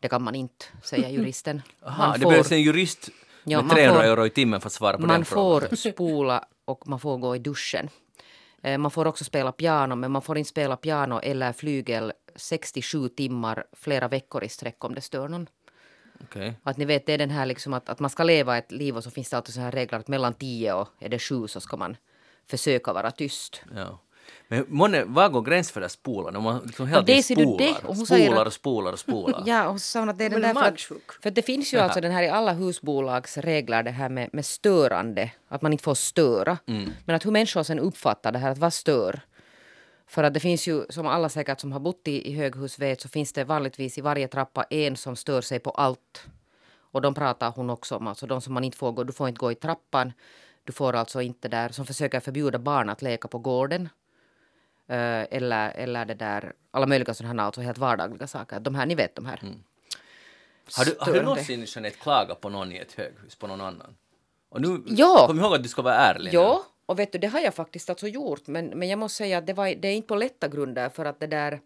Det 0.00 0.08
kan 0.08 0.22
man 0.22 0.34
inte, 0.34 0.64
säger 0.82 1.08
juristen. 1.08 1.62
Aha, 1.82 2.06
Man 2.08 2.20
det 2.20 2.26
behövs 2.26 2.52
en 2.52 2.62
jurist 2.62 3.08
Ja, 3.44 3.58
med 3.58 3.66
man 3.66 3.76
300 3.76 4.00
får- 4.02 4.08
euro 4.08 4.26
i 4.26 4.30
timmen 4.30 4.60
för 4.60 4.66
att 4.66 4.72
svara 4.72 4.92
på 4.92 4.98
den 4.98 5.06
man 5.08 5.24
frågan. 5.24 5.68
får 5.70 5.76
spola 5.92 6.44
och 6.64 6.88
man 6.88 7.00
får 7.00 7.18
gå 7.18 7.36
i 7.36 7.38
duschen. 7.38 7.88
Eh, 8.62 8.78
Man 8.78 8.90
får 8.90 9.06
också 9.06 9.24
spela 9.24 9.52
piano, 9.52 9.94
men 9.94 10.10
man 10.12 10.22
får 10.22 10.38
inte 10.38 10.50
spela 10.50 10.76
piano 10.76 11.20
eller 11.22 11.52
flygel 11.52 12.12
67 12.36 13.08
timmar 13.08 13.64
flera 13.72 14.08
veckor 14.08 14.44
i 14.44 14.48
sträck 14.48 14.84
om 14.84 14.94
det 14.94 15.00
stör 15.00 15.28
någon. 15.28 15.46
Okej. 16.22 16.54
Att 16.62 16.76
ni 16.76 16.84
vet, 16.84 17.06
det 17.06 17.12
är 17.12 17.18
den 17.18 17.30
här 17.30 17.46
liksom 17.46 17.74
att, 17.74 17.88
att 17.88 17.98
man 18.00 18.10
ska 18.10 18.22
leva 18.24 18.58
ett 18.58 18.72
liv 18.72 18.96
och 18.96 19.04
så 19.04 19.10
finns 19.10 19.30
det 19.30 19.36
alltid 19.36 19.54
så 19.54 19.60
här 19.60 19.72
regler 19.72 19.98
att 19.98 20.08
mellan 20.08 20.34
10 20.34 20.72
och 20.74 20.88
är 20.98 21.08
det 21.08 21.18
7 21.18 21.48
så 21.48 21.60
ska 21.60 21.76
man 21.76 21.96
försöka 22.46 22.92
vara 22.92 23.10
tyst. 23.10 23.62
Ja. 23.74 23.98
Men 24.48 24.64
månne, 24.68 25.04
var 25.04 25.28
går 25.28 25.42
gränsen 25.42 25.72
för 25.72 25.80
det 25.80 25.84
där 25.84 25.88
spolan? 25.88 26.36
Om 26.36 26.42
man 26.44 26.62
liksom 26.66 26.86
hela 26.88 27.02
det 27.02 27.22
tiden 27.22 27.46
spolar, 27.46 27.86
och 27.86 27.96
spolar 27.96 28.40
att- 28.40 28.46
och 28.46 28.52
spolar 28.52 28.92
och 28.92 28.98
spolar. 29.08 29.42
Ja, 29.46 29.68
och 29.68 29.80
så 29.80 29.84
sa 29.86 29.98
hon 30.00 30.08
att 30.08 30.18
det 30.18 30.24
är 30.24 30.30
den 30.30 30.40
där 30.42 30.54
för 30.54 30.60
att, 30.60 31.22
för 31.22 31.28
att 31.28 31.34
det 31.34 31.42
finns 31.42 31.74
ju 31.74 31.78
alltså 31.78 32.00
den 32.00 32.12
här 32.12 32.22
i 32.22 32.28
alla 32.28 32.52
husbolags 32.52 33.36
regler 33.38 33.82
det 33.82 33.90
här 33.90 34.08
med, 34.08 34.30
med 34.32 34.46
störande, 34.46 35.30
att 35.48 35.62
man 35.62 35.72
inte 35.72 35.84
får 35.84 35.94
störa. 35.94 36.58
Men 37.04 37.16
att 37.16 37.26
hur 37.26 37.30
människor 37.30 37.62
sen 37.62 37.78
uppfattar 37.78 38.32
det 38.32 38.38
här, 38.38 38.50
att 38.50 38.58
vad 38.58 38.72
stör? 38.72 39.20
För 40.08 40.22
att 40.24 40.34
det 40.34 40.40
finns 40.40 40.66
ju, 40.68 40.84
som 40.90 41.06
alla 41.06 41.28
säkert 41.28 41.60
som 41.60 41.72
har 41.72 41.80
bott 41.80 42.08
i, 42.08 42.28
i 42.30 42.34
höghus 42.34 42.78
vet, 42.78 43.00
så 43.00 43.08
finns 43.08 43.32
det 43.32 43.44
vanligtvis 43.44 43.98
i 43.98 44.00
varje 44.00 44.28
trappa 44.28 44.62
en 44.62 44.96
som 44.96 45.16
stör 45.16 45.40
sig 45.40 45.58
på 45.58 45.70
allt. 45.70 46.26
Och 46.92 47.02
de 47.02 47.14
pratar 47.14 47.50
hon 47.56 47.70
också 47.70 47.96
om, 47.96 48.06
alltså 48.06 48.26
de 48.26 48.40
som 48.40 48.54
man 48.54 48.64
inte 48.64 48.76
får 48.76 48.92
gå, 48.92 49.04
du 49.04 49.12
får 49.12 49.28
inte 49.28 49.38
gå 49.38 49.52
i 49.52 49.54
trappan, 49.54 50.12
du 50.64 50.72
får 50.72 50.92
alltså 50.92 51.22
inte 51.22 51.48
där, 51.48 51.68
som 51.68 51.86
försöker 51.86 52.20
förbjuda 52.20 52.58
barn 52.58 52.88
att 52.88 53.02
leka 53.02 53.28
på 53.28 53.38
gården. 53.38 53.88
Eh, 54.88 55.22
eller, 55.36 55.70
eller 55.70 56.04
det 56.04 56.14
där, 56.14 56.52
alla 56.70 56.86
möjliga 56.86 57.14
sådana 57.14 57.42
här 57.42 57.46
alltså 57.46 57.60
helt 57.60 57.78
vardagliga 57.78 58.26
saker. 58.26 58.60
De 58.60 58.74
här, 58.74 58.86
ni 58.86 58.94
vet 58.94 59.14
de 59.14 59.26
här. 59.26 59.40
Har 60.76 60.84
du, 60.84 60.96
har 61.00 61.12
du 61.12 61.22
någonsin 61.22 61.64
Jeanette 61.66 61.96
klagat 61.96 62.40
på 62.40 62.48
någon 62.48 62.72
i 62.72 62.76
ett 62.76 62.92
höghus, 62.92 63.36
på 63.36 63.46
någon 63.46 63.60
annan? 63.60 63.96
Och 64.48 64.60
nu, 64.60 64.82
Ja. 64.86 65.24
kom 65.26 65.40
ihåg 65.40 65.54
att 65.54 65.62
du 65.62 65.68
ska 65.68 65.82
vara 65.82 65.94
ärlig. 65.94 66.32
nu. 66.32 66.38
Ja, 66.38 66.62
och 66.86 66.98
vet 66.98 67.12
du, 67.12 67.18
det 67.18 67.26
har 67.26 67.40
jag 67.40 67.54
faktiskt 67.54 67.90
alltså 67.90 68.08
gjort. 68.08 68.46
Men, 68.46 68.66
men 68.66 68.88
jag 68.88 68.98
måste 68.98 69.16
säga 69.16 69.38
att 69.38 69.46
det, 69.46 69.52
var, 69.52 69.66
det 69.74 69.88
är 69.88 69.94
inte 69.94 70.08
på 70.08 70.14
lätta 70.16 70.48
grunder 70.48 70.88
för 70.88 71.04
att 71.04 71.20
det 71.20 71.26
där... 71.26 71.60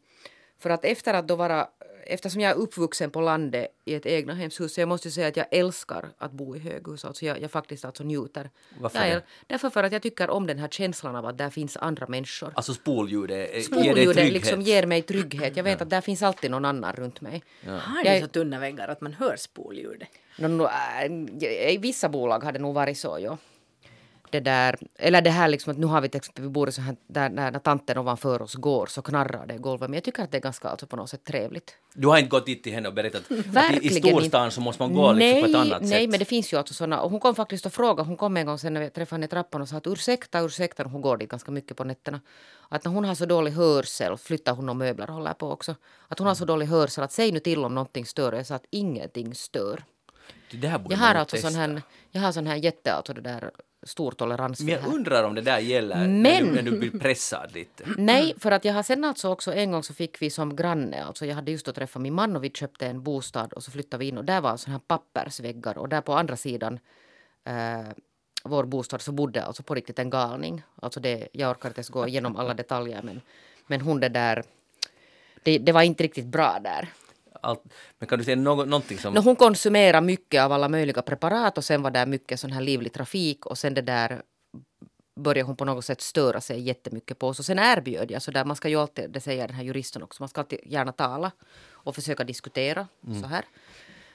För 0.58 0.70
att 0.70 0.84
efter 0.84 1.14
att 1.14 1.28
då 1.28 1.36
vara... 1.36 1.68
Eftersom 2.10 2.40
jag 2.40 2.50
är 2.50 2.54
uppvuxen 2.56 3.10
på 3.10 3.20
landet 3.20 3.66
i 3.84 3.94
ett 3.94 4.06
egna 4.06 4.34
hemshus 4.34 4.74
så 4.74 4.80
jag 4.80 4.88
måste 4.88 5.10
säga 5.10 5.28
att 5.28 5.36
jag 5.36 5.46
älskar 5.50 6.08
att 6.18 6.32
bo 6.32 6.56
i 6.56 6.58
höghus. 6.58 7.04
Alltså 7.04 7.24
jag, 7.24 7.40
jag 7.40 7.50
faktiskt 7.50 7.84
alltså 7.84 8.04
njuter. 8.04 8.50
Varför 8.80 9.06
jag? 9.06 9.22
Därför 9.46 9.70
för 9.70 9.84
att 9.84 9.92
jag 9.92 10.02
tycker 10.02 10.30
om 10.30 10.46
den 10.46 10.58
här 10.58 10.68
känslan 10.68 11.16
av 11.16 11.26
att 11.26 11.38
där 11.38 11.50
finns 11.50 11.76
andra 11.76 12.06
människor. 12.06 12.52
Alltså 12.54 12.74
spolljudet 12.74 13.50
är- 13.54 13.84
ger 13.84 13.94
dig 13.94 14.06
trygghet. 14.14 14.32
liksom 14.32 14.60
ger 14.62 14.86
mig 14.86 15.02
trygghet. 15.02 15.56
Jag 15.56 15.64
vet 15.64 15.82
att 15.82 15.90
där 15.90 16.00
finns 16.00 16.22
alltid 16.22 16.50
någon 16.50 16.64
annan 16.64 16.92
runt 16.92 17.20
mig. 17.20 17.42
Har 17.66 18.04
Jag- 18.04 18.14
ni 18.14 18.20
så 18.20 18.26
tunna 18.28 18.58
väggar 18.58 18.88
att 18.88 19.00
man 19.00 19.12
hör 19.12 19.36
spolljudet? 19.36 20.08
No, 20.38 20.46
no, 20.48 20.62
äh, 20.64 21.72
I 21.74 21.78
vissa 21.82 22.08
bolag 22.08 22.44
har 22.44 22.52
det 22.52 22.58
nog 22.58 22.74
varit 22.74 22.98
så, 22.98 23.18
ja. 23.20 23.38
Det 24.30 24.40
där, 24.40 24.78
eller 24.98 25.22
det 25.22 25.30
här 25.30 25.48
liksom 25.48 25.70
att 25.70 25.78
nu 25.78 25.86
har 25.86 26.00
vi 26.00 26.08
till 26.08 26.18
exempel, 26.18 26.44
vi 26.44 26.50
bor 26.50 26.68
i 26.68 26.72
så 26.72 26.80
här, 26.80 26.96
där 27.06 27.28
när, 27.28 27.50
när 27.50 27.58
tanten 27.58 27.98
ovanför 27.98 28.42
oss 28.42 28.54
går 28.54 28.86
så 28.86 29.02
knarrar 29.02 29.46
det 29.46 29.54
i 29.54 29.58
golvet. 29.58 29.90
Men 29.90 29.94
jag 29.94 30.04
tycker 30.04 30.22
att 30.22 30.30
det 30.30 30.38
är 30.38 30.42
ganska 30.42 30.68
alltså 30.68 30.86
på 30.86 30.96
något 30.96 31.10
sätt 31.10 31.24
trevligt. 31.24 31.74
Du 31.94 32.08
har 32.08 32.18
inte 32.18 32.28
gått 32.28 32.46
dit 32.46 32.62
till 32.62 32.72
henne 32.72 32.88
och 32.88 32.94
berättat 32.94 33.22
att 33.30 33.82
i, 33.82 33.86
i 33.86 33.90
storstan 33.90 34.50
så 34.50 34.60
måste 34.60 34.82
man 34.82 34.94
gå 34.94 35.12
liksom 35.12 35.40
på 35.40 35.46
ett 35.48 35.54
annat 35.54 35.82
nej, 35.82 35.90
sätt. 35.90 36.10
men 36.10 36.18
det 36.18 36.24
finns 36.24 36.52
ju 36.52 36.56
alltså 36.56 36.74
sådana. 36.74 37.00
Och 37.00 37.10
hon 37.10 37.20
kom 37.20 37.34
faktiskt 37.34 37.66
och 37.66 37.72
frågade, 37.72 38.08
hon 38.08 38.16
kom 38.16 38.36
en 38.36 38.46
gång 38.46 38.58
sen 38.58 38.74
när 38.74 38.80
vi 38.80 38.90
träffade 38.90 39.14
henne 39.14 39.26
i 39.26 39.28
trappan 39.28 39.62
och 39.62 39.68
sa 39.68 39.76
att 39.76 39.86
ursäkta, 39.86 40.40
ursäkta, 40.40 40.84
hon 40.84 41.00
går 41.00 41.16
dit 41.16 41.30
ganska 41.30 41.50
mycket 41.50 41.76
på 41.76 41.84
nätterna. 41.84 42.20
Att 42.68 42.84
när 42.84 42.92
hon 42.92 43.04
har 43.04 43.14
så 43.14 43.26
dålig 43.26 43.52
hörsel, 43.52 44.16
flyttar 44.16 44.54
hon 44.54 44.68
och 44.68 44.76
möbler 44.76 45.08
och 45.08 45.14
håller 45.14 45.32
på 45.32 45.50
också. 45.50 45.74
Att 46.08 46.18
hon 46.18 46.28
har 46.28 46.34
så 46.34 46.44
dålig 46.44 46.66
hörsel 46.66 47.04
att 47.04 47.12
säg 47.12 47.32
nu 47.32 47.38
till 47.38 47.64
om 47.64 47.74
någonting 47.74 48.06
stör. 48.06 48.32
Och 48.32 48.38
Jag 48.38 48.46
sa 48.46 48.54
att 48.54 48.66
ingenting 48.70 49.34
stör. 49.34 49.84
Det 50.52 50.68
här 50.68 50.78
borde 50.78 50.94
Jag 50.94 50.98
man 50.98 51.06
har 51.06 51.14
nog 51.14 51.20
alltså 51.20 51.36
sån 51.36 51.50
testa. 51.50 51.60
här, 51.60 51.82
jag 52.10 52.20
har 52.20 52.32
sån 52.32 52.46
här 52.46 52.56
jätte, 52.56 52.92
alltså 52.92 53.12
det 53.12 53.20
där 53.20 53.50
stor 53.82 54.10
tolerans 54.12 54.60
Men 54.60 54.74
jag 54.74 54.86
undrar 54.94 55.24
om 55.24 55.34
det 55.34 55.40
där 55.40 55.58
gäller 55.58 55.96
när, 55.96 56.08
Men- 56.08 56.44
du, 56.46 56.52
när 56.52 56.62
du 56.62 56.78
blir 56.78 57.00
pressad 57.00 57.52
lite. 57.54 57.84
Nej, 57.98 58.34
för 58.38 58.50
att 58.50 58.64
jag 58.64 58.74
har 58.74 58.82
sen 58.82 59.04
alltså 59.04 59.28
också 59.28 59.54
en 59.54 59.70
gång 59.72 59.82
så 59.82 59.94
fick 59.94 60.22
vi 60.22 60.30
som 60.30 60.56
granne, 60.56 61.04
alltså 61.04 61.26
jag 61.26 61.34
hade 61.34 61.50
just 61.52 61.66
då 61.66 61.72
träffat 61.72 62.02
min 62.02 62.14
man 62.14 62.36
och 62.36 62.44
vi 62.44 62.50
köpte 62.50 62.86
en 62.86 63.02
bostad 63.02 63.52
och 63.52 63.62
så 63.62 63.70
flyttade 63.70 64.00
vi 64.00 64.08
in 64.08 64.18
och 64.18 64.24
där 64.24 64.40
var 64.40 64.56
såna 64.56 64.72
här 64.72 64.80
pappersväggar 64.86 65.78
och 65.78 65.88
där 65.88 66.00
på 66.00 66.14
andra 66.14 66.36
sidan 66.36 66.78
eh, 67.44 67.88
vår 68.44 68.64
bostad 68.64 69.00
så 69.00 69.12
bodde 69.12 69.44
alltså 69.44 69.62
på 69.62 69.74
riktigt 69.74 69.98
en 69.98 70.10
galning. 70.10 70.62
Alltså 70.82 71.00
det, 71.00 71.28
jag 71.32 71.50
orkar 71.50 71.68
inte 71.68 71.78
ens 71.78 71.88
gå 71.88 72.08
igenom 72.08 72.36
alla 72.36 72.54
detaljer 72.54 73.02
men, 73.02 73.20
men 73.66 73.80
hon 73.80 74.00
det 74.00 74.08
där, 74.08 74.44
det, 75.42 75.58
det 75.58 75.72
var 75.72 75.82
inte 75.82 76.04
riktigt 76.04 76.26
bra 76.26 76.58
där. 76.64 76.88
Allt, 77.42 77.62
men 77.98 78.08
kan 78.08 78.18
du 78.18 78.24
säga 78.24 78.36
något, 78.36 78.68
någonting 78.68 78.98
som... 78.98 79.14
No, 79.14 79.20
hon 79.20 79.36
konsumerade 79.36 80.06
mycket 80.06 80.42
av 80.42 80.52
alla 80.52 80.68
möjliga 80.68 81.02
preparat 81.02 81.58
och 81.58 81.64
sen 81.64 81.82
var 81.82 81.90
det 81.90 82.06
mycket 82.06 82.40
sån 82.40 82.52
här 82.52 82.60
livlig 82.60 82.92
trafik 82.92 83.46
och 83.46 83.58
sen 83.58 83.74
det 83.74 83.82
där 83.82 84.22
började 85.16 85.46
hon 85.46 85.56
på 85.56 85.64
något 85.64 85.84
sätt 85.84 86.00
störa 86.00 86.40
sig 86.40 86.60
jättemycket 86.60 87.18
på 87.18 87.28
oss. 87.28 87.38
Och 87.38 87.44
sen 87.44 87.58
erbjöd 87.58 88.10
jag, 88.10 88.22
så 88.22 88.30
där 88.30 88.44
man 88.44 88.56
ska 88.56 88.68
ju 88.68 88.76
alltid, 88.76 89.10
det 89.10 89.20
säger 89.20 89.46
den 89.46 89.56
här 89.56 89.64
juristen 89.64 90.02
också, 90.02 90.22
man 90.22 90.28
ska 90.28 90.40
alltid 90.40 90.60
gärna 90.66 90.92
tala 90.92 91.30
och 91.70 91.94
försöka 91.94 92.24
diskutera 92.24 92.86
så 93.22 93.26
här. 93.26 93.44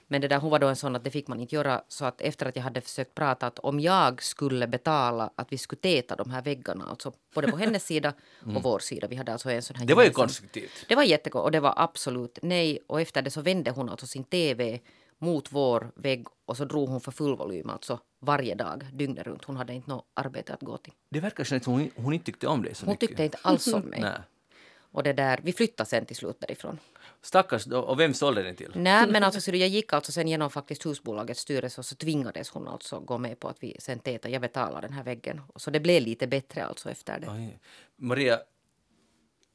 Men 0.08 0.22
det 0.22 0.28
där, 0.28 0.38
hon 0.40 0.52
var 0.52 0.60
då 0.60 0.68
en 0.68 0.76
sån 0.76 0.96
att 0.96 1.04
det 1.04 1.12
fick 1.12 1.28
man 1.28 1.40
inte 1.40 1.56
göra. 1.56 1.82
Så 1.88 2.06
att 2.06 2.22
efter 2.22 2.46
att 2.46 2.56
jag 2.56 2.64
hade 2.64 2.82
försökt 2.82 3.16
prata 3.16 3.48
att 3.48 3.60
om 3.60 3.80
jag 3.80 4.24
skulle 4.24 4.68
betala 4.68 5.30
att 5.36 5.52
vi 5.54 5.58
skulle 5.58 5.80
täta 5.80 6.16
de 6.16 6.30
här 6.32 6.42
väggarna, 6.42 6.86
alltså 6.90 7.12
både 7.36 7.52
på 7.52 7.58
hennes 7.58 7.86
sida 7.86 8.14
och 8.56 8.64
vår 8.64 8.80
sida. 8.80 9.08
Vi 9.08 9.16
hade 9.16 9.32
alltså 9.34 9.50
en 9.52 9.62
sån 9.62 9.76
här 9.76 9.86
det 9.86 9.94
var 9.94 10.04
ju 10.04 10.10
konstruktivt. 10.10 10.86
det 10.88 10.96
var 10.96 11.04
jättegott 11.04 11.44
och 11.44 11.52
det 11.52 11.60
var 11.60 11.74
absolut 11.78 12.40
nej. 12.42 12.80
Och 12.88 13.02
efter 13.02 13.22
det 13.22 13.32
så 13.32 13.42
vände 13.42 13.72
hon 13.72 13.90
alltså 13.90 14.08
sin 14.08 14.24
TV 14.24 14.80
mot 15.18 15.52
vår 15.52 15.92
vägg 15.96 16.28
och 16.46 16.58
så 16.58 16.66
drog 16.66 16.90
hon 16.90 17.02
för 17.02 17.12
full 17.12 17.36
volym 17.38 17.70
alltså 17.70 18.00
varje 18.20 18.56
dag, 18.56 18.86
dygnet 18.94 19.28
runt. 19.28 19.46
Hon 19.46 19.56
hade 19.58 19.74
inte 19.74 19.90
något 19.90 20.06
arbete 20.14 20.54
att 20.54 20.62
gå 20.62 20.78
till. 20.78 20.94
Det 21.10 21.20
verkar 21.20 21.44
som 21.44 21.58
att 21.58 21.66
hon, 21.66 21.92
hon 21.96 22.14
inte 22.14 22.26
tyckte 22.26 22.48
om 22.48 22.64
det 22.64 22.76
så 22.76 22.86
Hon 22.86 22.92
mycket. 22.94 23.10
tyckte 23.10 23.24
inte 23.24 23.38
alls 23.42 23.68
om 23.74 23.82
mig. 23.90 24.06
Och 24.92 25.04
det 25.04 25.14
där, 25.14 25.40
vi 25.44 25.54
flyttade 25.54 25.90
sen 25.90 26.06
till 26.06 26.16
slut 26.16 26.38
därifrån. 26.40 26.80
Stackars, 27.22 27.68
och 27.68 28.00
vem 28.00 28.14
sålde 28.14 28.44
den 28.44 28.56
till? 28.56 28.72
Nej, 28.76 29.08
men 29.08 29.24
alltså, 29.24 29.42
så 29.42 29.52
jag 29.52 29.70
gick 29.70 29.94
alltså 29.94 30.12
sen 30.12 30.28
genom 30.28 30.50
faktiskt 30.50 30.86
husbolagets 30.86 31.42
styrelse 31.42 31.82
och 31.82 31.86
så 31.86 31.96
tvingades 31.96 32.50
hon 32.50 32.68
alltså 32.68 33.00
gå 33.00 33.18
med 33.18 33.40
på 33.40 33.48
att 33.48 33.58
vi 33.60 33.76
sen 33.80 34.00
tätade, 34.00 34.34
jag 34.34 34.42
betalar 34.42 34.82
den 34.82 34.94
här 34.94 35.04
väggen. 35.04 35.42
Så 35.56 35.72
det 35.72 35.80
blev 35.80 36.02
lite 36.02 36.28
bättre 36.28 36.66
alltså 36.66 36.90
efter 36.90 37.20
det. 37.20 37.28
Oj. 37.30 37.60
Maria 37.96 38.40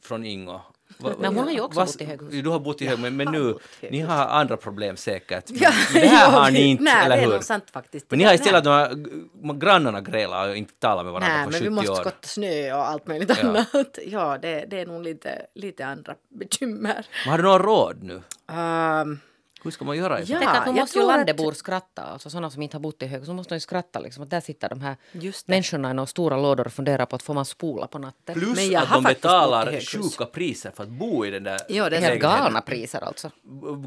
från 0.03 0.25
Ingo. 0.25 0.61
Va- 0.99 1.15
Men 1.19 1.35
hon 1.37 1.45
har 1.45 1.51
ju 1.53 1.61
också 1.61 1.79
vad- 1.79 1.87
bott 1.87 2.01
i 2.01 2.05
höghus. 2.05 2.33
Du 2.43 2.49
har 2.49 2.61
bott 2.61 2.83
i 2.83 2.87
höghus, 2.87 3.01
men, 3.03 3.17
men 3.17 3.33
nu, 3.33 3.55
ni 3.91 4.01
har 4.01 4.27
andra 4.27 4.57
problem 4.57 4.97
säkert. 4.97 5.51
Men, 5.51 5.59
Ja, 5.63 5.71
men 5.93 6.03
det 6.03 6.09
här 6.09 6.31
har 6.41 6.51
ni 6.51 6.61
inte, 6.61 6.83
nej, 6.83 7.05
eller 7.05 7.17
det 7.17 7.23
är 7.23 7.27
hur? 7.27 7.33
nog 7.35 7.45
sant 7.45 7.65
faktiskt. 7.73 8.07
Men 8.11 8.19
ni 8.19 8.25
har 8.25 8.31
Nej. 8.31 8.35
istället 8.41 8.65
de 8.65 8.71
här 8.71 9.55
grannarna 9.61 10.01
grälar 10.01 10.49
och 10.49 10.57
inte 10.57 10.75
talar 10.75 11.05
med 11.05 11.13
varandra 11.13 11.37
Nej, 11.37 11.45
på 11.45 11.51
men 11.51 11.59
70 11.61 11.65
vi 11.65 11.71
måste 11.71 11.91
år. 11.91 11.97
skotta 11.97 12.17
snö 12.23 12.73
och 12.75 12.89
allt 12.89 13.07
möjligt 13.07 13.39
Ja. 13.43 13.49
annat. 13.49 13.99
Ja, 14.07 14.39
det, 14.43 14.65
det 14.71 14.81
är 14.81 14.87
nog 14.87 15.03
lite, 15.03 15.47
lite 15.55 15.87
andra 15.87 16.15
bekymmer. 16.41 17.07
Men 17.25 17.31
har 17.31 17.39
du 17.39 17.45
några 17.45 17.59
råd 17.59 18.03
nu? 18.03 18.23
Ehm, 18.53 19.21
Hur 19.65 19.71
ska 19.71 19.85
man 19.85 19.97
göra? 19.97 20.21
i 20.21 20.27
så 20.27 20.33
Ja. 20.33 20.39
Tänk 20.39 20.51
att 20.51 20.67
nu 20.67 20.71
jag 20.71 20.75
måste 20.83 20.99
ju 20.99 21.03
tror 21.03 21.13
att- 21.13 21.17
landebor 21.19 21.53
skratta, 21.53 22.03
alltså 22.03 22.31
sådana 22.31 22.51
som 22.51 22.63
inte 22.63 22.77
har 22.77 22.81
bott 22.81 23.03
i 23.03 23.07
höghus, 23.07 23.27
så 23.27 23.35
måste 23.35 23.55
de 23.55 23.57
ju 23.57 23.61
skratta 23.61 23.99
liksom. 24.01 24.23
Att 24.23 24.31
där 24.31 24.41
sitter 24.41 24.69
de 24.69 24.81
här 24.81 24.97
människorna 25.47 25.91
i 25.91 25.95
några 25.95 26.07
stora 26.07 26.37
lådor 26.37 26.67
och 26.67 26.73
funderar 26.73 27.07
på 27.07 27.17
att 27.17 27.23
får 27.23 27.35
man 27.35 27.45
spola 27.45 27.87
på 27.87 27.99
natten. 27.99 28.35
Plus 28.35 28.57
Men 28.57 28.71
jag 28.71 28.83
att 28.83 28.89
har 28.89 28.97
de 29.03 29.05
betalar 29.15 29.81
sjuka 29.81 30.25
priser 30.27 30.71
för 30.71 30.83
att 30.83 30.89
bo 30.91 31.27
i 31.27 31.31
den 31.31 31.45
där 31.45 31.61
Ja, 31.69 31.91
det 31.91 31.97
är 31.97 32.01
Helt 32.01 32.21
galna 32.21 32.61
priser 32.61 33.01
alltså. 33.05 33.31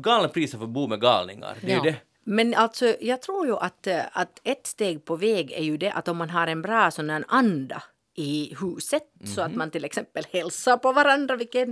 Galna 0.01 0.27
priser 0.27 0.57
för 0.57 0.65
att 0.65 0.71
bo 0.71 0.87
med 0.87 1.01
galningar. 1.01 1.57
Det 1.61 1.71
är 1.71 1.77
Ja. 1.77 1.85
ju 1.85 1.91
det. 1.91 1.97
Men 2.25 2.53
alltså, 2.53 2.95
jag 3.01 3.21
tror 3.21 3.45
ju 3.47 3.55
att, 3.57 3.87
eh, 3.87 3.99
att 4.11 4.41
ett 4.43 4.67
steg 4.67 5.05
på 5.05 5.15
väg 5.15 5.51
är 5.51 5.63
ju 5.63 5.77
det 5.77 5.91
att 5.91 6.07
om 6.07 6.17
man 6.17 6.29
har 6.29 6.47
en 6.47 6.61
bra 6.61 6.91
sån 6.91 7.09
här 7.09 7.23
anda 7.27 7.83
i 8.15 8.55
huset 8.61 9.03
så 9.25 9.41
Mhm. 9.41 9.49
att 9.51 9.55
man 9.55 9.71
till 9.71 9.85
exempel 9.85 10.23
hälsar 10.31 10.77
på 10.77 10.91
varandra, 10.91 11.35
vilket 11.35 11.69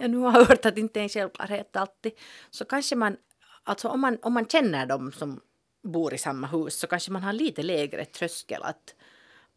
jag 0.00 0.10
nu 0.10 0.18
har 0.18 0.32
hört 0.32 0.66
att 0.66 0.78
inte 0.78 1.00
är 1.00 1.02
en 1.02 1.08
självklarhet 1.08 1.76
alltid, 1.76 2.12
så 2.50 2.64
kanske 2.64 2.96
man, 2.96 3.16
alltså 3.64 3.88
om 3.88 4.00
man, 4.00 4.18
om 4.22 4.32
man 4.32 4.46
känner 4.46 4.86
dem 4.86 5.12
som 5.12 5.40
bor 5.82 6.14
i 6.14 6.18
samma 6.18 6.46
hus 6.46 6.78
så 6.78 6.86
kanske 6.86 7.12
man 7.12 7.22
har 7.22 7.32
lite 7.32 7.62
lägre 7.62 8.04
tröskel 8.04 8.62
att, 8.62 8.94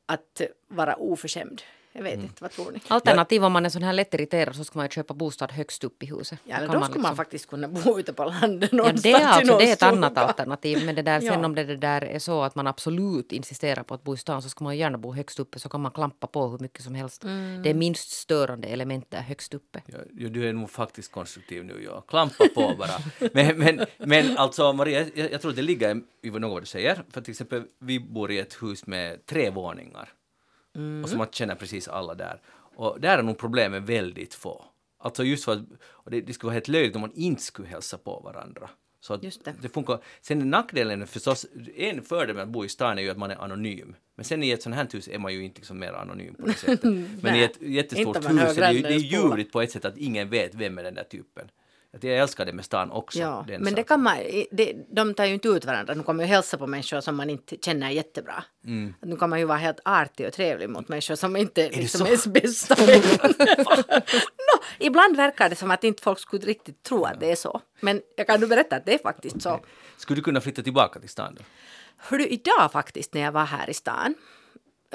att 0.06 0.42
vara 0.68 0.96
oförskämd. 0.96 1.62
Jag 1.98 2.04
vet 2.04 2.14
Mm. 2.14 2.26
inte, 2.26 2.44
vad 2.44 2.52
tror 2.52 2.72
ni? 2.72 2.80
Alternativ 2.88 3.44
om 3.46 3.52
man 3.52 3.66
är 3.66 3.70
sån 3.70 3.84
här 3.84 3.94
lätt 3.94 4.14
irriterad 4.14 4.56
så 4.56 4.64
ska 4.64 4.80
man 4.80 4.86
ju 4.86 4.90
köpa 4.90 5.14
bostad 5.14 5.52
högst 5.52 5.84
upp 5.84 6.04
i 6.04 6.06
huset. 6.06 6.40
Ja, 6.44 6.56
Då 6.56 6.62
då 6.62 6.68
skulle 6.68 6.80
man 6.80 6.92
liksom- 6.92 7.16
faktiskt 7.16 7.50
kunna 7.50 7.68
bo 7.68 8.00
ute 8.00 8.14
på 8.14 8.24
landet 8.26 8.70
Ja, 8.74 8.92
det 9.04 9.12
är 9.12 9.26
alltså 9.28 9.58
det 9.58 9.70
är 9.70 9.74
ett 9.74 9.84
annat 9.84 10.18
alternativ. 10.18 10.86
Men 10.86 10.96
det 10.96 11.02
där, 11.02 11.20
sen 11.32 11.46
om 11.46 11.56
det, 11.56 11.64
det 11.64 11.78
där 11.78 12.02
är 12.02 12.20
så 12.20 12.42
att 12.44 12.56
man 12.56 12.68
absolut 12.68 13.32
insisterar 13.32 13.84
på 13.84 13.94
att 13.94 14.04
bo 14.04 14.14
i 14.14 14.18
stan 14.18 14.42
så 14.42 14.50
ska 14.50 14.64
man 14.64 14.78
gärna 14.78 14.98
bo 14.98 15.14
högst 15.14 15.40
uppe 15.40 15.60
så 15.60 15.70
kan 15.70 15.82
man 15.82 15.92
klampa 15.92 16.28
på 16.28 16.48
hur 16.48 16.60
mycket 16.60 16.84
som 16.84 16.96
helst. 16.96 17.24
Mm. 17.24 17.64
Det 17.64 17.70
är 17.70 17.74
minst 17.74 18.12
störande 18.12 18.68
element 18.68 19.12
där 19.12 19.22
högst 19.22 19.54
uppe. 19.54 19.82
Ja, 19.86 19.98
ja, 20.18 20.30
du 20.30 20.50
är 20.50 20.54
nog 20.54 20.70
faktiskt 20.70 21.12
konstruktiv 21.12 21.66
nu, 21.66 21.84
ja. 21.86 22.02
Klampa 22.02 22.46
på 22.56 22.74
bara. 22.80 23.30
Men, 23.34 23.58
men, 23.60 23.86
men 23.98 24.38
alltså, 24.38 24.74
Maria, 24.74 25.06
jag, 25.16 25.32
jag 25.32 25.42
tror 25.42 25.52
det 25.52 25.62
ligger 25.62 26.02
i 26.24 26.30
något 26.30 26.62
du 26.62 26.68
säger. 26.68 27.04
För 27.10 27.22
till 27.22 27.32
exempel, 27.32 27.64
vi 27.80 28.00
bor 28.00 28.32
i 28.32 28.40
ett 28.40 28.64
hus 28.64 28.88
med 28.88 29.26
tre 29.26 29.50
våningar. 29.50 30.10
Och 31.04 31.10
så 31.10 31.18
man 31.18 31.28
känner 31.32 31.56
precis 31.56 31.88
alla 31.88 32.16
där. 32.16 32.42
Och 32.76 33.02
där 33.02 33.18
är 33.18 33.24
nog 33.24 33.38
problemen 33.38 33.86
väldigt 33.86 34.34
få. 34.34 34.66
Alltså 35.00 35.24
just 35.24 35.46
för 35.46 35.54
att 35.54 35.62
det, 36.06 36.22
det 36.22 36.34
skulle 36.34 36.48
vara 36.48 36.54
helt 36.54 36.68
löjligt 36.68 36.96
om 36.96 37.02
man 37.02 37.12
inte 37.14 37.42
skulle 37.42 37.68
hälsa 37.68 37.98
på 37.98 38.20
varandra. 38.20 38.70
Så 39.00 39.18
det. 39.18 39.62
det 39.62 39.70
funkar. 39.70 40.00
Sen 40.22 40.50
nackdelen 40.50 41.08
förstås, 41.08 41.46
en 41.76 42.02
fördel 42.02 42.36
med 42.36 42.44
att 42.44 42.50
bo 42.50 42.66
i 42.66 42.70
stan 42.70 42.98
är 42.98 43.02
ju 43.02 43.10
att 43.10 43.18
man 43.18 43.32
är 43.32 43.36
anonym. 43.36 43.96
Men 44.16 44.26
sen 44.26 44.44
i 44.44 44.50
ett 44.52 44.64
sånt 44.64 44.76
här 44.76 44.88
hus 44.92 45.08
är 45.08 45.20
man 45.20 45.34
ju 45.34 45.44
inte 45.44 45.60
liksom 45.60 45.80
mer 45.80 45.94
anonym 45.94 46.36
på 46.36 46.46
det 46.46 46.54
sättet. 46.54 46.84
Men 46.84 47.20
Nej, 47.22 47.40
i 47.40 47.44
ett 47.44 47.62
jättestort 47.62 48.18
hus 48.18 48.58
är 48.58 48.62
det 48.62 48.72
ju 48.72 48.82
det 48.82 48.94
är 48.94 48.98
ljuvligt 48.98 49.52
på 49.52 49.62
ett 49.62 49.72
sätt 49.72 49.86
att 49.86 49.98
ingen 49.98 50.30
vet 50.30 50.56
vem 50.56 50.78
är 50.78 50.84
den 50.84 50.94
där 50.94 51.04
typen. 51.04 51.50
Att 51.96 52.04
jag 52.04 52.18
älskar 52.18 52.46
det 52.46 52.54
med 52.54 52.66
stan 52.66 52.92
också. 52.92 53.20
Ja, 53.20 53.46
men 53.60 53.76
det 53.76 53.84
kan 53.84 54.04
man, 54.04 54.18
det, 54.52 54.74
de 54.90 55.14
tar 55.14 55.26
ju 55.26 55.34
inte 55.34 55.48
ut 55.48 55.66
varandra. 55.66 55.94
De 55.94 56.04
kommer 56.04 56.24
ju 56.24 56.28
hälsa 56.28 56.58
på 56.58 56.68
människor 56.68 57.02
som 57.02 57.16
man 57.16 57.30
inte 57.30 57.56
känner 57.62 57.90
jättebra. 57.90 58.44
Mm. 58.66 58.94
Nu 59.02 59.16
kan 59.16 59.30
man 59.30 59.40
ju 59.40 59.46
vara 59.46 59.58
helt 59.58 59.80
artig 59.86 60.28
och 60.28 60.34
trevlig 60.34 60.70
mot 60.70 60.88
människor 60.88 61.16
som 61.16 61.36
inte 61.36 61.70
det 61.70 61.78
liksom 61.78 62.02
är 62.02 62.06
ens 62.06 62.28
bästa 62.28 62.76
no, 62.76 64.64
ibland 64.80 65.18
verkar 65.18 65.50
det 65.50 65.56
som 65.56 65.72
att 65.72 65.84
inte 65.84 66.04
folk 66.04 66.20
skulle 66.20 66.46
riktigt 66.46 66.84
tro 66.84 67.04
att 67.04 67.20
det 67.20 67.32
är 67.32 67.36
så. 67.36 67.62
Men 67.80 68.02
jag 68.18 68.28
kan 68.28 68.40
nu 68.40 68.48
berätta 68.48 68.76
att 68.76 68.86
det 68.86 68.94
är 68.94 69.00
faktiskt 69.00 69.42
så. 69.42 69.60
Skulle 69.98 70.18
du 70.20 70.24
kunna 70.24 70.42
flytta 70.42 70.62
tillbaka 70.62 71.00
till 71.00 71.10
stan 71.10 71.36
då? 71.36 71.44
Hördu, 71.98 72.26
idag 72.26 72.72
faktiskt 72.72 73.14
när 73.14 73.22
jag 73.22 73.32
var 73.32 73.46
här 73.46 73.70
i 73.70 73.74
stan, 73.74 74.16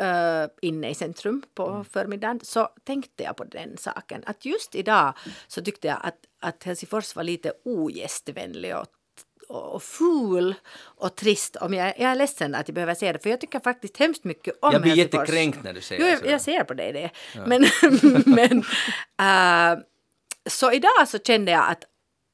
uh, 0.01 0.49
inne 0.63 0.91
i 0.91 0.95
centrum 0.95 1.43
på 1.55 1.67
Mm. 1.69 1.85
förmiddagen, 1.85 2.41
så 2.43 2.69
tänkte 2.85 3.23
jag 3.23 3.37
på 3.37 3.45
den 3.45 3.77
saken. 3.79 4.23
Att 4.27 4.45
just 4.45 4.75
idag 4.75 5.13
så 5.49 5.63
tyckte 5.63 5.89
jag 5.89 5.99
att, 6.03 6.17
att 6.41 6.65
Helsingfors 6.65 7.17
var 7.17 7.23
lite 7.23 7.53
ogästvänlig 7.65 8.77
och 8.77 8.87
och 9.49 9.83
ful 9.83 10.55
och 10.81 11.15
trist. 11.17 11.57
Om 11.57 11.75
jag, 11.75 11.87
jag 11.89 12.11
är 12.11 12.15
ledsen 12.15 12.55
att 12.55 12.69
jag 12.69 12.75
behöver 12.75 12.95
säga 12.95 13.13
det, 13.13 13.19
för 13.19 13.31
jag 13.31 13.41
tycker 13.41 13.61
faktiskt 13.61 13.97
hemskt 13.97 14.25
mycket 14.25 14.55
om 14.63 14.73
Jag 14.73 14.83
blir 14.83 14.91
Helsingfors. 14.97 15.21
jättekränkt 15.29 15.63
när 15.65 15.73
du 15.73 15.81
säger 15.81 16.03
Jo, 16.03 16.09
jag, 16.09 16.19
sådär. 16.19 16.31
jag 16.33 16.41
ser 16.41 16.65
på 16.65 16.75
dig 16.75 16.93
det. 16.93 17.11
Men, 17.47 17.67
men 18.27 18.59
äh, 19.77 19.79
så 20.51 20.73
idag 20.73 21.09
så 21.09 21.19
kände 21.19 21.53
jag 21.53 21.65
att, 21.71 21.85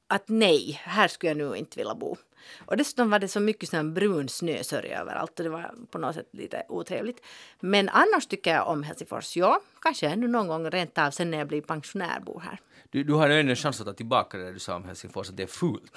att 0.09 0.29
nej, 0.29 0.81
här 0.85 1.09
skulle 1.09 1.31
jag 1.31 1.37
nu 1.51 1.57
inte 1.57 1.79
vilja 1.79 1.95
bo. 1.95 2.17
Och 2.59 2.77
dessutom 2.77 3.11
var 3.11 3.19
det 3.19 3.29
så 3.29 3.41
mycket 3.41 3.69
sån 3.69 3.95
brun 3.95 4.29
snösörja 4.29 5.01
överallt 5.01 5.39
och 5.39 5.45
det 5.45 5.51
var 5.51 5.75
på 5.91 5.99
något 5.99 6.15
sätt 6.15 6.29
lite 6.33 6.63
otrevligt. 6.69 7.25
Men 7.61 7.89
annars 7.89 8.27
tycker 8.27 8.55
jag 8.55 8.69
om 8.69 8.83
Helsingfors. 8.83 9.37
Ja, 9.37 9.61
kanske 9.81 10.09
ännu 10.09 10.29
någon 10.29 10.49
gång 10.49 10.71
rent 10.71 10.99
av 10.99 11.11
sen 11.11 11.31
när 11.31 11.39
jag 11.39 11.49
blir 11.49 11.61
pensionär 11.61 12.21
bor 12.21 12.41
här. 12.41 12.61
Du, 12.91 13.03
du 13.05 13.13
har 13.15 13.29
en 13.29 13.57
chans 13.57 13.81
att 13.81 13.87
ta 13.87 13.93
tillbaka 13.93 14.39
det 14.39 14.53
du 14.53 14.59
sa 14.59 14.75
om 14.77 14.85
Helsingfors, 14.85 15.29
att 15.31 15.37
det 15.37 15.43
är 15.43 15.47
fult. 15.47 15.93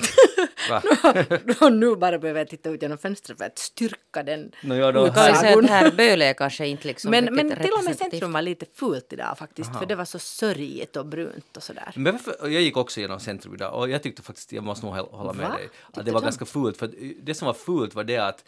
Och 1.62 1.74
nu 1.74 1.96
bara 1.96 2.20
behöver 2.20 2.40
jag 2.40 2.48
titta 2.50 2.70
ut 2.70 2.82
genom 2.82 2.98
fönstret 2.98 3.38
för 3.38 3.46
att 3.46 3.58
styrka 3.60 4.24
den 4.24 4.52
Nå, 4.64 4.76
ja, 4.76 4.92
då- 4.92 5.04
att 5.06 5.16
här 5.18 5.92
Böle 5.92 6.26
är 6.26 6.34
kanske 6.34 6.68
inte 6.68 6.88
liksom 6.88 7.12
Men, 7.12 7.26
men 7.36 7.50
till 7.62 7.72
och 7.78 7.84
med 7.84 7.98
centrum 7.98 8.32
var 8.32 8.42
lite 8.42 8.66
fult 8.76 9.14
idag 9.14 9.38
faktiskt, 9.38 9.76
för 9.80 9.86
det 9.86 9.96
var 9.96 10.06
så 10.06 10.20
sörjigt 10.20 10.96
och 10.96 11.06
brunt 11.06 11.58
och 11.58 11.64
sådär. 11.64 11.92
Men 11.96 12.14
varför, 12.14 12.36
jag 12.42 12.62
gick 12.62 12.78
också 12.78 13.00
genom 13.02 13.20
centrum 13.20 13.54
idag 13.54 13.74
och 13.76 13.90
jag 13.90 14.04
tyckte 14.04 14.22
faktiskt, 14.22 14.52
jag 14.54 14.64
måste 14.64 14.86
nog 14.86 14.96
hå- 14.96 15.12
hålla 15.16 15.34
med 15.34 15.50
Va? 15.50 15.56
dig, 15.56 15.66
att 15.66 15.86
Tyckte 15.86 16.02
det 16.04 16.12
var 16.12 16.20
du? 16.22 16.26
ganska 16.26 16.46
fult. 16.46 16.78
För 16.78 16.86
att 16.86 16.92
det 17.22 17.34
som 17.34 17.46
var 17.46 17.54
fult 17.54 17.96
var 17.96 18.04
det 18.04 18.18
att, 18.18 18.44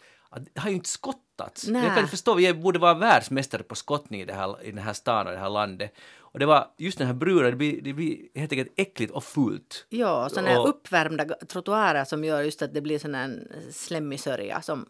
det 0.54 0.60
har 0.60 0.68
ju 0.70 0.74
inte 0.76 0.88
skottats. 0.88 1.66
Nej. 1.68 1.84
Jag 1.84 1.96
kan 1.96 2.08
förstå, 2.08 2.34
vi 2.34 2.54
borde 2.54 2.78
vara 2.78 2.94
världsmästare 2.94 3.62
på 3.62 3.74
skottning 3.74 4.20
i, 4.20 4.24
det 4.24 4.32
här, 4.34 4.64
i 4.64 4.70
den 4.70 4.84
här 4.84 4.92
stan 4.92 5.26
och 5.26 5.32
det 5.32 5.38
här 5.38 5.50
landet. 5.50 5.94
Och 6.32 6.38
det 6.38 6.46
var 6.46 6.70
just 6.78 6.98
den 6.98 7.06
här 7.06 7.14
bruna, 7.14 7.50
det 7.50 7.56
blir, 7.56 7.80
det 7.82 7.92
blir 7.92 8.18
helt 8.34 8.52
enkelt 8.52 8.72
äckligt 8.76 9.12
och 9.12 9.24
fult. 9.24 9.86
Ja, 9.88 10.28
sådana 10.28 10.48
här 10.48 10.60
Och- 10.60 10.68
uppvärmda 10.68 11.24
trottoarer 11.24 12.04
som 12.04 12.24
gör 12.24 12.42
just 12.42 12.62
att 12.62 12.74
det 12.74 12.80
blir 12.80 12.98
sån 12.98 13.14
här 13.14 13.42
slemmig 13.70 14.20
sörja 14.20 14.62
som, 14.62 14.86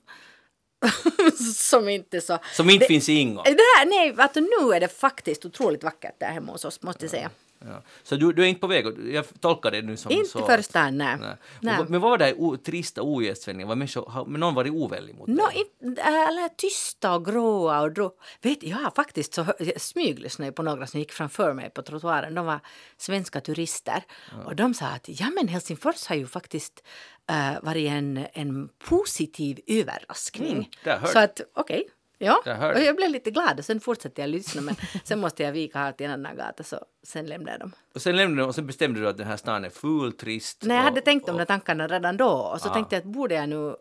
som 1.54 1.88
inte 1.88 2.20
så... 2.20 2.38
Som 2.52 2.70
inte 2.70 2.84
det, 2.84 2.88
finns 2.88 3.08
i 3.08 3.12
Ingo. 3.12 3.42
Det 3.44 3.50
här, 3.50 3.86
nej, 3.86 4.14
att 4.18 4.34
nu 4.34 4.74
är 4.74 4.80
det 4.80 4.88
faktiskt 4.88 5.44
otroligt 5.44 5.84
vackert 5.84 6.20
där 6.20 6.26
hemma 6.32 6.52
hos 6.52 6.64
oss, 6.64 6.82
måste 6.82 7.04
jag 7.04 7.10
säga. 7.10 7.30
Ja. 7.66 7.82
Så 8.02 8.16
du, 8.16 8.32
du 8.32 8.42
är 8.42 8.46
inte 8.46 8.60
på 8.60 8.66
väg, 8.66 8.86
jag 9.14 9.24
tolkar 9.40 9.70
det 9.70 9.82
nu 9.82 9.96
som 9.96 10.12
Inte 10.12 10.28
så. 10.30 10.46
för 10.46 10.62
stan, 10.62 10.98
nej. 10.98 11.16
Nej. 11.20 11.36
Nej. 11.60 11.76
Men 11.88 12.00
vad 12.00 12.10
var 12.10 12.18
det 12.18 12.34
o, 12.34 12.56
trista 12.56 13.02
ogästvänliga? 13.02 13.66
Var 13.66 13.76
människor, 13.76 14.06
har 14.10 14.24
någon 14.24 14.54
varit 14.54 14.72
ovänlig 14.72 15.14
mot 15.14 15.28
Nå, 15.28 15.46
dig? 15.46 15.56
inte- 15.82 16.02
eller 16.02 16.48
tysta 16.56 17.14
och 17.14 17.24
gråa 17.24 17.80
och 17.80 17.92
drå. 17.92 18.12
Vet 18.42 18.62
jag 18.62 18.76
har 18.76 18.90
faktiskt 18.90 19.34
så 19.34 19.46
smyglyssnade 19.76 20.52
på 20.52 20.62
några 20.62 20.86
som 20.86 21.00
gick 21.00 21.12
framför 21.12 21.52
mig 21.54 21.70
på 21.70 21.82
trottoaren. 21.82 22.34
De 22.34 22.46
var 22.46 22.60
svenska 22.96 23.40
turister 23.40 24.02
och 24.46 24.56
de 24.56 24.74
sa 24.74 24.86
att 24.86 25.08
ja 25.20 25.30
men 25.30 25.48
Helsingfors 25.48 26.06
har 26.06 26.16
ju 26.16 26.26
faktiskt 26.26 26.82
äh, 27.30 27.62
varit 27.62 27.88
en, 27.90 28.26
en 28.32 28.68
positiv 28.88 29.60
överraskning. 29.66 30.70
Mm, 30.84 31.06
så 31.06 31.18
att 31.18 31.40
okej. 31.54 31.88
Ja, 32.24 32.42
hör 32.44 32.74
och 32.74 32.80
jag 32.82 32.96
blev 32.96 33.10
lite 33.10 33.30
glad 33.30 33.58
och 33.58 33.64
sen 33.64 33.80
fortsatte 33.80 34.20
jag 34.20 34.30
lyssna 34.30 34.60
men 34.62 34.74
sen 35.04 35.20
måste 35.20 35.42
jag 35.42 35.52
vika 35.52 35.78
här 35.78 35.92
till 35.92 36.06
en 36.06 36.12
annan 36.12 36.36
gata 36.36 36.62
så 36.62 36.84
sen 37.02 37.26
lämnade 37.26 37.50
jag 37.50 37.60
dem. 37.60 37.72
Och 37.94 38.02
sen 38.02 38.16
lämnade 38.16 38.42
du 38.42 38.46
och 38.48 38.54
sen 38.54 38.66
bestämde 38.66 39.00
du 39.00 39.08
att 39.08 39.16
den 39.16 39.26
här 39.26 39.36
stan 39.36 39.64
är 39.64 39.70
ful, 39.70 40.12
trist. 40.12 40.62
Nej, 40.62 40.76
jag 40.76 40.82
och- 40.82 40.88
hade 40.88 41.00
tänkt 41.00 41.26
de 41.26 41.36
där 41.36 41.44
tankarna 41.44 41.86
redan 41.88 42.16
då 42.16 42.30
och 42.30 42.60
så 42.60 42.68
Ja. 42.68 42.72
tänkte 42.74 42.94
jag 42.96 43.00
att 43.00 43.06
borde 43.06 43.34
jag 43.34 43.48
nu 43.48 43.76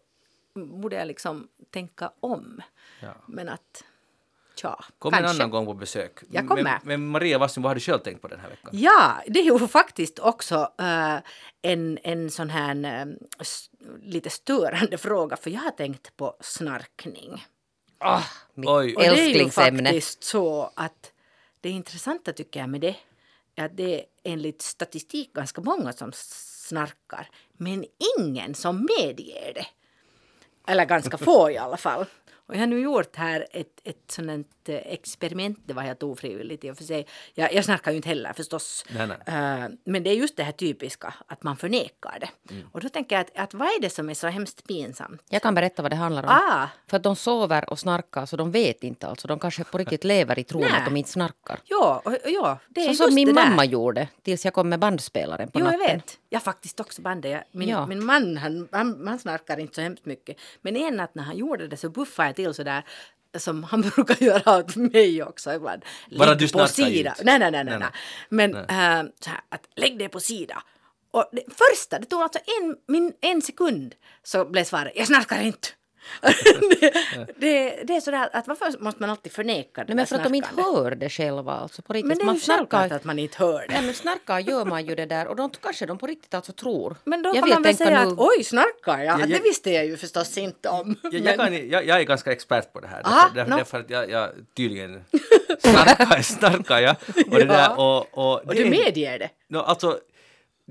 borde 0.55 0.95
jag 0.95 1.07
liksom 1.07 1.47
tänka 1.73 2.11
om. 2.19 2.61
Ja. 2.99 3.13
Men 3.27 3.49
att 3.49 3.83
tja, 4.55 4.83
Kom 4.99 5.13
en 5.13 5.19
kanske. 5.19 5.43
annan 5.43 5.51
gång 5.51 5.65
på 5.65 5.73
besök. 5.73 6.19
Jag 6.29 6.47
kommer. 6.47 6.79
Men, 6.83 7.07
Maria 7.07 7.37
Wasson, 7.37 7.63
vad 7.63 7.69
har 7.69 7.75
du 7.75 7.81
själv 7.81 7.99
tänkt 7.99 8.21
på 8.21 8.27
den 8.27 8.39
här 8.39 8.49
veckan? 8.49 8.69
Ja, 8.73 9.23
det 9.27 9.39
är 9.39 9.43
ju 9.43 9.67
faktiskt 9.67 10.19
också 10.19 10.71
eh, 10.79 11.17
en, 11.61 11.99
en 12.03 12.31
sån 12.31 12.49
här 12.49 13.07
s- 13.39 13.69
lite 14.03 14.29
störande 14.29 14.97
fråga 14.97 15.37
för 15.37 15.49
jag 15.49 15.61
har 15.61 15.71
tänkt 15.71 16.17
på 16.17 16.35
snarkning. 16.39 17.45
Ah, 18.01 18.23
mitt 18.53 18.69
Oj. 18.69 18.95
Och 18.95 19.01
det 19.01 19.07
är 19.07 19.43
ju 19.43 19.49
faktiskt 19.49 20.23
så 20.23 20.71
att 20.75 21.11
det 21.61 21.69
intressanta 21.69 22.33
tycker 22.33 22.59
jag 22.59 22.69
med 22.69 22.81
det 22.81 22.95
är 23.55 23.65
att 23.65 23.77
det 23.77 23.99
är 23.99 24.05
enligt 24.23 24.61
statistik 24.61 25.33
ganska 25.33 25.61
många 25.61 25.93
som 25.93 26.11
snarkar 26.15 27.29
men 27.57 27.85
ingen 28.19 28.55
som 28.55 28.87
medger 28.99 29.53
det. 29.53 29.65
Eller 30.67 30.85
ganska 30.85 31.17
få 31.17 31.51
i 31.51 31.57
alla 31.57 31.77
fall. 31.77 32.05
Och 32.31 32.55
jag 32.55 32.59
har 32.59 32.67
nu 32.67 32.79
gjort 32.79 33.15
här 33.15 33.47
ett, 33.51 33.81
ett 33.83 34.11
sådant 34.11 34.47
eh, 34.47 34.60
experiment, 34.79 35.59
det 35.65 35.73
var 35.73 35.81
helt 35.83 36.03
ofrivilligt 36.03 36.63
i 36.63 36.71
och 36.71 36.77
för 36.77 36.83
sig. 36.83 37.07
Jag, 37.33 37.53
jag 37.53 37.65
snarkar 37.65 37.91
ju 37.91 37.97
inte 37.97 38.09
heller 38.09 38.33
förstås. 38.33 38.85
Nej, 38.95 39.07
nej. 39.07 39.17
Eh, 39.25 39.69
men 39.85 40.03
det 40.03 40.09
är 40.09 40.13
just 40.15 40.37
det 40.37 40.43
här 40.43 40.51
typiska, 40.51 41.13
att 41.27 41.43
man 41.43 41.57
förnekar 41.57 42.17
det. 42.19 42.53
Mm. 42.53 42.67
Och 42.71 42.81
då 42.81 42.89
tänker 42.89 43.15
jag 43.15 43.21
att, 43.21 43.37
att 43.37 43.53
vad 43.53 43.67
är 43.67 43.81
det 43.81 43.89
som 43.89 44.09
är 44.09 44.13
så 44.13 44.27
hemskt 44.27 44.67
pinsamt? 44.67 45.21
Jag 45.29 45.41
kan 45.41 45.55
berätta 45.55 45.81
vad 45.81 45.91
det 45.91 45.95
handlar 45.95 46.23
om. 46.23 46.29
Ah. 46.29 46.67
För 46.87 46.97
att 46.97 47.03
de 47.03 47.15
sover 47.15 47.69
och 47.69 47.79
snarkar 47.79 48.25
så 48.25 48.37
de 48.37 48.51
vet 48.51 48.83
inte 48.83 49.07
alltså. 49.07 49.27
De 49.27 49.39
kanske 49.39 49.63
på 49.63 49.77
riktigt 49.77 50.03
lever 50.03 50.39
i 50.39 50.43
tron 50.43 50.63
att 50.63 50.85
de 50.85 50.97
inte 50.97 51.09
snarkar. 51.09 51.59
Ja, 51.65 52.01
och, 52.05 52.13
ja 52.25 52.57
det 52.69 52.81
är 52.81 52.85
Så 52.85 52.89
just 52.89 53.03
som 53.03 53.13
min 53.15 53.27
det 53.27 53.33
där. 53.33 53.49
mamma 53.49 53.65
gjorde 53.65 54.07
tills 54.21 54.45
jag 54.45 54.53
kom 54.53 54.69
med 54.69 54.79
bandspelaren 54.79 55.51
på 55.51 55.59
Jo, 55.59 55.65
jag 55.65 55.79
natten. 55.79 55.97
vet. 55.97 56.17
Jag 56.29 56.43
faktiskt 56.43 56.79
också. 56.79 57.01
Jag- 57.23 57.43
Min, 57.51 57.69
Ja. 57.69 57.85
min 57.87 58.05
man 58.05 58.37
han, 58.37 58.67
han, 58.71 59.07
han 59.07 59.19
snarkar 59.19 59.57
inte 59.59 59.75
så 59.75 59.81
hemskt 59.81 60.05
mycket. 60.05 60.37
Men 60.61 60.75
en 60.75 60.95
natt 60.97 61.15
när 61.15 61.23
han 61.23 61.37
gjorde 61.37 61.67
det 61.67 61.77
så 61.77 61.89
buffade 61.89 62.27
jag 62.29 62.35
till 62.35 62.53
så 62.53 62.63
där 62.63 62.83
som 63.37 63.63
han 63.63 63.81
brukar 63.95 64.25
göra 64.25 64.57
åt 64.57 64.75
mig 64.75 65.23
också 65.23 65.53
ibland. 65.53 65.85
Bara 66.17 66.35
du 66.35 66.49
på 66.49 66.67
sida. 66.67 67.15
Nej, 67.23 67.39
nej, 67.39 67.51
nej, 67.51 67.63
nej. 67.63 67.63
Nej, 67.63 67.79
nej. 67.79 67.89
nej. 67.89 67.91
Men 68.29 68.55
äh, 68.55 69.11
så 69.19 69.29
här, 69.29 69.39
att 69.49 69.67
lägg 69.75 69.99
det 69.99 70.09
på 70.09 70.19
sida. 70.19 70.63
Och 71.11 71.29
det 71.31 71.43
första, 71.47 71.99
det 71.99 72.05
tog 72.05 72.21
alltså 72.21 72.39
en, 72.61 72.75
min, 72.87 73.13
en 73.21 73.41
sekund 73.41 73.95
så 74.23 74.45
blev 74.45 74.63
svaret 74.63 74.93
jag 74.95 75.07
snarkar 75.07 75.41
inte. 75.41 75.67
Det, 76.21 76.93
det, 77.37 77.83
det 77.83 77.95
är 77.95 78.01
sådär 78.01 78.29
att 78.33 78.47
varför 78.47 78.83
måste 78.83 79.01
man 79.01 79.09
alltid 79.09 79.31
förneka 79.31 79.81
det 79.83 79.87
Nej, 79.87 79.95
men 79.95 80.07
för 80.07 80.15
att 80.15 80.23
de 80.23 80.35
inte 80.35 80.49
hör 80.57 80.91
det 80.95 81.09
själva. 81.09 81.51
Alltså 81.53 81.81
på 81.81 81.93
riktigt. 81.93 82.07
Men 82.07 82.17
det 82.17 82.23
är 82.23 82.25
man 82.25 82.35
ju 82.35 82.41
självklart 82.41 82.69
snarkar, 82.81 82.95
att 82.95 83.03
man 83.03 83.19
inte 83.19 83.37
hör 83.37 83.59
det. 83.67 83.73
Nej, 83.73 83.81
men 83.85 83.93
snarkar 83.93 84.39
gör 84.39 84.65
man 84.65 84.85
ju 84.85 84.95
det 84.95 85.05
där 85.05 85.27
och 85.27 85.35
de, 85.35 85.49
kanske 85.61 85.85
de 85.85 85.97
på 85.97 86.07
riktigt 86.07 86.33
alltså 86.33 86.51
tror. 86.53 86.95
Men 87.03 87.21
då 87.23 87.29
Jag 87.29 87.35
kan 87.43 87.49
man 87.49 87.61
väl 87.63 87.77
säga 87.77 88.05
nu- 88.05 88.11
att 88.11 88.19
oj, 88.19 88.43
snarkar 88.43 88.97
jag? 89.03 89.19
Ja, 89.19 89.25
Det 89.25 89.31
jag- 89.33 89.39
visste 89.43 89.71
jag 89.71 89.85
ju 89.85 89.97
förstås 89.97 90.37
inte 90.37 90.69
om. 90.69 90.95
Jag, 91.11 91.23
Men- 91.23 91.37
kan, 91.37 91.69
jag, 91.69 91.85
jag 91.85 91.99
är 91.99 92.03
ganska 92.03 92.31
expert 92.31 92.73
på 92.73 92.79
det 92.79 92.87
här. 92.87 93.01
Aha, 93.05 93.29
därför, 93.35 93.51
no. 93.51 93.57
därför 93.57 93.79
att 93.79 93.89
jag, 93.89 94.09
jag 94.09 94.29
tydligen 94.57 95.03
snarkar, 95.59 96.21
snarkar 96.21 96.79
jag. 96.79 96.95
Och, 97.31 97.35
det 97.39 97.45
Ja. 97.45 97.45
där, 97.45 97.79
och, 97.79 98.17
och, 98.17 98.45
och 98.45 98.55
det- 98.55 98.63
du 98.63 98.69
medger 98.69 99.19
det? 99.19 99.29
No, 99.47 99.57
alltså, 99.57 99.99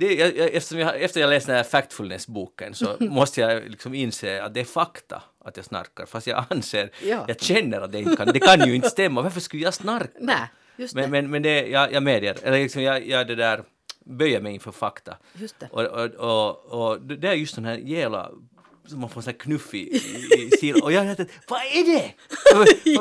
det, 0.01 0.15
jag, 0.15 0.55
eftersom 0.55 0.79
jag, 0.79 1.03
efter 1.03 1.21
jag 1.21 1.31
läste 1.31 1.51
den 1.53 1.57
här 1.57 1.65
Factfulness-boken 1.65 2.75
så 2.75 2.97
måste 3.01 3.41
jag 3.41 3.71
liksom 3.71 3.95
inse 3.95 4.43
att 4.43 4.55
det 4.55 4.61
är 4.61 4.65
fakta 4.65 5.23
att 5.45 5.57
jag 5.57 5.67
snarkar. 5.67 6.07
Fast 6.07 6.27
jag 6.27 6.45
anser, 6.49 6.91
Ja. 7.03 7.25
jag 7.29 7.41
känner 7.41 7.81
att 7.81 7.93
det 7.93 7.99
inte 7.99 8.17
kan, 8.17 8.27
det 8.33 8.41
kan 8.41 8.67
ju 8.69 8.75
inte 8.75 8.91
stämma. 8.91 9.23
Varför 9.23 9.41
skulle 9.41 9.63
jag 9.63 9.75
snarka? 9.75 10.11
Nej, 10.21 10.49
just 10.77 10.95
det. 10.95 11.01
Men, 11.01 11.11
men, 11.11 11.31
men 11.31 11.43
det, 11.43 11.67
jag, 11.69 11.93
jag 11.93 12.03
medger, 12.03 12.37
eller 12.43 12.59
liksom 12.59 12.83
jag, 12.83 13.07
jag 13.07 13.27
det 13.27 13.35
där 13.35 13.63
böjer 14.05 14.41
mig 14.41 14.55
inför 14.55 14.73
fakta. 14.73 15.17
Just 15.33 15.61
det. 15.61 15.69
Och, 15.73 15.83
och, 15.85 16.07
och, 16.15 16.91
och 16.91 17.01
det 17.03 17.29
är 17.29 17.33
just 17.35 17.55
den 17.55 17.65
här 17.65 17.77
jävla 17.77 18.31
man 18.89 19.11
får 19.11 19.21
sån 19.21 19.33
här 19.33 19.39
knuff 19.39 19.75
i, 19.75 19.79
i, 19.79 20.51
sidan. 20.61 20.83
Och 20.83 20.93
jag 20.93 21.05
har 21.05 21.15
tänkt, 21.15 21.33
vad 21.49 21.61
är 21.61 21.85
det? 21.85 22.15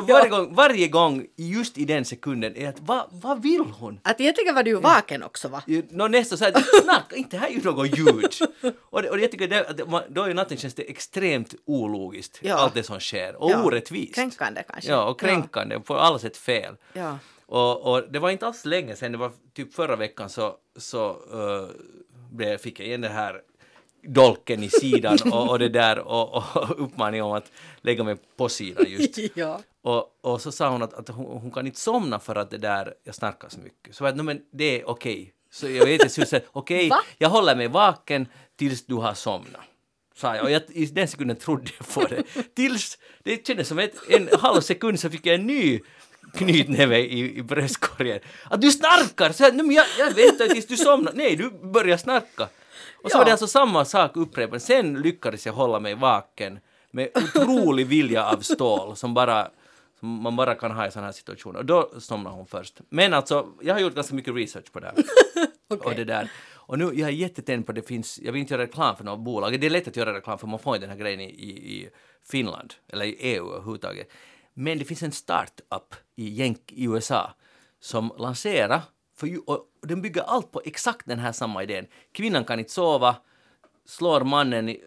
Varje, 0.12 0.28
gång, 0.28 0.54
varje 0.54 0.88
gång, 0.88 1.26
just 1.36 1.78
i 1.78 1.84
den 1.84 2.04
sekunden, 2.04 2.56
är 2.56 2.68
att 2.68 2.80
vad, 2.80 3.06
vad 3.10 3.42
vill 3.42 3.60
hon? 3.60 4.00
Att 4.02 4.20
egentligen 4.20 4.54
var 4.54 4.62
du 4.62 4.70
ju 4.70 4.80
vaken 4.80 5.22
också 5.22 5.48
va? 5.48 5.62
Nå 5.90 6.08
nästan 6.08 6.38
så 6.38 6.44
här, 6.44 6.52
snacka 6.82 7.16
inte, 7.16 7.36
här 7.36 7.48
är 7.48 7.52
ju 7.52 7.62
något 7.62 7.98
ljud. 7.98 8.34
Och, 8.80 9.02
det, 9.02 9.10
och 9.10 9.20
jag 9.20 9.30
tycker 9.30 9.48
det, 9.48 9.68
att 9.68 9.90
man, 9.90 10.02
då 10.08 10.28
i 10.28 10.34
natten 10.34 10.56
känns 10.56 10.74
det 10.74 10.82
extremt 10.90 11.54
ologiskt, 11.64 12.38
Ja. 12.42 12.54
allt 12.54 12.74
det 12.74 12.82
som 12.82 13.00
sker. 13.00 13.36
Och 13.42 13.50
Ja, 13.50 13.64
orättvist. 13.64 14.14
kränkande 14.14 14.62
kanske. 14.68 14.90
Ja, 14.90 15.04
och 15.04 15.20
kränkande, 15.20 15.80
på 15.80 15.96
alla 15.96 16.18
sätt 16.18 16.36
fel. 16.36 16.76
Ja. 16.92 17.18
Och, 17.46 17.92
och 17.92 18.12
det 18.12 18.18
var 18.18 18.30
inte 18.30 18.46
alls 18.46 18.64
länge 18.64 18.96
sedan, 18.96 19.12
det 19.12 19.18
var 19.18 19.32
typ 19.54 19.74
förra 19.74 19.96
veckan 19.96 20.28
så, 20.28 20.56
så 20.76 21.10
uh, 21.10 21.68
blev, 22.32 22.58
fick 22.58 22.80
jag 22.80 22.86
igen 22.86 23.00
den 23.00 23.12
här 23.12 23.40
dolken 24.02 24.62
i 24.62 24.70
sidan 24.70 25.18
och, 25.32 25.50
och 25.50 25.58
det 25.58 25.68
där 25.68 25.98
och, 25.98 26.34
och 26.36 26.84
uppmaning 26.84 27.22
om 27.22 27.32
att 27.32 27.52
lägga 27.80 28.04
mig 28.04 28.16
på 28.36 28.48
sidan 28.48 28.86
just. 28.88 29.18
ja. 29.34 29.60
Och, 29.82 30.18
och 30.20 30.40
så 30.40 30.52
sa 30.52 30.68
hon 30.68 30.82
att, 30.82 30.94
att 30.94 31.08
hon, 31.08 31.40
hon 31.40 31.50
kan 31.50 31.66
inte 31.66 31.80
somna 31.80 32.18
för 32.18 32.36
att 32.36 32.50
det 32.50 32.58
där, 32.58 32.94
jag 33.04 33.14
snarkar 33.14 33.48
så 33.48 33.58
mycket. 33.60 33.94
Så 33.94 34.04
jag, 34.04 34.16
"No, 34.16 34.22
men 34.22 34.40
det 34.52 34.80
är 34.80 34.88
okej. 34.88 35.32
Så 35.52 35.68
jag 35.68 35.86
vet 35.86 36.18
inte, 36.18 36.42
okej, 36.52 36.88
Va? 36.88 37.00
jag 37.18 37.28
håller 37.30 37.56
mig 37.56 37.68
vaken 37.68 38.26
tills 38.58 38.86
du 38.86 38.94
har 38.94 39.14
somnat. 39.14 39.60
Sa 40.16 40.36
jag. 40.36 40.44
Och 40.44 40.50
jag, 40.50 40.62
i 40.68 40.86
den 40.86 41.08
sekunden 41.08 41.36
trodde 41.36 41.70
jag 41.78 41.88
på 41.88 42.14
det. 42.14 42.22
Tills, 42.54 42.98
det 43.22 43.46
kändes 43.46 43.68
som 43.68 43.78
ett, 43.78 43.94
en 44.08 44.28
halv 44.40 44.60
sekund 44.60 45.00
så 45.00 45.10
fick 45.10 45.26
jag 45.26 45.34
en 45.34 45.46
ny 45.46 45.80
knytnäve 46.34 46.98
i, 46.98 47.36
i 47.38 47.42
bröstkorgen. 47.42 48.20
Att 48.44 48.60
du 48.60 48.70
snarkar! 48.70 49.32
Så 49.32 49.42
jag, 49.42 49.56
"Nej, 49.56 49.66
men 49.66 49.76
jag, 49.76 49.86
jag 49.98 50.10
väntar 50.14 50.46
tills 50.54 50.66
du 50.66 50.76
somnar. 50.76 51.12
Nej, 51.14 51.36
du 51.36 51.50
börjar 51.50 51.96
snarka. 51.96 52.48
Och 53.02 53.10
så 53.10 53.14
Ja. 53.14 53.18
var 53.18 53.24
det 53.24 53.30
alltså 53.30 53.46
samma 53.46 53.84
sak 53.84 54.16
upprepat. 54.16 54.62
Sen 54.62 54.94
lyckades 55.02 55.46
jag 55.46 55.52
hålla 55.52 55.80
mig 55.80 55.94
vaken 55.94 56.58
med 56.90 57.08
otrolig 57.14 57.86
vilja 57.86 58.26
av 58.26 58.40
stål 58.40 58.96
som 58.96 59.14
bara 59.14 59.50
som 60.00 60.08
man 60.22 60.36
bara 60.36 60.54
kan 60.54 60.70
ha 60.70 60.86
i 60.86 60.90
sådana 60.90 61.06
här 61.06 61.12
situationer. 61.12 61.58
Och 61.58 61.64
då 61.64 61.90
somnar 61.98 62.30
hon 62.30 62.46
först. 62.46 62.80
Men 62.88 63.14
alltså, 63.14 63.46
jag 63.60 63.74
har 63.74 63.80
gjort 63.80 63.94
ganska 63.94 64.14
mycket 64.14 64.34
research 64.34 64.72
på 64.72 64.80
det 64.80 64.86
här. 64.86 65.04
Och 65.86 65.94
det 65.94 66.04
där. 66.04 66.30
Och 66.54 66.78
nu, 66.78 66.84
jag 66.84 67.08
är 67.08 67.12
jättetänd 67.12 67.66
på 67.66 67.72
det 67.72 67.82
finns, 67.82 68.18
jag 68.22 68.32
vill 68.32 68.40
inte 68.40 68.54
göra 68.54 68.62
reklam 68.62 68.96
för 68.96 69.04
något 69.04 69.20
bolag. 69.20 69.60
Det 69.60 69.66
är 69.66 69.70
lätt 69.70 69.88
att 69.88 69.96
göra 69.96 70.14
reklam 70.14 70.38
för 70.38 70.46
man 70.46 70.58
får 70.58 70.74
inte 70.76 70.86
den 70.86 70.96
här 70.96 71.02
grejen 71.04 71.20
i, 71.20 71.24
i, 71.24 71.48
i 71.50 71.88
Finland, 72.30 72.74
eller 72.88 73.04
i 73.04 73.12
EU 73.20 73.52
överhuvudtaget. 73.52 74.08
Men 74.54 74.78
det 74.78 74.84
finns 74.84 75.02
en 75.02 75.12
startup 75.12 75.94
i, 76.16 76.28
Jänk, 76.28 76.72
i 76.72 76.84
USA 76.84 77.30
som 77.80 78.12
lanserar, 78.18 78.80
för, 79.20 79.26
ju- 79.26 79.38
och 79.38 79.66
den 79.82 80.02
bygger 80.02 80.22
allt 80.22 80.52
på 80.52 80.62
exakt 80.64 81.06
den 81.06 81.18
här 81.18 81.32
samma 81.32 81.62
idén. 81.62 81.86
Kvinnan 82.12 82.44
kan 82.44 82.58
inte 82.58 82.72
sova, 82.72 83.16
slår 83.86 84.20
mannen 84.24 84.68
i, 84.68 84.82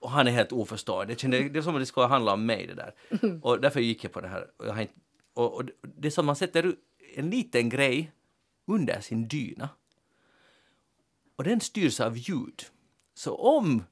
och 0.00 0.10
han 0.10 0.26
är 0.26 0.30
helt 0.30 0.52
oförstående. 0.52 1.12
Jag 1.12 1.20
kände, 1.20 1.48
det 1.48 1.58
är 1.58 1.62
som 1.62 1.74
om 1.74 1.80
det 1.80 1.86
skulle 1.86 2.06
handla 2.06 2.32
om 2.32 2.46
mig 2.46 2.66
det 2.66 2.74
där. 2.74 2.94
Och 3.42 3.60
därför 3.60 3.80
gick 3.80 4.04
jag 4.04 4.12
på 4.12 4.20
det 4.20 4.28
här. 4.28 4.46
Och, 4.56 4.80
inte, 4.80 4.94
och, 5.34 5.54
och 5.54 5.62
det 5.96 6.08
är 6.08 6.10
som 6.12 6.26
man 6.26 6.36
sätter 6.36 6.74
en 7.14 7.30
liten 7.30 7.68
grej 7.68 8.12
under 8.66 9.00
sin 9.00 9.28
dyna 9.28 9.68
och 11.36 11.44
den 11.44 11.60
styrs 11.60 12.00
av 12.00 12.16
ljud. 12.16 12.62
Så 13.14 13.34
om, 13.34 13.84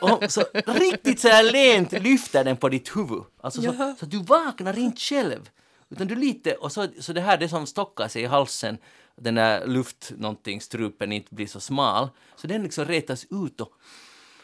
om 0.00 0.28
så 0.28 0.44
riktigt 0.66 1.20
så 1.20 1.28
här 1.28 1.52
lent 1.52 1.92
lyfter 1.92 2.44
den 2.44 2.56
på 2.56 2.68
ditt 2.68 2.96
huvud, 2.96 3.22
alltså 3.40 3.62
så, 3.62 3.72
så 3.72 4.04
att 4.04 4.10
du 4.10 4.22
vaknar 4.22 4.78
inte 4.78 5.00
själv. 5.00 5.50
Utan 5.90 6.06
du 6.06 6.14
lite, 6.14 6.54
och 6.54 6.72
så, 6.72 6.86
så 7.00 7.12
det 7.12 7.20
här 7.20 7.38
det 7.38 7.48
som 7.48 7.66
stockar 7.66 8.08
sig 8.08 8.22
i 8.22 8.26
halsen, 8.26 8.78
den 9.16 9.34
där 9.34 9.66
luft, 9.66 10.12
någonting, 10.16 10.60
strupen 10.60 11.12
inte 11.12 11.34
blir 11.34 11.46
så 11.46 11.60
smal, 11.60 12.08
så 12.36 12.46
den 12.46 12.62
liksom 12.62 12.84
retas 12.84 13.26
ut 13.30 13.60
och 13.60 13.72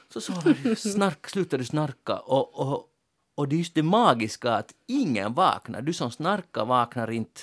så 0.09 0.21
sover 0.21 0.59
du, 0.63 0.77
snark, 0.77 1.29
slutar 1.29 1.59
du 1.59 1.65
snarka 1.65 2.17
och, 2.17 2.61
och, 2.61 2.89
och 3.35 3.49
det 3.49 3.57
är 3.57 3.59
just 3.59 3.75
det 3.75 3.83
magiska 3.83 4.53
att 4.53 4.75
ingen 4.87 5.35
vaknar. 5.35 5.83
Du 5.83 5.93
som 5.93 6.11
snarkar 6.11 6.65
vaknar 6.65 7.11
inte 7.11 7.41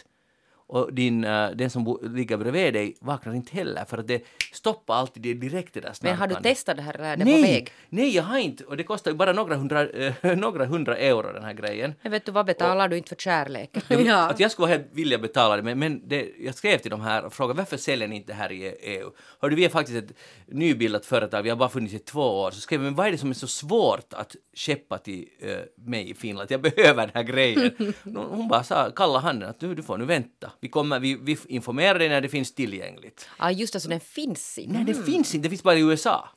och 0.71 0.93
din, 0.93 1.23
eh, 1.23 1.49
den 1.49 1.69
som 1.69 1.99
ligger 2.01 2.37
bredvid 2.37 2.73
dig 2.73 2.97
vaknar 3.01 3.33
inte 3.33 3.55
heller 3.55 3.85
för 3.85 3.97
att 3.97 4.07
det 4.07 4.23
stoppar 4.53 4.95
alltid 4.95 5.23
det 5.23 5.33
direkt 5.33 5.73
det 5.73 5.79
där 5.79 5.87
Men 5.87 5.95
snarkandet. 5.95 6.37
har 6.37 6.43
du 6.43 6.49
testat 6.49 6.77
det 6.77 6.81
här 6.81 6.93
eller 6.93 7.05
är 7.05 7.17
det 7.17 7.25
nej, 7.25 7.43
på 7.43 7.47
väg? 7.47 7.71
Nej, 7.89 8.15
jag 8.15 8.23
har 8.23 8.37
inte. 8.37 8.63
Och 8.63 8.77
det 8.77 8.83
kostar 8.83 9.11
ju 9.11 9.17
bara 9.17 9.33
några 9.33 9.55
hundra, 9.55 9.89
eh, 9.89 10.13
några 10.37 10.65
hundra 10.65 10.97
euro 10.97 11.33
den 11.33 11.43
här 11.43 11.53
grejen. 11.53 11.93
Men 12.01 12.11
vet 12.11 12.25
du 12.25 12.31
vad 12.31 12.45
betalar 12.45 12.87
du 12.87 12.97
inte 12.97 13.09
för 13.09 13.15
kärleken? 13.15 13.81
Ja. 14.05 14.29
Att 14.29 14.39
jag 14.39 14.51
skulle 14.51 14.67
helt 14.67 14.87
vilja 14.91 15.17
betala 15.17 15.55
det, 15.55 15.63
men, 15.63 15.79
men 15.79 16.07
det, 16.07 16.29
jag 16.39 16.55
skrev 16.55 16.77
till 16.77 16.91
dem 16.91 17.01
här 17.01 17.25
och 17.25 17.33
frågade 17.33 17.57
varför 17.57 17.77
säljer 17.77 18.07
ni 18.07 18.15
inte 18.15 18.31
det 18.31 18.37
här 18.37 18.51
i 18.51 18.75
EU? 18.81 19.11
Hörde, 19.41 19.55
vi 19.55 19.65
är 19.65 19.69
faktiskt 19.69 19.97
ett 19.97 20.17
nybildat 20.45 21.05
företag, 21.05 21.43
vi 21.43 21.49
har 21.49 21.57
bara 21.57 21.69
funnits 21.69 21.93
i 21.93 21.99
två 21.99 22.41
år. 22.41 22.51
Så 22.51 22.59
skrev 22.59 22.79
jag, 22.79 22.85
men 22.85 22.95
vad 22.95 23.07
är 23.07 23.11
det 23.11 23.17
som 23.17 23.29
är 23.29 23.33
så 23.33 23.47
svårt 23.47 24.13
att 24.13 24.35
skeppa 24.53 24.97
till 24.97 25.27
eh, 25.41 25.57
mig 25.75 26.09
i 26.09 26.13
Finland? 26.13 26.51
Jag 26.51 26.61
behöver 26.75 27.01
den 27.01 27.11
här 27.13 27.23
grejen. 27.23 27.93
Hon 28.03 28.47
bara 28.47 28.63
sa, 28.63 28.91
kalla 28.95 29.19
handen 29.19 29.49
att 29.49 29.59
du, 29.59 29.75
du 29.75 29.83
får 29.83 29.97
nu 29.97 30.05
vänta. 30.05 30.51
Vi, 30.61 30.69
kommer, 30.69 30.99
vi, 30.99 31.15
vi 31.15 31.37
informerar 31.47 31.99
dig 31.99 32.09
när 32.09 32.21
det 32.21 32.29
finns 32.29 32.53
tillgängligt. 32.55 33.29
Ja, 33.39 33.51
just 33.51 33.73
det, 33.73 33.79
så 33.79 33.89
den 33.89 33.99
finns 33.99 34.57
inte. 34.57 34.73
Nej, 34.73 34.83
det 34.85 34.93
finns 34.93 35.35
inte, 35.35 35.45
det 35.45 35.49
finns 35.49 35.63
bara 35.63 35.75
i 35.75 35.81
USA. 35.81 36.29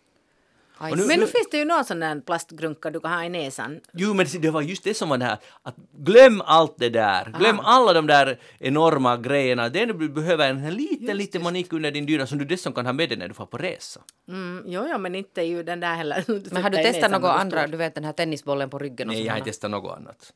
Nu- 0.80 1.06
Men 1.06 1.20
nu 1.20 1.26
finns 1.26 1.48
det 1.50 1.56
ju 1.58 1.64
någon 1.64 1.84
sån 1.84 2.00
där 2.00 2.20
plastgrunka 2.20 2.90
du 2.90 3.00
kan 3.00 3.12
ha 3.12 3.24
i 3.24 3.28
näsan. 3.28 3.80
Jo, 3.92 4.14
men 4.14 4.26
det 4.40 4.50
var 4.50 4.62
just 4.62 4.84
det 4.84 4.94
som 4.94 5.08
var 5.08 5.18
det 5.18 5.24
här, 5.24 5.38
att 5.62 5.74
glöm 5.98 6.40
allt 6.40 6.74
det 6.78 6.88
där. 6.88 7.34
Glöm 7.38 7.60
alla 7.60 7.92
de 7.92 8.06
där 8.06 8.38
enorma 8.58 9.16
grejerna. 9.16 9.68
Det 9.68 9.80
enda 9.82 9.94
du 9.94 10.08
behöver 10.08 10.44
är 10.44 10.50
en 10.50 10.74
liten, 10.74 11.16
liten 11.16 11.42
manik 11.42 11.72
under 11.72 11.90
din 11.90 12.06
dyna 12.06 12.26
som 12.26 12.38
du 12.38 12.44
dessutom 12.44 12.72
kan 12.72 12.86
ha 12.86 12.92
med 12.92 13.08
dig 13.08 13.18
när 13.18 13.28
du 13.28 13.34
får 13.34 13.46
på 13.46 13.58
resa. 13.58 14.00
Mm, 14.28 14.62
jo, 14.66 14.86
jo, 14.90 14.98
men 14.98 15.14
inte 15.14 15.42
ju 15.42 15.62
den 15.62 15.80
där 15.80 15.94
heller. 15.94 16.24
Men 16.52 16.62
har 16.62 16.70
du 16.70 16.76
testat 16.76 17.10
något 17.10 17.30
andra, 17.40 17.66
du 17.66 17.76
vet 17.76 17.94
den 17.94 18.04
här 18.04 18.12
tennisbollen 18.12 18.70
på 18.70 18.78
ryggen 18.78 19.08
och 19.08 19.14
Nej, 19.14 19.24
jag 19.24 19.32
har 19.32 19.38
inte 19.38 19.50
testat 19.50 19.70
något 19.70 19.96
annat. 19.98 20.32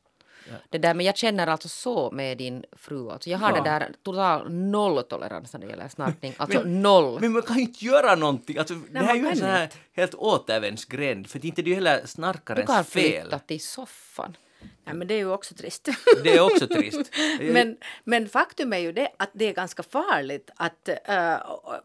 Det 0.69 0.77
där, 0.77 0.93
men 0.93 1.05
jag 1.05 1.17
känner 1.17 1.47
alltså 1.47 1.67
så 1.69 2.11
med 2.11 2.37
din 2.37 2.63
fru. 2.71 3.09
Alltså 3.09 3.29
jag 3.29 3.37
har 3.37 3.49
Ja. 3.51 3.63
det 3.63 3.69
där 3.69 3.91
total 4.03 4.51
nolltolerans 4.51 5.53
när 5.53 5.59
det 5.59 5.67
gäller 5.67 5.87
snarkning. 5.87 6.33
Alltså 6.37 6.61
noll. 6.63 7.19
Men 7.21 7.31
man 7.31 7.41
kan 7.41 7.55
ju 7.55 7.61
inte 7.61 7.85
göra 7.85 8.15
någonting. 8.15 8.57
Alltså, 8.57 8.73
det 8.91 8.99
här 8.99 9.15
är 9.15 9.19
ju 9.19 9.27
en 9.27 9.37
sån 9.37 9.47
här 9.47 9.69
helt 9.93 10.13
återvändsgränd. 10.15 11.27
För 11.29 11.39
det 11.39 11.45
är 11.45 11.49
inte 11.49 11.61
det 11.61 11.67
är 11.67 11.69
ju 11.69 11.75
heller 11.75 12.01
Du 12.01 12.07
snarkarens 12.07 12.67
kan 12.67 12.85
fel. 12.85 13.21
flytta 13.21 13.39
till 13.39 13.61
soffan. 13.63 14.37
Nej, 14.83 14.95
men 14.95 15.07
det 15.07 15.13
är 15.13 15.17
ju 15.17 15.31
också 15.31 15.55
trist. 15.55 15.89
Det 16.23 16.35
är 16.35 16.41
också 16.41 16.67
trist. 16.67 17.11
men, 17.39 17.77
men 18.03 18.29
faktum 18.29 18.73
är 18.73 18.77
ju 18.77 18.91
det 18.91 19.09
att 19.17 19.29
det 19.33 19.45
är 19.45 19.53
ganska 19.53 19.83
farligt 19.83 20.49
att 20.55 20.89
eh, 21.05 21.35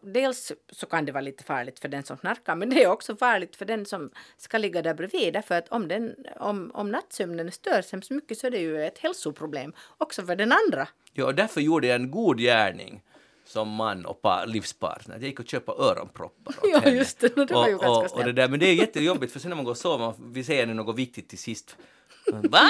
dels 0.01 0.51
så 0.71 0.85
kan 0.85 1.05
det 1.05 1.11
vara 1.11 1.21
lite 1.21 1.43
farligt 1.43 1.79
för 1.79 1.87
den 1.87 2.03
som 2.03 2.17
knarkar 2.17 2.55
men 2.55 2.69
det 2.69 2.83
är 2.83 2.87
också 2.89 3.15
farligt 3.15 3.55
för 3.55 3.65
den 3.65 3.85
som 3.85 4.11
ska 4.37 4.57
ligga 4.57 4.81
där 4.81 4.93
bredvid 4.93 5.33
därför 5.33 5.55
att 5.55 5.69
om, 5.69 5.87
den, 5.87 6.15
om, 6.39 6.71
om 6.73 6.91
nattsömnen 6.91 7.51
störs 7.51 7.91
hemskt 7.91 8.11
mycket 8.11 8.37
så 8.37 8.47
är 8.47 8.51
det 8.51 8.59
ju 8.59 8.85
ett 8.85 8.97
hälsoproblem 8.97 9.73
också 9.97 10.25
för 10.25 10.35
den 10.35 10.51
andra. 10.51 10.87
Ja, 11.13 11.25
och 11.25 11.35
därför 11.35 11.61
gjorde 11.61 11.87
jag 11.87 11.95
en 11.95 12.11
god 12.11 12.39
gärning 12.39 13.01
som 13.45 13.69
man 13.69 14.05
och 14.05 14.21
par, 14.21 14.47
livspartner. 14.47 15.15
Jag 15.15 15.23
gick 15.23 15.39
och 15.39 15.47
köpte 15.47 15.71
öronproppar 15.71 16.51
åt 16.51 16.59
Ja, 16.71 16.79
henne. 16.79 16.95
just 16.97 17.19
det. 17.19 17.35
Det 17.35 17.53
var 17.53 17.67
ju 17.67 17.75
och, 17.75 17.81
ganska 17.81 17.99
och, 17.99 18.11
och 18.11 18.17
det 18.17 18.23
snällt. 18.23 18.35
där, 18.35 18.47
Men 18.47 18.59
det 18.59 18.65
är 18.65 18.73
jättejobbigt 18.73 19.33
för 19.33 19.39
sen 19.39 19.49
när 19.49 19.55
man 19.55 19.65
går 19.65 19.71
och 19.71 19.77
sover, 19.77 20.13
vi 20.31 20.43
säger 20.43 20.65
något 20.65 20.95
viktigt 20.95 21.29
till 21.29 21.37
sist. 21.37 21.77
Va? 22.31 22.69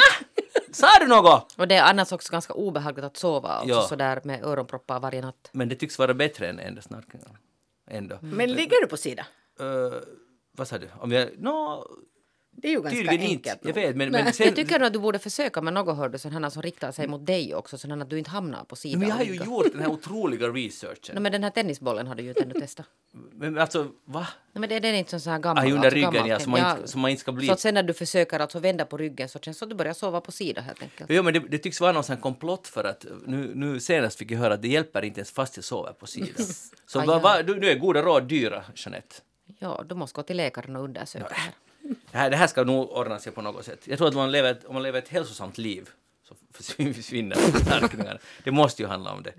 Sa 0.71 0.87
du 0.99 1.07
något? 1.07 1.53
Och 1.57 1.67
det 1.67 1.75
är 1.75 1.83
annars 1.83 2.11
också 2.11 2.31
ganska 2.31 2.53
obehagligt 2.53 3.05
att 3.05 3.17
sova 3.17 3.57
också 3.59 3.69
Ja. 3.69 3.81
sådär 3.81 4.21
med 4.23 4.43
öronproppar 4.45 4.99
varje 4.99 5.21
natt. 5.21 5.49
Men 5.51 5.69
det 5.69 5.75
tycks 5.75 5.99
vara 5.99 6.13
bättre 6.13 6.47
än 6.49 6.59
enda 6.59 6.81
snarkningar. 6.81 7.39
Ändå. 7.87 8.17
Men 8.21 8.51
ligger 8.51 8.81
du 8.81 8.87
på 8.87 8.97
sidan? 8.97 9.25
Eh, 9.59 9.99
vad 10.51 10.67
sa 10.67 10.77
du? 10.77 10.89
Om 10.99 11.11
jag... 11.11 11.29
No, 11.37 11.85
Det 12.57 12.67
är 12.67 12.71
ju 12.71 12.81
ganska 12.81 12.97
tydligen 12.97 13.21
enkelt. 13.21 13.65
inte. 13.65 13.79
Jag 13.79 13.87
vet, 13.87 13.95
men, 13.95 14.11
men 14.11 14.33
sen... 14.33 14.45
Jag 14.47 14.55
tycker 14.55 14.79
nog 14.79 14.87
att 14.87 14.93
du 14.93 14.99
borde 14.99 15.19
försöka 15.19 15.61
med 15.61 15.73
något 15.73 15.97
hördu, 15.97 16.17
sådana 16.17 16.49
som 16.49 16.61
riktar 16.61 16.91
sig 16.91 17.07
mot 17.07 17.25
dig 17.25 17.55
också, 17.55 17.77
så 17.77 17.93
att 17.93 18.09
du 18.09 18.17
inte 18.17 18.29
hamnar 18.29 18.63
på 18.63 18.75
sidan. 18.75 18.99
men 18.99 19.09
jag 19.09 19.15
har 19.15 19.23
ju 19.23 19.35
gjort 19.35 19.71
den 19.71 19.81
här 19.81 19.89
otroliga 19.89 20.47
researchen. 20.47 21.15
No, 21.15 21.19
men 21.19 21.31
den 21.31 21.43
här 21.43 21.49
tennisbollen 21.49 22.07
har 22.07 22.15
du 22.15 22.23
ju 22.23 22.29
inte 22.29 22.41
ännu 22.43 22.53
testat. 22.53 22.85
Men 23.31 23.57
alltså, 23.57 23.87
va? 24.05 24.27
No, 24.53 24.59
men 24.59 24.69
det, 24.69 24.79
den 24.79 24.95
är 24.95 24.99
inte 24.99 25.19
så 25.19 25.29
här 25.29 25.39
gammal. 25.39 25.63
Ah, 25.63 25.67
under 25.67 25.77
alltså 25.77 25.95
ryggen, 25.95 26.11
gammal 26.11 26.29
ja, 26.29 26.39
så 26.39 26.49
man 26.49 26.59
inte- 26.77 26.87
så 26.87 26.97
man 26.97 27.11
inte 27.11 27.21
ska 27.21 27.31
bli- 27.31 27.47
Så 27.47 27.53
att 27.53 27.59
sen 27.59 27.73
när 27.73 27.83
du 27.83 27.93
försöker 27.93 28.39
alltså 28.39 28.59
vända 28.59 28.85
på 28.85 28.97
ryggen 28.97 29.29
så 29.29 29.39
känns 29.39 29.57
det 29.57 29.59
som 29.59 29.65
att 29.65 29.69
du 29.69 29.75
börjar 29.75 29.93
sova 29.93 30.21
på 30.21 30.31
sidan 30.31 30.63
helt 30.63 30.81
enkelt. 30.83 31.09
Jo, 31.09 31.23
men 31.23 31.33
det, 31.33 31.39
det 31.39 31.57
tycks 31.57 31.81
vara 31.81 31.91
någon 31.91 32.03
sån 32.03 32.17
komplott 32.17 32.67
för 32.67 32.83
att 32.83 33.05
nu, 33.25 33.51
nu 33.55 33.79
senast 33.79 34.17
fick 34.19 34.31
jag 34.31 34.39
höra 34.39 34.53
att 34.53 34.61
det 34.61 34.67
hjälper 34.67 35.05
inte 35.05 35.19
ens 35.19 35.31
fast 35.31 35.55
jag 35.57 35.63
sover 35.63 35.93
på 35.93 36.07
sidan. 36.07 36.29
Så 36.87 36.99
Aj, 36.99 37.07
va, 37.07 37.13
ja. 37.13 37.19
va, 37.19 37.43
du, 37.43 37.59
nu 37.59 37.67
är 37.69 37.75
goda 37.75 38.01
råd 38.01 38.23
dyra, 38.27 38.63
Jeanette. 38.75 39.15
Ja, 39.59 39.83
du 39.89 39.95
måste 39.95 40.15
gå 40.15 40.23
till 40.23 40.37
läkaren 40.37 40.75
och 40.75 40.83
undersöka 40.83 41.27
här. 41.31 41.51
Det 42.11 42.17
här, 42.17 42.29
det 42.29 42.35
här 42.35 42.47
ska 42.47 42.63
nog 42.63 42.91
ordna 42.91 43.19
sig 43.19 43.31
på 43.31 43.41
något 43.41 43.65
sätt. 43.65 43.79
Jag 43.83 43.97
tror 43.97 44.07
att 44.07 44.13
man 44.13 44.31
lever 44.31 44.51
ett, 44.51 44.65
om 44.65 44.73
man 44.73 44.83
lever 44.83 44.99
ett 44.99 45.09
hälsosamt 45.09 45.57
liv 45.57 45.89
så 46.27 46.35
försvin- 46.57 46.93
försvinner 46.93 47.35
knarkningarna. 47.65 48.19
Det 48.43 48.51
måste 48.51 48.81
ju 48.81 48.87
handla 48.87 49.11
om 49.11 49.23
det. 49.23 49.33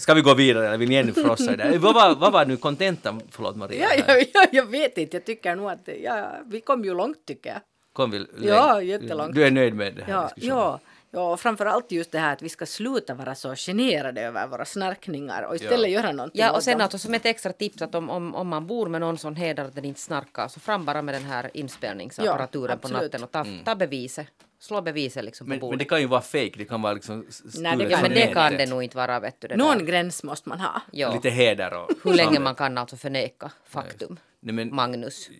Ska 0.00 0.14
vi 0.14 0.20
gå 0.20 0.34
vidare 0.34 0.66
eller 0.68 0.78
vill 0.78 0.88
ni 0.88 0.94
ännu 0.94 1.12
frossa 1.12 1.52
i 1.52 1.56
det? 1.56 1.78
Vad 1.78 1.94
var, 1.94 2.14
vad 2.14 2.32
var 2.32 2.46
nu 2.46 2.56
kontentan? 2.56 3.20
Förlåt 3.30 3.56
Maria. 3.56 3.88
Ja, 3.96 4.04
ja, 4.18 4.24
ja, 4.34 4.46
jag 4.52 4.66
vet 4.66 4.98
inte, 4.98 5.16
jag 5.16 5.24
tycker 5.24 5.56
nog 5.56 5.70
att 5.70 5.88
ja, 6.02 6.30
vi 6.46 6.60
kom 6.60 6.84
ju 6.84 6.94
långt 6.94 7.26
tycker 7.26 7.50
jag. 7.50 7.60
Kom 7.92 8.10
vi 8.10 8.26
Ja, 8.42 8.82
jättelångt. 8.82 9.34
Du 9.34 9.44
är 9.46 9.50
nöjd 9.50 9.74
med 9.74 9.94
det 9.94 10.02
här 10.04 10.12
Ja, 10.12 10.22
diskussionen? 10.34 10.56
ja, 10.58 10.80
ja, 11.14 11.32
och 11.32 11.40
framförallt 11.40 11.92
just 11.92 12.12
det 12.12 12.18
här 12.18 12.32
att 12.32 12.42
vi 12.42 12.48
ska 12.48 12.66
sluta 12.66 13.14
vara 13.14 13.34
så 13.34 13.54
generade 13.56 14.20
över 14.22 14.46
våra 14.46 14.64
snarkningar 14.64 15.42
och 15.42 15.54
istället 15.54 15.90
Ja. 15.90 16.00
göra 16.02 16.12
någonting 16.12 16.40
Ja, 16.40 16.52
och 16.52 16.62
sen 16.62 16.80
alltså 16.80 16.98
som 16.98 17.14
ett 17.14 17.26
extra 17.26 17.52
tips 17.52 17.82
att 17.82 17.94
om, 17.94 18.10
om, 18.10 18.34
om 18.34 18.48
man 18.48 18.66
bor 18.66 18.88
med 18.88 19.00
någon 19.00 19.18
som 19.18 19.36
hedrar 19.36 19.64
att 19.64 19.74
den 19.74 19.84
inte 19.84 20.00
snarkar 20.00 20.48
så 20.48 20.60
fram 20.60 20.84
bara 20.84 21.02
med 21.02 21.14
den 21.14 21.24
här 21.24 21.50
inspelningsapparaturen 21.54 22.78
på 22.78 22.86
absolut. 22.86 23.02
natten 23.12 23.22
och 23.24 23.30
ta, 23.30 23.46
ta 23.64 23.74
beviset. 23.74 24.26
Slå 24.64 24.80
beviset 24.82 25.24
liksom 25.24 25.46
på. 25.46 25.48
Men, 25.48 25.58
men 25.58 25.60
bordet. 25.60 25.78
det 25.78 25.84
kan 25.84 26.00
ju 26.00 26.06
vara 26.06 26.20
fake, 26.20 26.52
det 26.56 26.64
kan 26.64 26.82
vara 26.82 26.92
liksom 26.92 27.26
Nej, 27.54 27.76
det 27.76 27.84
ja, 27.84 27.98
men 28.02 28.10
det 28.10 28.26
kan 28.26 28.52
det 28.56 28.66
nog 28.66 28.82
inte 28.82 28.96
vara, 28.96 29.20
vet 29.20 29.40
du. 29.40 29.48
Det 29.48 29.56
Någon 29.56 29.78
där. 29.78 29.84
gräns 29.84 30.22
måste 30.22 30.48
man 30.48 30.60
ha. 30.60 30.80
Ja. 30.92 31.14
Lite 31.14 31.30
heder 31.30 31.74
och... 31.82 31.90
Hur 32.04 32.14
länge 32.14 32.38
man 32.38 32.54
kan 32.54 32.78
alltså 32.78 32.96
förneka 32.96 33.50
faktum. 33.64 34.18
Nej, 34.40 34.54
men, 34.54 34.74
Magnus. 34.74 35.30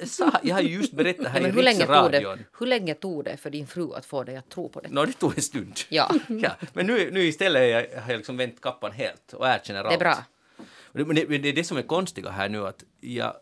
jag, 0.00 0.08
sa, 0.08 0.32
jag 0.42 0.54
har 0.54 0.62
ju 0.62 0.68
just 0.68 0.92
berättat 0.92 1.26
här 1.26 1.40
men 1.42 1.50
i 1.50 1.54
hur, 1.54 1.62
länge 1.62 1.86
tog 1.86 2.12
det, 2.12 2.38
hur 2.58 2.66
länge 2.66 2.94
tog 2.94 3.24
det 3.24 3.36
för 3.36 3.50
din 3.50 3.66
fru 3.66 3.94
att 3.94 4.06
få 4.06 4.24
dig 4.24 4.36
att 4.36 4.48
tro 4.50 4.68
på 4.68 4.80
det? 4.80 4.88
Nå, 4.88 5.04
det 5.04 5.12
tog 5.12 5.36
en 5.36 5.42
stund. 5.42 5.74
Ja, 5.88 6.10
Ja, 6.28 6.50
men 6.72 6.86
nu, 6.86 7.10
nu 7.10 7.20
istället 7.22 7.60
har 7.62 7.66
jag, 7.66 8.00
har 8.02 8.10
jag 8.10 8.16
liksom 8.16 8.36
vänt 8.36 8.60
kappan 8.60 8.92
helt 8.92 9.32
och 9.32 9.46
erkänner 9.46 9.80
allt. 9.84 9.90
det 9.90 9.94
är 9.94 9.98
bra. 9.98 10.24
Och 10.58 10.98
det- 10.98 11.04
Men 11.04 11.16
det, 11.16 11.28
men 11.28 11.42
det 11.42 11.48
är 11.48 11.52
det 11.52 11.64
som 11.64 11.76
är 11.76 11.82
konstiga 11.82 12.30
här 12.30 12.48
nu 12.48 12.66
att 12.66 12.84
jag, 13.00 13.34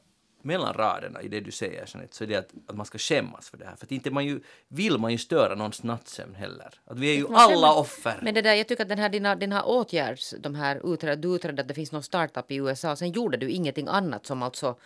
mellan 0.45 0.75
raderna 0.75 1.23
i 1.23 1.29
det 1.29 1.41
du 1.41 1.51
säger 1.51 1.85
Jeanette, 1.87 2.17
så 2.17 2.25
är 2.25 2.29
det 2.29 2.37
att, 2.37 2.51
att 2.67 2.77
man 2.77 2.87
ska 2.87 2.99
skämmas 2.99 3.51
för 3.51 3.57
det 3.57 3.65
här. 3.65 3.77
För 3.77 3.87
att 3.87 3.93
inte 3.93 4.11
man 4.11 4.25
ju, 4.25 4.41
vill 4.69 4.99
man 4.99 5.13
ju 5.13 5.19
störa 5.19 5.55
någons 5.55 5.83
nattsömn 5.83 6.35
heller. 6.35 6.81
Att 6.85 6.99
vi 6.99 7.11
är 7.11 7.17
ju 7.17 7.27
alla 7.35 7.73
offer. 7.73 8.21
Men 8.23 8.35
det 8.35 8.43
där, 8.43 8.55
jag 8.55 8.69
tycker 8.69 8.83
att 8.83 8.89
den 8.89 8.99
här, 8.99 9.09
dina, 9.09 9.35
dina 9.35 9.65
åtgärds, 9.65 10.35
de 10.39 10.55
här 10.55 11.17
du 11.17 11.35
utredde 11.35 11.63
att 11.63 11.69
det 11.69 11.75
finns 11.75 11.93
någon 11.93 12.03
startup 12.03 12.51
i 12.51 12.57
USA, 12.57 12.97
sen 12.97 13.13
gjorde 13.13 13.37
du 13.37 13.51
ingenting 13.51 13.89
annat 13.89 14.27
som 14.27 14.43
alltså 14.43 14.77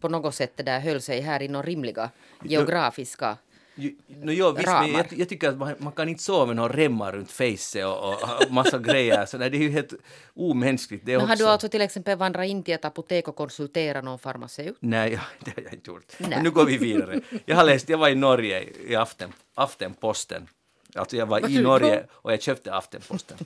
på 0.00 0.08
något 0.08 0.34
sätt 0.34 0.52
det 0.56 0.62
där 0.62 0.80
höll 0.80 1.00
sig 1.00 1.20
här 1.20 1.42
inom 1.42 1.62
rimliga 1.62 2.10
geografiska... 2.42 3.36
No, 3.76 4.32
jo, 4.32 4.50
visst, 4.50 4.66
men 4.66 4.74
ramar. 4.74 4.88
jag, 4.88 5.18
jag 5.18 5.28
tycker 5.28 5.48
att 5.48 5.56
man, 5.56 5.74
man 5.78 5.92
kan 5.92 6.08
inte 6.08 6.22
sova 6.22 6.46
med 6.46 6.56
några 6.56 6.72
remmar 6.72 7.12
runt 7.12 7.30
facet 7.30 7.84
och, 7.84 8.12
och, 8.12 8.50
massa 8.50 8.78
grejer. 8.78 9.26
Så 9.26 9.38
nej, 9.38 9.50
det 9.50 9.56
är 9.56 9.62
ju 9.62 9.70
helt 9.70 9.92
omänskligt 10.34 11.06
det 11.06 11.12
Men 11.12 11.20
också. 11.20 11.28
har 11.28 11.36
du 11.36 11.46
alltså 11.46 11.68
till 11.68 11.80
exempel 11.80 12.18
vandrat 12.18 12.46
in 12.46 12.62
till 12.62 12.74
ett 12.74 12.84
apotek 12.84 13.28
och 13.28 13.36
konsulterat 13.36 14.04
någon 14.04 14.18
farmaceut? 14.18 14.76
Nej, 14.80 15.20
det 15.44 15.50
har 15.56 15.62
jag 15.62 15.72
inte 15.72 15.90
gjort. 15.90 16.12
Nej. 16.18 16.30
Men 16.30 16.42
nu 16.42 16.50
går 16.50 16.64
vi 16.64 16.78
vidare. 16.78 17.20
Jag 17.44 17.56
har 17.56 17.64
läst, 17.64 17.88
jag 17.88 17.98
var 17.98 18.08
i 18.08 18.14
Norge 18.14 18.68
i 18.86 18.96
aften, 18.96 19.32
Aftenposten. 19.54 20.48
Alltså 20.94 21.16
jag 21.16 21.26
var 21.26 21.50
i 21.50 21.62
Norge 21.62 22.06
och 22.10 22.32
jag 22.32 22.42
köpte 22.42 22.74
Aftenposten. 22.74 23.38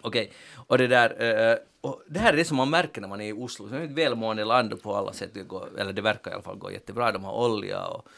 Okej, 0.00 0.32
och 0.54 0.78
det 0.78 0.86
där, 0.86 1.50
eh, 1.50 1.56
och 1.80 2.02
det 2.08 2.18
här 2.18 2.32
är 2.32 2.36
det 2.36 2.44
som 2.44 2.56
man 2.56 2.70
märker 2.70 3.00
när 3.00 3.08
man 3.08 3.20
är 3.20 3.28
i 3.28 3.32
Oslo. 3.32 3.66
Det 3.66 3.76
är 3.76 3.82
ett 3.82 3.90
välmående 3.90 4.44
land 4.44 4.82
på 4.82 4.96
alla 4.96 5.12
sätt, 5.12 5.30
det 5.34 5.42
går, 5.42 5.68
eller 5.78 5.92
det 5.92 6.02
verkar 6.02 6.30
i 6.30 6.34
alla 6.34 6.42
fall 6.42 6.56
gå 6.56 6.70
jättebra. 6.70 7.12
De 7.12 7.24
har 7.24 7.32
olja 7.32 7.86
och 7.86 8.08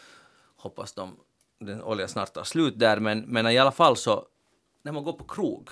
hoppas 0.57 0.93
de, 0.93 1.17
den 1.59 1.83
oljan 1.83 2.09
snart 2.09 2.33
tar 2.33 2.45
slut 2.45 2.79
där. 2.79 3.01
Men, 3.01 3.21
men 3.21 3.47
i 3.47 3.59
alla 3.59 3.73
fall 3.73 3.97
så, 3.97 4.27
när 4.83 4.93
man 4.93 5.05
går 5.05 5.13
på 5.13 5.25
krog 5.25 5.71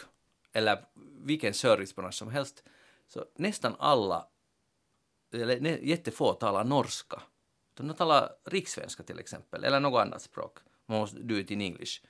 eller 0.52 0.84
vilken 1.24 1.54
servicebransch 1.54 2.14
som 2.14 2.30
helst, 2.30 2.62
så 3.08 3.24
nästan 3.36 3.74
alla 3.78 4.26
eller 5.32 5.56
ne- 5.56 5.80
jättefå 5.82 6.32
talar 6.32 6.64
norska. 6.64 7.22
De 7.74 7.94
talar 7.94 8.30
rikssvenska 8.44 9.02
till 9.02 9.18
exempel, 9.18 9.64
eller 9.64 9.80
något 9.80 10.00
annat 10.00 10.22
språk. 10.22 10.58
Man 10.86 10.98
måste 10.98 11.18
do 11.18 11.34
it 11.34 11.50
in 11.50 11.60
English. 11.60 12.02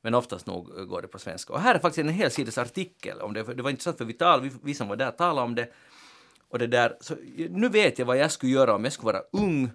Men 0.00 0.14
oftast 0.14 0.46
nog 0.46 0.88
går 0.88 1.02
det 1.02 1.08
på 1.08 1.18
svenska. 1.18 1.52
Och 1.52 1.60
här 1.60 1.74
är 1.74 1.78
faktiskt 1.78 1.98
en 1.98 2.08
hel 2.08 2.30
sidas 2.30 2.58
artikel 2.58 3.20
om 3.20 3.32
det. 3.32 3.42
Det 3.54 3.62
var 3.62 3.70
intressant 3.70 3.98
för 3.98 4.04
vi, 4.04 4.12
tal, 4.12 4.40
vi, 4.40 4.50
vi 4.62 4.74
som 4.74 4.88
var 4.88 4.96
där 4.96 5.10
talade 5.10 5.44
om 5.44 5.54
det. 5.54 5.72
Och 6.48 6.58
det 6.58 6.66
där, 6.66 6.96
så, 7.00 7.14
nu 7.50 7.68
vet 7.68 7.98
jag 7.98 8.06
vad 8.06 8.16
jag 8.16 8.32
skulle 8.32 8.52
göra 8.52 8.74
om 8.74 8.84
jag 8.84 8.92
skulle 8.92 9.12
vara 9.12 9.22
ung 9.32 9.70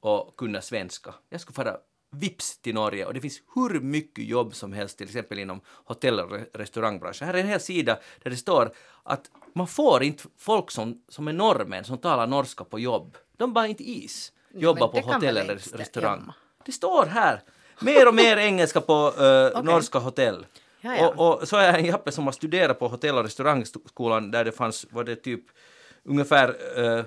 och 0.00 0.36
kunna 0.36 0.60
svenska. 0.60 1.14
Jag 1.28 1.40
skulle 1.40 1.54
fara 1.54 1.76
vips 2.20 2.58
till 2.58 2.74
Norge 2.74 3.06
och 3.06 3.14
det 3.14 3.20
finns 3.20 3.42
hur 3.54 3.80
mycket 3.80 4.24
jobb 4.24 4.54
som 4.54 4.72
helst, 4.72 4.98
till 4.98 5.06
exempel 5.06 5.38
inom 5.38 5.60
hotell 5.66 6.20
och 6.20 6.30
re- 6.30 6.46
restaurangbranschen. 6.54 7.26
Här 7.26 7.34
är 7.34 7.38
en 7.38 7.48
hel 7.48 7.60
sida 7.60 7.98
där 8.22 8.30
det 8.30 8.36
står 8.36 8.72
att 9.02 9.30
man 9.54 9.66
får 9.66 10.02
inte 10.02 10.22
folk 10.38 10.70
som, 10.70 11.02
som 11.08 11.28
är 11.28 11.32
norrmän 11.32 11.84
som 11.84 11.98
talar 11.98 12.26
norska 12.26 12.64
på 12.64 12.78
jobb. 12.78 13.16
De 13.36 13.52
bara 13.52 13.66
inte 13.66 13.90
is. 13.90 14.32
Jobba 14.54 14.88
på 14.88 15.00
hotell 15.00 15.36
eller 15.36 15.54
restaurang. 15.54 16.18
stämma? 16.18 16.34
Det 16.66 16.72
står 16.72 17.06
här. 17.06 17.42
Mer 17.80 18.08
och 18.08 18.14
mer 18.14 18.36
engelska 18.36 18.80
på 18.80 19.12
eh, 19.18 19.62
norska 19.64 19.98
hotell. 19.98 20.46
Ja, 20.80 20.96
ja. 20.96 21.08
Och, 21.16 21.42
och 21.42 21.48
så 21.48 21.56
är 21.56 21.64
jag 21.64 21.78
en 21.78 21.84
jappe 21.84 22.12
som 22.12 22.24
har 22.24 22.32
studerat 22.32 22.78
på 22.78 22.88
hotell 22.88 23.18
och 23.18 23.24
restaurangskolan 23.24 24.30
där 24.30 24.44
det 24.44 24.52
fanns, 24.52 24.86
var 24.90 25.04
det 25.04 25.16
typ 25.16 25.44
ungefär 26.04 26.56
eh, 26.98 27.04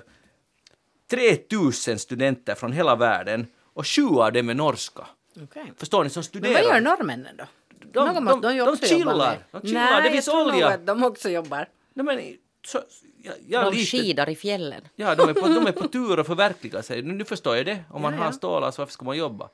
3000 1.10 1.98
studenter 1.98 2.54
från 2.54 2.72
hela 2.72 2.96
världen 2.96 3.46
och 3.78 3.86
sju 3.86 4.06
av 4.24 4.32
dem 4.32 4.48
är 4.48 4.54
norska. 4.54 5.06
Okej. 5.42 5.72
Förstår 5.76 6.04
ni? 6.04 6.10
Som 6.10 6.20
Men 6.20 6.24
studerar. 6.24 6.54
vad 6.54 6.62
gör 6.64 6.80
norrmännen 6.80 7.36
då? 7.38 7.44
De- 7.92 8.06
Något 8.06 8.14
de- 8.14 8.24
måste 8.24 8.48
de, 8.48 8.58
de 8.58 8.68
också 8.68 8.86
jobba 8.94 9.12
chillar. 9.12 9.30
med. 9.52 9.62
De 9.62 9.68
chillar. 9.68 9.90
Nej, 9.90 10.02
Det 10.02 10.10
finns 10.10 10.26
jag 10.26 10.46
olja. 10.46 10.68
att 10.68 10.86
de 10.86 11.04
också 11.04 11.28
jobbar. 11.30 11.68
Nej, 11.94 12.04
men, 12.06 12.20
så, 12.66 12.78
jag, 13.22 13.34
jag 13.48 13.64
De 13.64 13.74
lite- 13.76 13.90
skidar 13.96 14.28
i 14.28 14.36
fjällen. 14.36 14.82
Ja, 14.96 15.14
de 15.14 15.28
är, 15.28 15.34
på, 15.34 15.48
de 15.48 15.66
är 15.66 15.72
på 15.72 15.88
tur 15.88 16.20
att 16.20 16.26
förverkliga 16.26 16.82
sig. 16.82 17.02
Nu, 17.02 17.14
nu 17.14 17.24
förstår 17.24 17.56
jag 17.56 17.66
det. 17.66 17.78
Om 17.90 18.02
man 18.02 18.12
Ja, 18.12 18.18
ja. 18.18 18.24
har 18.24 18.32
stålar 18.32 18.70
så 18.70 18.82
varför 18.82 18.92
ska 18.92 19.04
man 19.04 19.16
jobba? 19.16 19.48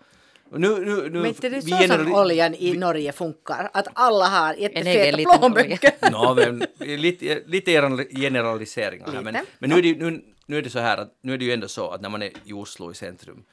Nu, 0.53 0.69
nu, 0.69 0.85
nu, 0.85 1.11
Men 1.11 1.27
inte 1.27 1.49
det 1.49 1.57
är 1.57 1.61
så 1.61 1.69
generali- 1.69 2.05
som 2.05 2.15
oljan 2.15 2.55
i 2.55 2.73
Norge 2.77 3.13
funkar? 3.13 3.71
Att 3.73 3.87
alla 3.93 4.25
har 4.29 4.55
jättefeta 4.55 5.39
plånböcker? 5.39 5.93
Men, 6.35 6.67
lite, 7.01 7.43
lite 7.47 7.73
generaliseringar 8.11 9.13
här. 9.13 9.23
Men, 9.23 9.37
men 9.59 9.71
nu, 9.71 9.79
är 9.79 9.83
det, 9.83 9.95
nu, 10.11 10.25
nu 10.47 10.59
är 10.59 10.63
det 10.63 10.71
så 10.71 10.79
här 10.79 10.97
att 10.99 11.19
nu 11.21 11.35
är 11.35 11.39
det 11.39 11.45
ju 11.45 11.53
ändå 11.53 11.69
så 11.69 11.91
att 11.91 12.01
när 12.01 12.09
man 12.09 12.23
är 12.23 12.31
i 12.45 12.53
Oslo 12.53 12.91
i 12.91 12.95
centrum 12.95 13.45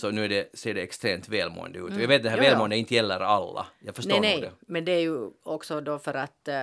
så 0.00 0.10
nu 0.10 0.24
är 0.24 0.28
det, 0.28 0.58
ser 0.58 0.74
det 0.74 0.82
extremt 0.82 1.28
välmående 1.28 1.78
ut. 1.78 1.84
Och 1.94 2.00
Jag 2.00 2.08
vet 2.08 2.16
att 2.16 2.22
det 2.22 2.30
här 2.30 2.38
Mm. 2.38 2.50
Välmående 2.50 2.76
inte 2.76 2.94
gäller 2.94 3.20
alla. 3.20 3.66
Jag 3.80 3.94
förstår 3.96 4.10
Nej, 4.10 4.20
nej, 4.20 4.40
det. 4.40 4.50
men 4.60 4.84
det 4.84 4.92
är 4.92 5.00
ju 5.00 5.30
också 5.42 5.80
då 5.80 5.98
för 5.98 6.14
att, 6.14 6.48
eh, 6.48 6.54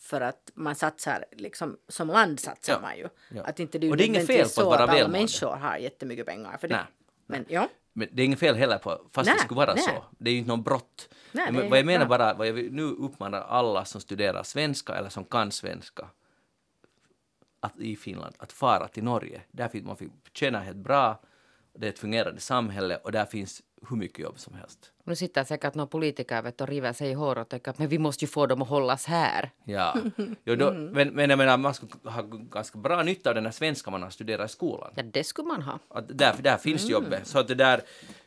för 0.00 0.20
att 0.20 0.50
man 0.54 0.74
satsar, 0.74 1.24
liksom, 1.32 1.76
som 1.88 2.08
land 2.08 2.40
satsar 2.40 2.72
Ja, 2.72 2.80
man 2.80 2.96
ju. 2.98 3.08
ja. 3.34 3.42
Att 3.44 3.60
inte 3.60 3.78
det 3.78 3.90
Och 3.90 3.96
det 3.96 4.04
är 4.04 4.06
inget 4.06 4.26
fel 4.26 4.46
på 4.56 4.60
att 4.60 4.66
vara 4.66 4.76
alla 4.76 4.86
välmående. 4.86 5.18
människor 5.18 5.56
har 5.56 5.76
jättemycket 5.76 6.26
pengar. 6.26 6.56
För 6.60 6.68
det. 6.68 6.74
Nej, 6.74 6.84
Men 7.26 7.44
ja, 7.48 7.68
Men 7.92 8.08
det 8.12 8.22
är 8.22 8.26
inget 8.26 8.38
fel 8.38 8.54
heller 8.54 8.78
på, 8.78 9.00
fast 9.12 9.26
Nej, 9.26 9.34
det 9.38 9.42
skulle 9.44 9.58
vara 9.58 9.74
nej. 9.74 9.82
så. 9.84 10.04
Det 10.18 10.30
är 10.30 10.32
ju 10.32 10.38
inte 10.38 10.48
något 10.56 10.64
brott. 10.64 11.08
Nej, 11.32 11.52
Men 11.52 11.70
vad 11.70 11.78
jag 11.78 11.86
menar 11.86 12.06
bra. 12.06 12.18
bara, 12.18 12.34
vad 12.34 12.46
jag 12.48 12.52
vill- 12.52 12.72
nu 12.72 12.82
uppmanar 12.82 13.40
alla 13.40 13.84
som 13.84 14.00
studerar 14.00 14.42
svenska 14.42 14.94
eller 14.94 15.08
som 15.08 15.24
kan 15.24 15.52
svenska 15.52 16.06
att, 17.60 17.78
i 17.78 17.96
Finland 17.96 18.34
att 18.38 18.52
fara 18.52 18.88
till 18.88 19.04
Norge. 19.04 19.42
Där 19.50 19.68
fick 19.68 19.84
man 19.84 19.96
fick 19.96 20.10
tjäna 20.32 20.60
helt 20.60 20.76
bra 20.76 21.20
det 21.78 21.86
är 21.86 21.90
ett 21.90 21.98
fungerande 21.98 22.40
samhälle 22.40 22.96
och 22.96 23.12
där 23.12 23.24
finns 23.24 23.62
hur 23.88 23.96
mycket 23.96 24.18
jobb 24.18 24.38
som 24.38 24.54
helst. 24.54 24.92
Nu 25.04 25.16
sitter 25.16 25.44
säkert 25.44 25.74
någon 25.74 25.88
politiker 25.88 26.42
vet, 26.42 26.60
och 26.60 26.68
river 26.68 26.92
sig 26.92 27.10
i 27.10 27.12
hår 27.12 27.38
och 27.38 27.48
tänker 27.48 27.70
att 27.70 27.78
men 27.78 27.88
vi 27.88 27.98
måste 27.98 28.24
ju 28.24 28.28
få 28.28 28.46
dem 28.46 28.62
att 28.62 28.68
hållas 28.68 29.06
här. 29.06 29.50
Ja. 29.64 29.96
Jo, 30.44 30.56
då, 30.56 30.72
men, 30.72 31.08
men 31.08 31.30
jag 31.30 31.36
menar, 31.36 31.56
man 31.56 31.74
skulle 31.74 31.92
ha 32.04 32.22
ganska 32.22 32.78
bra 32.78 33.02
nytta 33.02 33.30
av 33.30 33.34
den 33.34 33.44
här 33.44 33.52
svenska 33.52 33.90
man 33.90 34.02
har 34.02 34.10
studerat 34.10 34.50
i 34.50 34.52
skolan. 34.52 34.92
Ja, 34.94 35.02
det 35.02 35.24
skulle 35.24 35.48
man 35.48 35.62
ha. 35.62 35.78
Att 35.88 36.18
där, 36.18 36.34
där 36.40 36.56
finns 36.56 36.88
jobbet. 36.88 37.26
Så 37.26 37.38
att 37.38 37.48
det, 37.48 37.54
där, 37.54 37.80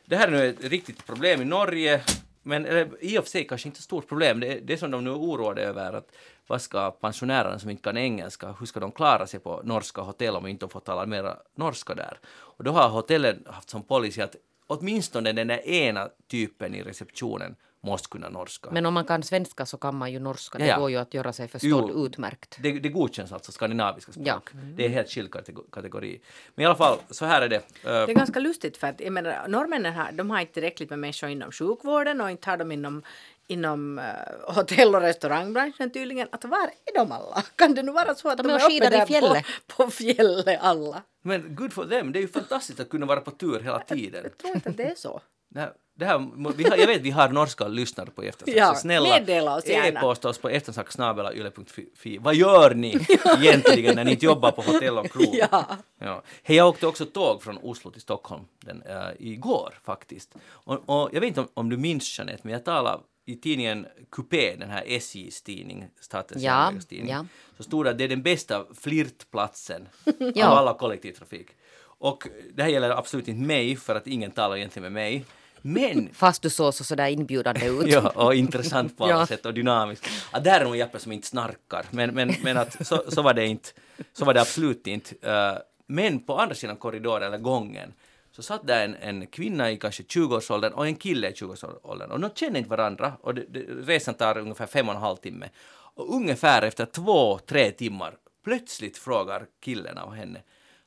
det 0.04 0.16
här 0.16 0.28
är 0.28 0.32
nu 0.32 0.48
ett 0.48 0.64
riktigt 0.64 1.06
problem 1.06 1.42
i 1.42 1.44
Norge, 1.44 2.02
men 2.42 2.66
eller, 2.66 3.04
i 3.04 3.18
och 3.18 3.24
för 3.24 3.30
sig 3.30 3.46
kanske 3.46 3.68
inte 3.68 3.78
ett 3.78 3.84
stort 3.84 4.08
problem. 4.08 4.40
Det, 4.40 4.60
det 4.60 4.76
som 4.76 4.90
de 4.90 5.04
nu 5.04 5.10
är 5.10 5.14
oroade 5.14 5.62
över 5.62 5.92
att 5.92 6.12
vad 6.50 6.62
ska 6.62 6.90
pensionärerna 6.90 7.58
som 7.58 7.70
inte 7.70 7.82
kan 7.82 7.96
engelska, 7.96 8.54
hur 8.58 8.66
ska 8.66 8.80
de 8.80 8.92
klara 8.92 9.26
sig 9.26 9.40
på 9.40 9.60
norska 9.64 10.00
hotell 10.00 10.36
om 10.36 10.42
de 10.44 10.50
inte 10.50 10.68
får 10.68 10.80
tala 10.80 11.06
mer 11.06 11.34
norska 11.54 11.94
där? 11.94 12.18
Och 12.58 12.64
då 12.64 12.70
har 12.72 12.88
hotellen 12.88 13.44
haft 13.46 13.70
som 13.70 13.82
policy 13.82 14.20
att 14.22 14.36
åtminstone 14.66 15.32
den 15.32 15.48
där 15.48 15.66
ena 15.68 16.08
typen 16.30 16.74
i 16.74 16.82
receptionen 16.82 17.56
måste 17.82 18.08
kunna 18.08 18.28
norska. 18.28 18.70
Men 18.72 18.86
om 18.86 18.94
man 18.94 19.04
kan 19.04 19.22
svenska 19.22 19.66
så 19.66 19.76
kan 19.78 19.94
man 19.96 20.12
ju 20.12 20.18
norska. 20.18 20.58
Det 20.58 20.66
Ja, 20.66 20.72
ja. 20.74 20.78
går 20.78 20.90
ju 20.90 20.96
att 20.96 21.14
göra 21.14 21.32
sig 21.32 21.48
förstådd 21.48 21.90
Jo. 21.94 22.06
utmärkt. 22.06 22.58
Det, 22.62 22.72
det 22.80 22.88
godkänns 22.88 23.32
alltså, 23.32 23.52
skandinaviska 23.52 24.12
språk. 24.12 24.26
Ja. 24.26 24.40
Det 24.76 24.84
är 24.84 24.88
helt 24.88 25.10
skild 25.10 25.30
katego- 25.30 25.70
kategori. 25.72 26.20
Men 26.54 26.62
i 26.62 26.66
alla 26.66 26.74
fall, 26.76 26.98
så 27.10 27.24
här 27.24 27.42
är 27.42 27.48
det. 27.48 27.56
Eh, 27.56 27.62
Det 27.84 27.90
är 27.90 28.14
ganska 28.14 28.40
lustigt 28.40 28.76
för 28.76 28.86
att 28.86 29.00
jag 29.00 29.12
menar, 29.12 29.48
norrmännen 29.48 29.94
har, 29.94 30.12
de 30.12 30.30
har 30.30 30.40
inte 30.40 30.52
tillräckligt 30.54 30.90
med 30.90 30.98
människor 30.98 31.28
inom 31.30 31.52
sjukvården 31.52 32.20
och 32.20 32.30
inte 32.30 32.50
har 32.50 32.56
de 32.56 32.72
inom, 32.72 33.02
inom 33.50 33.98
uh, 33.98 34.54
hotell 34.54 34.94
och 34.94 35.00
restaurangbranschen 35.00 35.90
tydligen. 35.90 36.28
Att 36.32 36.44
var 36.44 36.58
är 36.86 36.94
de 36.94 37.12
alla? 37.12 37.42
Kan 37.56 37.74
det 37.74 37.82
nu 37.82 37.92
vara 37.92 38.14
så 38.14 38.28
att 38.28 38.36
De 38.38 38.42
de, 38.46 38.52
är 38.52 38.56
uppe 38.56 38.66
skidar 38.66 38.86
i 38.86 38.90
där 38.90 39.06
fjället. 39.06 39.44
På, 39.66 39.84
på 39.84 39.90
fjället 39.90 40.60
alla? 40.62 41.02
Men 41.22 41.54
good 41.54 41.72
for 41.72 41.84
them, 41.84 42.12
det 42.12 42.18
är 42.18 42.20
ju 42.20 42.28
fantastiskt 42.28 42.80
att 42.80 42.88
kunna 42.88 43.06
vara 43.06 43.20
på 43.20 43.30
tur 43.30 43.60
hela 43.60 43.78
tiden. 43.78 44.20
Jag 44.22 44.38
tror 44.38 44.54
inte 44.54 44.68
att 44.68 44.76
det 44.76 44.84
är 44.84 44.94
så. 44.94 45.20
Det 45.52 45.60
här, 45.60 45.72
det 45.94 46.04
här, 46.04 46.52
vi 46.56 46.64
har, 46.64 46.76
jag 46.76 46.86
vet 46.86 47.02
vi 47.02 47.10
har 47.10 47.28
norska 47.28 47.68
lyssnare 47.68 48.10
på 48.10 48.22
eftersnack, 48.22 48.56
Ja, 48.56 48.74
så 48.74 48.80
snälla 48.80 49.08
meddela 49.08 49.56
oss 49.56 49.66
gärna. 49.66 49.86
e-posta 49.86 50.28
oss 50.28 50.38
på 50.38 50.48
eftersnacksnabelayle.fi. 50.48 52.18
Vad 52.18 52.34
gör 52.34 52.74
ni 52.74 53.06
egentligen 53.38 53.96
när 53.96 54.04
ni 54.04 54.10
inte 54.10 54.24
jobbar 54.24 54.50
på 54.50 54.62
hotell 54.62 54.98
och 54.98 55.10
krog? 55.10 55.34
Ja. 55.50 55.66
Ja. 55.98 56.22
Hej, 56.42 56.56
jag 56.56 56.68
åkte 56.68 56.86
också 56.86 57.06
tåg 57.06 57.42
från 57.42 57.58
Oslo 57.62 57.90
till 57.90 58.00
Stockholm 58.00 58.44
den, 58.60 58.82
äh, 58.82 58.96
igår 59.18 59.74
faktiskt. 59.84 60.34
Och, 60.48 60.82
och 60.86 61.10
jag 61.12 61.20
vet 61.20 61.28
inte 61.28 61.40
om, 61.40 61.48
om 61.54 61.68
du 61.70 61.76
minns 61.76 62.18
Jeanette, 62.18 62.40
men 62.42 62.52
jag 62.52 62.64
talade 62.64 63.00
i 63.30 63.36
tidningen 63.36 63.86
Coupé, 64.10 64.56
den 64.56 64.70
här 64.70 64.82
SJs 64.86 65.42
tidning, 65.42 65.84
Statens 66.00 66.42
Ja, 66.42 66.50
järnvägars 66.62 66.86
tidning, 66.86 67.10
ja. 67.12 67.26
så 67.56 67.62
stod 67.62 67.84
det 67.86 67.90
att 67.90 67.98
det 67.98 68.04
är 68.04 68.08
den 68.08 68.22
bästa 68.22 68.64
flirtplatsen 68.80 69.88
Ja. 70.34 70.46
av 70.48 70.58
alla 70.58 70.74
kollektivtrafik. 70.74 71.46
Och 71.82 72.26
det 72.54 72.62
här 72.62 72.70
gäller 72.70 72.90
absolut 72.90 73.28
inte 73.28 73.40
mig, 73.46 73.76
för 73.76 73.94
att 73.94 74.06
ingen 74.06 74.30
talar 74.30 74.56
egentligen 74.56 74.82
med 74.82 74.92
mig. 74.92 75.24
Men 75.62 76.08
Fast 76.14 76.42
du 76.42 76.50
såg 76.50 76.74
så 76.74 76.84
sådär 76.84 77.06
inbjudande 77.08 77.66
ut. 77.66 77.86
Ja, 77.86 78.08
och 78.08 78.34
intressant 78.34 78.98
på 78.98 79.04
alla 79.04 79.12
Ja. 79.12 79.26
sätt 79.26 79.46
och 79.46 79.54
dynamisk. 79.54 80.04
Att 80.30 80.44
där 80.44 80.60
är 80.60 80.64
nog 80.64 80.76
Jeppe 80.76 80.98
som 80.98 81.12
inte 81.12 81.26
snarkar, 81.26 81.86
men, 81.90 82.14
men, 82.14 82.34
men 82.42 82.56
att 82.56 82.86
så, 82.86 83.02
så 83.08 83.22
var 83.22 83.34
det 83.34 83.46
inte. 83.46 83.68
Så 84.12 84.24
var 84.24 84.34
det 84.34 84.40
absolut 84.40 84.86
inte. 84.86 85.14
Eh, 85.30 85.58
men 85.86 86.18
på 86.20 86.36
andra 86.38 86.54
sidan 86.54 86.76
korridoren 86.76 87.22
eller 87.22 87.38
gången 87.38 87.92
så 88.32 88.42
satt 88.42 88.66
där 88.66 88.84
en, 88.84 88.94
en 88.94 89.26
kvinna 89.26 89.70
i 89.70 89.76
kanske 89.76 90.02
20-årsåldern 90.02 90.72
och 90.72 90.86
en 90.86 90.96
kille 90.96 91.28
i 91.28 91.32
20-årsåldern 91.32 92.10
och 92.10 92.20
de 92.20 92.30
känner 92.34 92.58
inte 92.58 92.70
varandra 92.70 93.12
och 93.20 93.34
det, 93.34 93.44
det, 93.48 93.60
resan 93.60 94.14
tar 94.14 94.38
ungefär 94.38 94.66
fem 94.66 94.88
och 94.88 94.94
en 94.94 95.00
halv 95.00 95.16
timme. 95.16 95.48
Och 95.94 96.14
ungefär 96.14 96.62
efter 96.62 96.86
två, 96.86 97.38
tre 97.38 97.70
timmar 97.70 98.16
plötsligt 98.44 98.98
frågar 98.98 99.46
killen 99.60 99.98
av 99.98 100.14
henne 100.14 100.42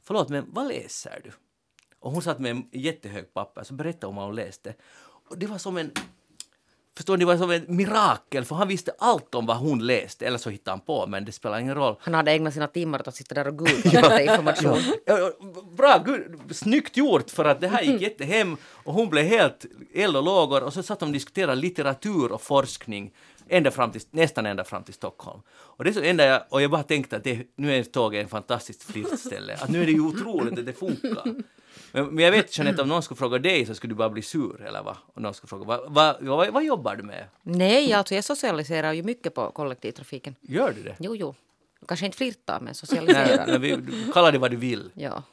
Förlåt, 0.06 0.30
men 0.30 0.46
vad 0.48 0.68
läser 0.68 1.22
du? 1.24 1.32
Och 2.00 2.12
hon 2.12 2.22
satt 2.22 2.40
med 2.40 2.52
en 2.52 2.70
jättehög 2.72 3.34
papper, 3.34 3.64
så 3.64 3.74
berättade 3.74 4.06
hon 4.06 4.16
vad 4.16 4.26
hon 4.26 4.36
läste. 4.36 4.74
Och 5.30 5.38
det 5.38 5.48
var 5.48 5.58
som 5.58 5.78
en 5.78 5.92
Förstår 6.98 7.18
ni, 7.18 7.26
var 7.26 7.38
som 7.38 7.52
ett 7.52 7.70
mirakel, 7.70 8.46
för 8.46 8.56
han 8.56 8.68
visste 8.68 8.92
allt 9.00 9.36
om 9.36 9.46
vad 9.46 9.58
hon 9.58 9.86
läste, 9.86 10.26
eller 10.28 10.38
så 10.38 10.50
hittade 10.50 10.72
han 10.72 10.80
på, 10.80 11.08
men 11.08 11.26
det 11.26 11.32
spelar 11.32 11.60
ingen 11.60 11.76
roll. 11.76 11.96
Han 12.00 12.14
hade 12.14 12.32
ägnat 12.32 12.54
sina 12.54 12.68
timmar 12.68 13.00
åt 13.00 13.08
att 13.08 13.16
sitta 13.16 13.36
där 13.36 13.48
och 13.48 13.58
googla 13.58 14.22
information. 14.32 14.80
Ja, 15.06 15.18
ja, 15.18 15.32
Bra, 15.78 16.04
gud, 16.06 16.40
snyggt 16.52 16.98
gjort, 16.98 17.30
för 17.30 17.46
att 17.46 17.62
det 17.62 17.68
här 17.68 17.82
gick 17.84 18.02
jättehem 18.02 18.58
och 18.64 18.94
hon 18.94 19.10
blev 19.10 19.26
helt 19.26 19.66
eld 19.94 20.18
och 20.18 20.24
lågor 20.24 20.64
och 20.64 20.74
så 20.74 20.84
satt 20.84 21.00
de 21.00 21.06
och 21.10 21.14
diskuterade 21.14 21.56
litteratur 21.56 22.32
och 22.32 22.42
forskning 22.42 23.12
ända 23.48 23.72
fram 23.72 23.92
till, 23.92 24.02
nästan 24.12 24.46
ända 24.46 24.64
fram 24.64 24.84
till 24.84 24.94
Stockholm. 24.94 25.42
Och 25.52 25.84
det 25.84 25.90
är 25.90 25.94
så 25.94 26.02
enda 26.02 26.26
jag, 26.26 26.42
och 26.50 26.62
jag 26.62 26.72
bara 26.72 26.84
tänkte 26.84 27.16
att 27.16 27.24
det, 27.24 27.48
nu 27.56 27.76
är 27.76 27.84
tåget 27.84 28.24
en 28.24 28.30
fantastiskt 28.30 28.84
flirtställe, 28.84 29.58
att 29.62 29.70
nu 29.70 29.82
är 29.82 29.86
det 29.86 29.92
ju 29.92 30.02
otroligt 30.02 30.60
att 30.60 30.66
det 30.66 30.74
funkar. 30.74 31.24
Men, 31.92 32.06
men 32.16 32.24
jag 32.24 32.32
vet 32.32 32.58
Jeanette, 32.58 32.82
om 32.82 32.88
någon 32.90 33.04
skulle 33.04 33.18
fråga 33.18 33.38
dig 33.40 33.66
så 33.66 33.76
skulle 33.76 33.92
du 33.92 33.96
bara 33.96 34.10
bli 34.10 34.22
sur, 34.22 34.62
eller 34.62 34.84
vad? 34.84 34.98
Om 35.14 35.24
någon 35.24 35.34
skulle 35.34 35.50
fråga, 35.50 35.66
vad, 35.66 35.92
vad, 35.94 36.22
vad, 36.22 36.54
vad 36.54 36.64
jobbar 36.64 36.96
du 36.96 37.04
med? 37.04 37.26
Nej, 37.42 37.94
alltså 37.94 38.16
jag 38.16 38.24
socialiserar 38.24 38.94
ju 38.94 39.04
mycket 39.04 39.34
på 39.36 39.52
kollektivtrafiken. 39.52 40.36
Gör 40.42 40.72
du 40.72 40.84
det? 40.84 40.96
Jo, 41.00 41.16
jo. 41.16 41.36
Kanske 41.88 42.06
inte 42.06 42.18
flirtar, 42.18 42.54
men 42.60 42.66
Nej, 42.66 42.76
socialiserar. 42.76 43.48
men 43.48 43.62
vi, 43.62 43.78
kalla 44.14 44.32
det 44.32 44.38
vad 44.38 44.52
du 44.52 44.58
vill. 44.58 44.92
ja. 44.94 45.24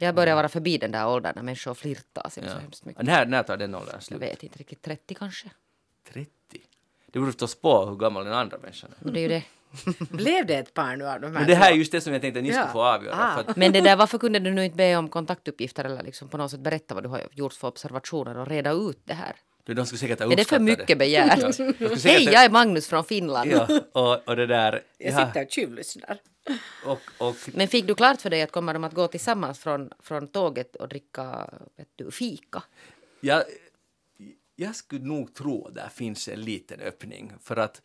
Jag 0.00 0.14
börjar 0.14 0.34
vara 0.36 0.48
förbi 0.48 0.78
den 0.78 0.90
där 0.92 1.08
åldern 1.08 1.32
när 1.36 1.42
människor 1.42 1.74
flirtar 1.74 2.28
sig 2.30 2.42
Ja. 2.46 2.52
så 2.52 2.58
hemskt 2.58 2.84
mycket. 2.84 3.02
När, 3.02 3.26
när 3.26 3.42
tar 3.42 3.56
den 3.56 3.74
åldern 3.74 3.90
Jag 3.94 4.02
slut? 4.02 4.22
vet 4.22 4.42
inte 4.42 4.58
riktigt, 4.58 4.82
30 4.82 5.14
kanske. 5.14 5.50
30? 6.12 6.30
Det 7.06 7.18
beror 7.18 7.26
förstås 7.26 7.54
på 7.54 7.86
hur 7.86 7.96
gammal 7.96 8.24
den 8.24 8.32
andra 8.34 8.58
människan 8.58 8.90
är. 8.90 9.04
Men 9.04 9.14
Det 9.14 9.20
är 9.20 9.22
ju 9.22 9.28
det. 9.28 9.42
Blev 10.10 10.46
det 10.46 10.54
ett 10.54 10.74
par 10.74 10.96
nu 10.96 11.06
av 11.06 11.20
de 11.20 11.26
här? 11.26 11.32
Men 11.32 11.46
det 11.46 11.54
här 11.54 11.72
är 11.72 11.74
just 11.76 11.92
det 11.92 12.00
som 12.00 12.12
jag 12.12 12.22
tänkte 12.22 12.38
att 12.38 12.44
ni 12.44 12.50
skulle 12.52 12.66
Ja. 12.66 12.72
få 12.72 12.82
avgöra. 12.82 13.14
Ah. 13.18 13.34
För 13.34 13.50
att, 13.50 13.56
Men 13.56 13.72
det 13.72 13.80
där, 13.80 13.96
varför 13.96 14.18
kunde 14.18 14.38
du 14.38 14.50
nu 14.50 14.64
inte 14.64 14.76
be 14.76 14.96
om 14.96 15.08
kontaktuppgifter 15.08 15.84
eller 15.84 16.02
liksom 16.02 16.28
på 16.28 16.36
något 16.36 16.50
sätt 16.50 16.60
berätta 16.60 16.94
vad 16.94 17.02
du 17.04 17.08
har 17.08 17.22
gjort 17.32 17.52
för 17.52 17.68
observationer 17.68 18.38
och 18.38 18.48
reda 18.48 18.70
ut 18.72 19.00
det 19.04 19.14
här? 19.14 19.36
du, 19.64 19.74
de 19.74 19.86
skulle 19.86 19.98
säkert 19.98 20.20
ha 20.20 20.32
Är 20.32 20.36
det 20.36 20.44
för 20.44 20.58
mycket 20.58 20.98
begärt? 21.04 21.38
Ja, 21.42 21.52
skulle 21.52 21.74
Hej, 22.04 22.24
jag 22.24 22.44
är 22.44 22.50
Magnus 22.50 22.88
från 22.88 23.04
Finland. 23.04 23.50
Ja, 23.50 23.68
och, 23.92 24.28
och 24.28 24.36
det 24.36 24.46
där... 24.46 24.82
Jag 24.98 25.12
ja, 25.14 25.26
sitter 25.26 25.44
och 25.44 25.50
tjuvlyssnar. 25.50 26.18
och, 26.86 27.00
och, 27.18 27.36
Men 27.46 27.68
fick 27.68 27.86
du 27.86 27.94
klart 27.94 28.20
för 28.20 28.30
dig 28.30 28.42
att 28.42 28.52
kommer 28.52 28.72
de 28.74 28.84
att 28.84 28.94
gå 28.94 29.08
tillsammans 29.08 29.58
från, 29.58 29.90
från 30.02 30.28
tåget 30.28 30.76
och 30.76 30.88
dricka 30.88 31.50
vet 31.76 31.88
du, 31.96 32.10
fika? 32.10 32.62
jag, 33.20 33.42
jag 34.56 34.76
skulle 34.76 35.04
nog 35.04 35.34
tro 35.34 35.66
att 35.66 35.74
där 35.74 35.88
finns 35.88 36.28
en 36.28 36.40
liten 36.40 36.80
öppning. 36.80 37.32
För 37.42 37.56
att, 37.56 37.82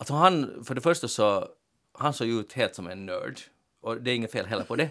att 0.00 0.08
han, 0.08 0.64
för 0.64 0.74
det 0.74 0.80
första 0.80 1.08
så, 1.08 1.48
han 1.92 2.12
såg 2.14 2.28
ut 2.28 2.52
helt 2.52 2.74
som 2.74 2.86
en 2.86 3.06
nörd. 3.06 3.40
Och 3.80 4.00
det 4.02 4.10
är 4.10 4.14
inget 4.14 4.32
fel 4.32 4.46
heller 4.46 4.64
på 4.64 4.76
det. 4.76 4.90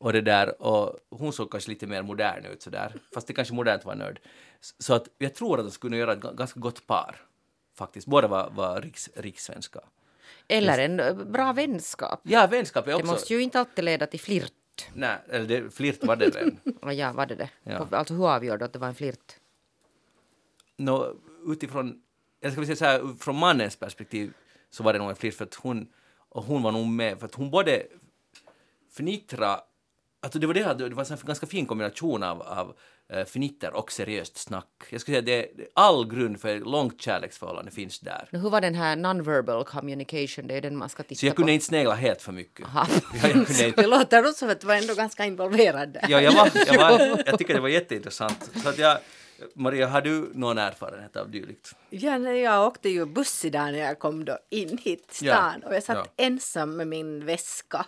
Och 0.00 0.12
det 0.12 0.20
där, 0.20 0.62
och 0.62 0.98
hon 1.10 1.32
såg 1.32 1.50
kanske 1.50 1.70
lite 1.70 1.86
mer 1.86 2.02
modern 2.02 2.44
ut 2.44 2.62
sådär. 2.62 2.92
Fast 3.14 3.26
det 3.26 3.32
kanske 3.32 3.54
modernt 3.54 3.84
vara 3.84 3.94
nörd. 3.96 4.20
Så 4.60 4.94
att 4.94 5.08
jag 5.18 5.34
tror 5.34 5.58
att 5.58 5.64
de 5.66 5.70
skulle 5.70 5.96
göra 5.96 6.12
ett 6.12 6.18
ga- 6.20 6.34
ganska 6.36 6.60
gott 6.60 6.86
par. 6.86 7.16
Faktiskt. 7.76 8.06
Båda 8.06 8.28
var, 8.28 8.50
var 8.50 8.80
riks, 8.82 9.10
rikssvenska. 9.16 9.80
Eller 10.48 10.78
en 10.78 11.00
eh, 11.00 11.14
bra 11.14 11.52
vänskap. 11.52 12.20
Ja, 12.22 12.46
vänskap 12.46 12.86
är 12.86 12.90
Det 12.90 12.94
också... 12.96 13.06
måste 13.06 13.34
ju 13.34 13.42
inte 13.42 13.58
alltid 13.60 13.84
leda 13.84 14.06
till 14.06 14.20
flirt. 14.20 14.52
Nej, 14.94 15.16
eller 15.30 15.46
det, 15.46 15.70
flirt 15.74 16.04
var 16.04 16.16
det. 16.16 16.52
Och 16.82 16.92
ja, 17.02 17.12
var 17.12 17.26
det 17.26 17.34
det? 17.34 17.50
Ja. 17.62 17.88
Alltså 17.92 18.14
hur 18.14 18.28
avgör 18.34 18.58
du 18.58 18.64
att 18.64 18.72
det 18.72 18.78
var 18.78 18.88
en 18.88 18.94
flirt? 18.94 19.36
Nå, 20.76 21.14
utifrån, 21.46 22.02
jag 22.40 22.52
ska 22.52 22.64
säga 22.64 22.76
så 22.76 22.84
här, 22.84 23.16
från 23.20 23.36
mannens 23.38 23.76
perspektiv 23.76 24.32
så 24.70 24.82
var 24.82 24.92
det 24.92 24.98
nog 24.98 25.10
en 25.10 25.16
flirt 25.16 25.34
för 25.34 25.44
att 25.44 25.54
hon, 25.54 25.86
och 26.28 26.44
hon 26.44 26.62
var 26.62 26.72
nog 26.72 26.86
med, 26.86 27.18
för 27.18 27.26
att 27.26 27.34
hon 27.34 27.50
både 27.50 27.82
fnittra, 28.96 29.60
alltså 30.22 30.38
det 30.38 30.46
var 30.46 30.54
det, 30.54 30.64
att 30.64 30.78
det 30.78 30.88
var 30.88 31.12
en 31.12 31.18
ganska 31.26 31.46
fin 31.46 31.66
kombination 31.66 32.22
av, 32.22 32.42
av 32.42 32.76
eh, 33.12 33.24
fnitter 33.24 33.72
och 33.76 33.92
seriöst 33.92 34.36
snack. 34.36 34.66
Jag 34.90 35.00
skulle 35.00 35.14
säga 35.14 35.22
det, 35.42 35.50
det 35.56 35.68
all 35.74 36.08
grund 36.08 36.40
för 36.40 36.58
långt 36.58 37.02
kärleksförhållande 37.02 37.70
finns 37.70 38.00
där. 38.00 38.28
Hur 38.30 38.50
var 38.50 38.60
den 38.60 38.74
här 38.74 38.96
non-verbal 38.96 39.64
communication? 39.64 40.46
Det 40.46 40.54
är 40.54 40.60
den 40.60 40.76
man 40.76 40.88
ska 40.88 41.02
titta 41.02 41.18
Så 41.18 41.26
jag 41.26 41.32
på. 41.32 41.36
kunde 41.36 41.52
inte 41.52 41.66
snegla 41.66 41.94
helt 41.94 42.22
för 42.22 42.32
mycket. 42.32 42.66
Inte, 43.34 43.70
Det 43.70 43.86
låter 43.86 44.32
som 44.32 44.48
att 44.50 44.60
du 44.60 44.66
var 44.66 44.74
ändå 44.74 44.94
ganska 44.94 45.24
involverad 45.24 45.88
där. 45.92 46.04
ja, 46.08 46.20
jag, 46.20 46.32
var, 46.32 46.50
jag, 46.66 46.78
var, 46.78 47.22
jag 47.26 47.38
tycker 47.38 47.54
det 47.54 47.60
var 47.60 47.68
jätteintressant. 47.68 48.50
Så 48.62 48.68
att 48.68 48.78
jag, 48.78 48.98
Maria, 49.54 49.86
har 49.86 50.00
du 50.00 50.30
någon 50.34 50.58
erfarenhet 50.58 51.16
av 51.16 51.30
dylikt? 51.30 51.74
Ja, 51.90 52.18
jag 52.18 52.66
åkte 52.66 52.88
ju 52.88 53.04
buss 53.06 53.44
idag 53.44 53.64
när 53.72 53.78
jag 53.78 53.98
kom 53.98 54.24
då 54.24 54.38
in 54.50 54.78
hit 54.78 55.08
till 55.08 55.16
stan 55.16 55.60
Ja, 55.62 55.68
och 55.68 55.74
jag 55.74 55.82
satt 55.82 55.96
ja. 56.16 56.24
ensam 56.24 56.76
med 56.76 56.86
min 56.86 57.26
väska. 57.26 57.86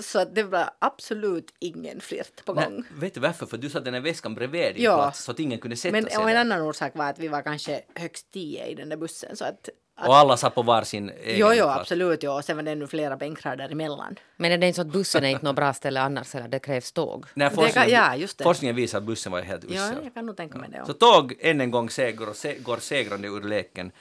Så 0.00 0.24
det 0.24 0.42
var 0.42 0.70
absolut 0.78 1.54
ingen 1.58 2.00
flirt 2.00 2.44
på 2.44 2.52
gång. 2.52 2.74
Nej, 2.74 2.84
vet 3.00 3.14
du 3.14 3.20
varför? 3.20 3.46
För 3.46 3.56
du 3.58 3.70
satte 3.70 3.84
den 3.84 3.94
här 3.94 4.00
väskan 4.00 4.34
bredvid 4.34 4.74
din 4.74 4.84
Ja. 4.84 4.96
plats 4.96 5.24
så 5.24 5.30
att 5.30 5.40
ingen 5.40 5.58
kunde 5.58 5.76
sätta 5.76 5.92
Men 5.92 6.10
sig 6.10 6.18
och 6.18 6.30
en 6.30 6.36
annan 6.36 6.62
orsak 6.62 6.96
var 6.96 7.10
att 7.10 7.18
vi 7.18 7.28
var 7.28 7.42
kanske 7.42 7.82
högst 7.94 8.30
tio 8.30 8.66
i 8.66 8.74
den 8.74 8.88
där 8.88 8.96
bussen. 8.96 9.36
Så 9.36 9.44
att, 9.44 9.68
att, 9.96 10.08
Och 10.08 10.16
alla 10.16 10.36
satt 10.36 10.54
på 10.54 10.62
varsin 10.62 11.10
egen 11.24 11.38
jo, 11.38 11.52
jo, 11.54 11.64
absolut. 11.64 12.22
Jo. 12.22 12.32
Och 12.32 12.44
sen 12.44 12.56
var 12.56 12.62
det 12.62 12.70
ännu 12.70 12.86
flera 12.86 13.16
bänkrader 13.16 13.72
emellan. 13.72 14.18
Men 14.36 14.52
är 14.52 14.58
det 14.58 14.66
inte 14.66 14.76
så 14.76 14.82
att 14.82 14.88
bussen 14.92 15.24
är 15.24 15.28
inte 15.28 15.44
något 15.44 15.56
bra 15.56 15.72
ställe 15.72 16.00
annars 16.00 16.34
eller 16.34 16.48
det 16.48 16.58
krävs 16.58 16.92
tåg? 16.92 17.26
När 17.34 17.50
Det 17.50 17.56
kan- 17.56 17.64
forskningen, 17.64 17.90
ja, 17.90 18.16
just 18.16 18.38
det. 18.38 18.44
forskningen 18.44 18.76
visar 18.76 18.98
att 18.98 19.04
bussen 19.04 19.32
var 19.32 19.42
helt 19.42 19.64
Ja, 19.64 19.70
usel. 19.70 20.04
jag 20.04 20.14
kan 20.14 20.26
nog 20.26 20.36
tänka 20.36 20.58
mig 20.58 20.70
det. 20.70 20.82
Så 20.86 20.94
Ja. 21.00 21.12
tåg 21.12 21.34
än 21.40 21.60
en 21.60 21.70
gång 21.70 21.90
seger 21.90 22.28
och 22.28 22.36
se, 22.36 22.58
går 22.58 22.76
segrande 22.76 23.28
ur 23.28 23.40
leken. 23.42 23.92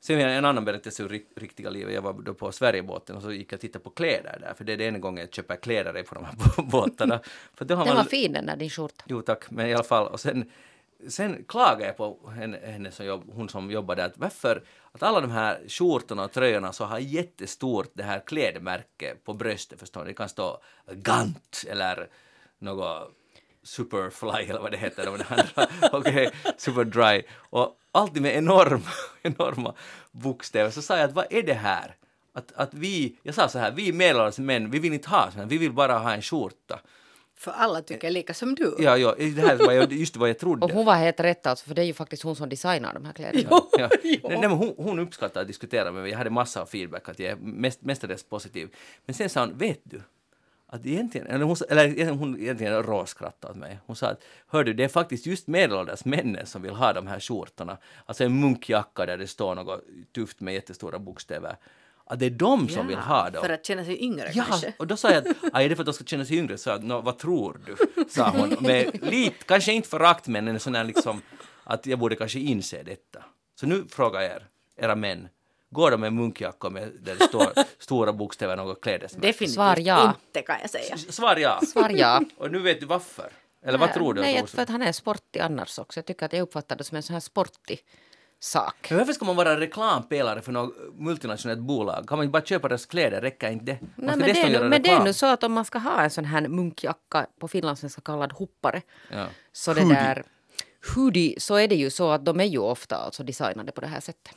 Sen 0.00 0.16
har 0.16 0.22
jag 0.22 0.36
en 0.36 0.44
annan 0.44 0.64
berättelse 0.64 1.02
ur 1.02 1.08
rik- 1.08 1.32
riktiga 1.36 1.70
livet. 1.70 1.94
Jag 1.94 2.02
var 2.02 2.12
då 2.12 2.34
på 2.34 2.52
Sverigebåten 2.52 3.16
och 3.16 3.22
så 3.22 3.32
gick 3.32 3.52
jag 3.52 3.56
och 3.56 3.60
tittade 3.60 3.84
på 3.84 3.90
kläder 3.90 4.38
där, 4.40 4.54
för 4.56 4.64
det 4.64 4.72
är 4.72 4.76
det 4.76 4.86
enda 4.86 5.00
gången 5.00 5.20
jag 5.24 5.34
köper 5.34 5.56
kläder 5.56 6.02
på 6.02 6.14
de 6.14 6.24
här 6.24 6.34
båtarna. 6.70 7.20
För 7.54 7.64
då 7.64 7.74
har 7.74 7.84
Den 7.84 7.94
man- 7.94 8.04
var 8.04 8.10
fin 8.10 8.32
den 8.32 8.46
där 8.46 8.56
din 8.56 8.70
skjorta. 8.70 9.04
Jo 9.08 9.22
tack, 9.22 9.50
men 9.50 9.66
i 9.66 9.74
alla 9.74 9.84
fall. 9.84 10.06
Och 10.06 10.20
sen, 10.20 10.50
sen 11.08 11.44
klagade 11.48 11.86
jag 11.86 11.96
på 11.96 12.30
henne, 12.30 12.58
henne 12.64 12.90
som 12.90 13.06
jobb, 13.06 13.30
hon 13.32 13.48
som 13.48 13.70
jobbar 13.70 13.96
där, 13.96 14.06
att 14.06 14.18
varför 14.18 14.64
att 14.92 15.02
alla 15.02 15.20
de 15.20 15.30
här 15.30 15.60
skjortorna 15.68 16.24
och 16.24 16.32
tröjorna 16.32 16.72
så 16.72 16.84
har 16.84 16.98
jättestort 16.98 17.90
det 17.94 18.02
här 18.02 18.22
klädmärke 18.26 19.14
på 19.24 19.34
bröstet, 19.34 19.80
förstår 19.80 20.00
ni? 20.00 20.06
Det 20.06 20.14
kan 20.14 20.28
stå 20.28 20.62
Gant 20.92 21.64
eller 21.68 22.08
något 22.58 23.12
Superfly 23.62 24.44
eller 24.48 24.60
vad 24.60 24.70
det 24.70 24.76
heter, 24.76 25.04
de 25.04 25.24
andra, 25.90 26.30
Superdry, 26.56 27.22
och 27.50 27.78
alltid 27.92 28.22
med 28.22 28.36
enorma, 28.36 28.90
enorma 29.22 29.74
bokstäver. 30.10 30.70
Så 30.70 30.82
sa 30.82 30.96
jag 30.96 31.08
att 31.08 31.14
vad 31.14 31.26
är 31.30 31.42
det 31.42 31.54
här? 31.54 31.96
Att, 32.32 32.52
att 32.52 32.74
vi, 32.74 33.18
jag 33.22 33.34
sa 33.34 33.48
så 33.48 33.58
här, 33.58 33.72
vi 33.72 33.92
medelålders 33.92 34.38
män, 34.38 34.70
vi 34.70 34.78
vill 34.78 34.92
inte 34.92 35.08
ha 35.08 35.22
sånt 35.22 35.36
här, 35.36 35.46
vi 35.46 35.58
vill 35.58 35.72
bara 35.72 35.98
ha 35.98 36.12
en 36.12 36.22
skjorta. 36.22 36.80
För 37.42 37.50
alla 37.50 37.82
tycker 37.82 38.10
lika 38.10 38.34
som 38.34 38.54
du. 38.54 38.76
Ja, 38.78 38.96
ja, 38.96 39.14
det 39.18 39.40
här 39.40 39.56
var 39.56 39.72
jag- 39.72 39.92
just 39.92 40.16
vad 40.16 40.28
jag 40.28 40.38
trodde. 40.38 40.64
Och 40.64 40.70
hon 40.72 40.86
var 40.86 40.94
helt 40.94 41.20
rätt 41.20 41.46
alltså, 41.46 41.66
för 41.66 41.74
det 41.74 41.82
är 41.82 41.86
ju 41.86 41.92
faktiskt 41.94 42.22
hon 42.22 42.36
som 42.36 42.48
designar 42.48 42.94
de 42.94 43.04
här 43.04 43.12
kläderna. 43.12 43.48
Ja. 43.78 43.88
Nej, 44.02 44.20
nej, 44.24 44.40
men 44.40 44.50
hon, 44.50 44.74
hon 44.76 44.98
uppskattar 44.98 45.40
att 45.40 45.46
diskutera 45.46 45.92
med 45.92 46.02
mig. 46.02 46.10
Jag 46.10 46.18
hade 46.18 46.30
massa 46.30 46.62
av 46.62 46.66
feedback, 46.66 47.08
att 47.08 47.18
jag 47.18 47.30
är 47.32 47.36
mest, 47.36 47.82
mestadels 47.82 48.22
positiv. 48.24 48.68
Men 49.06 49.14
sen 49.14 49.28
sa 49.28 49.40
hon, 49.40 49.58
vet 49.58 49.80
du? 49.84 50.02
Att 50.66 50.86
egentligen, 50.86 51.26
eller 51.26 51.44
hon, 51.44 51.56
eller 51.68 52.10
hon 52.10 52.40
egentligen 52.40 52.82
råskrattade 52.82 53.52
åt 53.52 53.58
mig. 53.58 53.78
Hon 53.86 53.96
sa 53.96 54.06
att, 54.06 54.22
hör 54.46 54.64
du, 54.64 54.72
det 54.72 54.84
är 54.84 54.88
faktiskt 54.88 55.26
just 55.26 55.46
medelålders 55.46 56.04
männen 56.04 56.46
som 56.46 56.62
vill 56.62 56.72
ha 56.74 56.92
de 56.92 57.06
här 57.06 57.20
skjortorna. 57.20 57.78
Alltså 58.06 58.24
en 58.24 58.40
munkjacka 58.40 59.06
där 59.06 59.16
det 59.18 59.26
står 59.26 59.54
något 59.54 59.80
tufft 60.14 60.40
med 60.40 60.54
jättestora 60.54 60.98
bokstäver. 60.98 61.56
Att 62.12 62.18
det 62.18 62.26
är 62.26 62.30
de 62.30 62.68
som 62.68 62.86
vill 62.86 62.98
ha 62.98 63.30
dem. 63.30 63.42
För 63.44 63.50
att 63.52 63.66
känna 63.66 63.84
sig 63.84 64.04
yngre 64.04 64.30
Ja, 64.34 64.44
kanske. 64.48 64.72
och 64.78 64.86
då 64.86 64.96
sa 64.96 65.10
jag 65.10 65.28
att 65.28 65.36
"Aj, 65.52 65.64
är 65.64 65.68
det 65.68 65.76
för 65.76 65.82
att 65.82 65.86
de 65.86 65.92
ska 65.92 66.04
känna 66.04 66.24
sig 66.24 66.36
yngre? 66.36 66.58
Så 66.58 66.70
jag, 66.70 66.84
"Nå, 66.84 67.00
vad 67.00 67.18
tror 67.18 67.60
du? 67.66 67.76
sa 68.10 68.28
hon. 68.30 68.48
Med 68.60 69.02
lite, 69.02 69.44
kanske 69.44 69.72
inte 69.72 69.88
förakt 69.88 70.26
men 70.26 70.48
en 70.48 70.60
sån 70.60 70.74
här 70.74 70.84
liksom 70.84 71.22
att 71.64 71.86
jag 71.86 71.98
borde 71.98 72.16
kanske 72.16 72.38
inse 72.38 72.82
detta. 72.82 73.24
Så 73.60 73.66
nu 73.66 73.84
frågar 73.90 74.20
jag 74.20 74.30
er, 74.30 74.46
era 74.80 74.94
män, 74.94 75.28
går 75.70 75.90
de 75.90 76.00
med 76.00 76.12
munkjackor 76.12 76.70
med 76.70 76.92
där 77.00 77.14
det 77.18 77.24
står 77.24 77.52
stora 77.78 78.12
bokstäver 78.12 78.56
något 78.56 78.80
klädesmärke? 78.80 79.26
Definitivt 79.26 79.54
Svar 79.54 79.76
ja. 79.78 80.14
inte 80.26 80.42
kan 80.42 80.56
jag 80.60 80.70
säga. 80.70 80.94
S- 80.94 81.14
Svar 81.16 81.36
ja. 81.36 81.60
Svar 81.72 81.90
ja. 81.90 82.20
Och 82.36 82.50
nu 82.52 82.58
vet 82.58 82.80
du 82.80 82.86
varför. 82.86 83.30
Eller 83.64 83.78
vad 83.78 83.92
tror 83.94 84.14
du? 84.14 84.20
Nej, 84.20 84.46
för 84.46 84.62
att 84.62 84.68
han 84.68 84.82
är 84.82 84.92
sportig 84.92 85.40
annars 85.40 85.78
också. 85.78 85.98
Jag 85.98 86.06
tycker 86.06 86.26
att 86.26 86.32
jag 86.32 86.42
uppfattar 86.42 86.76
det 86.76 86.84
som 86.84 86.96
en 86.96 87.02
sån 87.02 87.14
här 87.14 87.20
sportig 87.20 87.78
sak. 88.44 88.86
Men 88.90 88.98
varför 88.98 89.12
ska 89.12 89.24
man 89.24 89.36
vara 89.36 89.60
reklampelare 89.60 90.42
för 90.42 90.52
något 90.52 90.74
multinationellt 90.98 91.60
bolag? 91.60 92.08
Kan 92.08 92.18
man 92.18 92.24
inte 92.24 92.32
bara 92.32 92.42
köpa 92.44 92.68
deras 92.68 92.86
kläder? 92.86 93.20
Räcker 93.20 93.50
inte 93.50 93.64
det? 93.64 93.78
Nej, 93.80 93.90
men 93.96 94.18
det, 94.18 94.30
är, 94.40 94.60
nu- 94.60 94.68
men 94.68 94.82
det 94.82 94.90
är 94.90 95.04
nu 95.04 95.12
så 95.12 95.26
att 95.26 95.44
om 95.44 95.52
man 95.52 95.64
ska 95.64 95.78
ha 95.78 96.02
en 96.02 96.10
sån 96.10 96.24
här 96.24 96.48
munkjacka 96.48 97.26
på 97.40 97.48
finlandssvenska 97.48 98.00
kallad 98.00 98.32
hoppare 98.32 98.82
Ja. 99.10 99.26
så 99.52 99.74
det 99.74 99.88
där 99.88 100.24
hoodie 100.94 101.40
så 101.40 101.54
är 101.54 101.68
det 101.68 101.74
ju 101.74 101.90
så 101.90 102.10
att 102.10 102.24
de 102.24 102.40
är 102.40 102.44
ju 102.44 102.58
ofta 102.58 102.96
alltså 102.96 103.22
designade 103.22 103.72
på 103.72 103.80
det 103.80 103.86
här 103.86 104.00
sättet. 104.00 104.34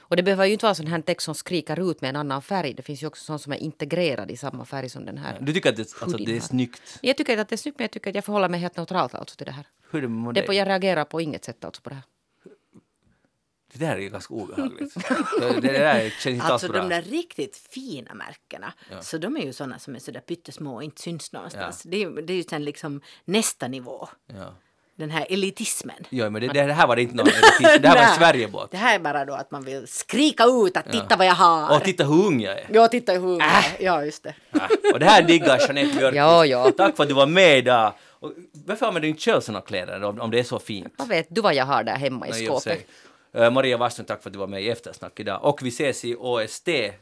Och 0.00 0.16
det 0.16 0.22
behöver 0.22 0.46
ju 0.46 0.52
inte 0.52 0.64
vara 0.66 0.74
sån 0.74 0.86
här 0.86 1.00
text 1.00 1.24
som 1.24 1.34
skriker 1.34 1.90
ut 1.90 2.00
med 2.00 2.08
en 2.10 2.16
annan 2.16 2.42
färg. 2.42 2.74
Det 2.74 2.82
finns 2.82 3.02
ju 3.02 3.06
också 3.06 3.24
sån 3.24 3.38
som 3.38 3.52
är 3.52 3.56
integrerad 3.56 4.30
i 4.30 4.36
samma 4.36 4.64
färg 4.64 4.88
som 4.88 5.04
den 5.04 5.18
här. 5.18 5.38
Du 5.40 5.52
tycker 5.52 5.70
att 5.70 5.76
det, 5.76 6.02
alltså, 6.02 6.16
det 6.18 6.36
är 6.36 6.40
snyggt? 6.40 6.98
Jag 7.02 7.16
tycker 7.16 7.32
inte 7.32 7.42
att 7.42 7.48
det 7.48 7.54
är 7.54 7.56
snyggt 7.56 7.78
men 7.78 7.84
jag 7.84 7.90
tycker 7.90 8.10
att 8.10 8.14
jag 8.14 8.24
förhåller 8.24 8.48
mig 8.48 8.60
helt 8.60 8.76
neutralt 8.76 9.14
alltså 9.14 9.36
till 9.36 9.46
det 9.46 9.52
här. 9.52 9.66
Hur 9.90 9.98
är 9.98 10.02
det 10.02 10.08
med 10.08 10.34
Det 10.34 10.42
på, 10.42 10.54
jag 10.54 10.68
reagerar 10.68 11.04
på 11.04 11.20
inget 11.20 11.44
sätt 11.44 11.64
alltså 11.64 11.82
på 11.82 11.88
det 11.88 11.94
här. 11.94 12.04
Det 13.72 13.78
där 13.78 13.96
är 13.96 14.08
ganska 14.08 14.34
obehagligt. 14.34 14.94
det, 15.40 15.60
det 15.60 15.72
där 15.78 16.00
känns 16.10 16.26
inte 16.26 16.46
Alltså 16.46 16.68
bra. 16.68 16.80
de 16.82 16.88
där 16.88 17.02
riktigt 17.02 17.56
fina 17.70 18.14
märkena, 18.14 18.72
så 19.00 19.18
de 19.18 19.36
är 19.36 19.40
ju 19.40 19.52
sådana 19.52 19.78
som 19.78 19.94
är 19.94 19.98
sådär 19.98 20.20
pyttesmå 20.20 20.74
och 20.74 20.82
inte 20.84 21.02
syns 21.02 21.32
någonstans. 21.32 21.82
Det, 21.82 21.96
är, 21.96 22.00
ju- 22.00 22.22
det 22.22 22.32
är 22.32 22.36
ju 22.36 22.42
sen 22.42 22.64
liksom 22.64 23.00
nästa 23.24 23.68
nivå, 23.68 24.08
Ja. 24.26 24.54
den 24.96 25.10
här 25.10 25.26
elitismen. 25.30 26.04
Jo, 26.10 26.30
men 26.30 26.42
det, 26.42 26.48
det 26.48 26.72
här 26.72 26.86
var 26.86 26.96
inte 26.96 27.14
någon 27.14 27.26
elitism, 27.28 27.82
det 27.82 27.88
här 27.88 28.06
var. 28.08 28.14
Sverigebåt. 28.18 28.70
Det 28.70 28.76
här 28.76 28.94
är 28.94 28.98
bara 28.98 29.24
då 29.24 29.34
att 29.34 29.50
man 29.50 29.64
vill 29.64 29.86
skrika 29.88 30.44
ut 30.44 30.76
att 30.76 30.92
titta 30.92 31.16
vad 31.16 31.26
jag 31.26 31.34
har. 31.34 31.76
Och 31.76 31.84
titta 31.84 32.04
hur 32.04 32.26
ung 32.26 32.40
jag 32.40 32.58
är. 32.58 32.66
Ja, 32.72 32.88
titta 32.88 33.12
hur 33.12 33.40
Äh. 33.42 33.64
Ja, 33.80 34.04
just 34.04 34.22
det. 34.22 34.34
Ja. 34.50 34.68
Och 34.92 34.98
det 35.00 35.06
här 35.06 35.22
diggar 35.22 35.58
Jeanette 35.58 35.86
Björkqvist. 35.98 36.16
Ja, 36.16 36.46
ja. 36.46 36.70
Tack 36.76 36.96
för 36.96 37.02
att 37.02 37.08
du 37.08 37.14
var 37.14 37.26
med 37.26 37.58
idag. 37.58 37.92
Och 38.22 38.32
varför 38.66 38.86
använder 38.86 39.00
du 39.02 39.08
inte 39.08 39.20
själv 39.22 39.40
såna 39.40 39.60
kläder 39.60 40.02
om, 40.04 40.20
om 40.20 40.30
det 40.30 40.38
är 40.38 40.42
så 40.44 40.58
fint? 40.58 40.94
Vad 40.96 41.08
vet 41.08 41.26
du 41.30 41.40
vad 41.40 41.54
jag 41.54 41.64
har 41.64 41.84
där 41.84 41.96
hemma 41.96 42.26
i 42.28 42.30
Nej, 42.30 42.46
skåpet? 42.46 42.86
Eh, 43.32 43.50
Maria 43.50 43.76
Wasslund, 43.76 44.08
tack 44.08 44.22
för 44.22 44.30
att 44.30 44.32
du 44.32 44.38
var 44.38 44.46
med 44.46 44.62
i 44.62 44.68
Eftersnack 44.68 45.20
idag. 45.20 45.44
Och 45.44 45.62
vi 45.62 45.68
ses 45.68 46.04
i 46.04 46.16
OST 46.18 46.68
eh, 46.68 46.92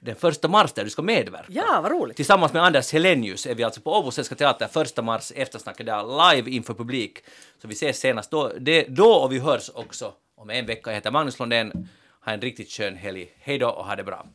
den 0.00 0.14
första 0.16 0.48
mars 0.48 0.72
där 0.72 0.84
du 0.84 0.90
ska 0.90 1.02
medverka. 1.02 1.46
Ja, 1.48 1.80
vad 1.82 1.92
roligt. 1.92 2.16
Tillsammans 2.16 2.52
med 2.52 2.62
Anders 2.62 2.92
Helenius 2.92 3.46
är 3.46 3.54
vi 3.54 3.64
alltså 3.64 3.80
på 3.80 3.92
Åbo 3.92 4.10
Svenska 4.10 4.34
Teater 4.34 4.66
första 4.66 5.02
mars 5.02 5.32
eftersnack 5.34 5.78
där 5.78 6.34
live 6.34 6.50
inför 6.50 6.74
publik. 6.74 7.18
Så 7.62 7.68
vi 7.68 7.74
ses 7.74 7.98
senast 7.98 8.30
då, 8.30 8.52
det, 8.60 8.86
då 8.88 9.12
och 9.12 9.32
vi 9.32 9.38
hörs 9.38 9.70
också 9.74 10.12
om 10.36 10.50
en 10.50 10.66
vecka. 10.66 10.90
Jag 10.90 10.94
heter 10.94 11.10
Magnus 11.10 11.38
Lundén. 11.38 11.88
Ha 12.24 12.32
en 12.32 12.40
riktigt 12.40 12.70
skön 12.70 12.96
helg. 12.96 13.30
Hej 13.38 13.58
då 13.58 13.68
och 13.68 13.84
ha 13.84 13.96
det 13.96 14.04
bra. 14.04 14.26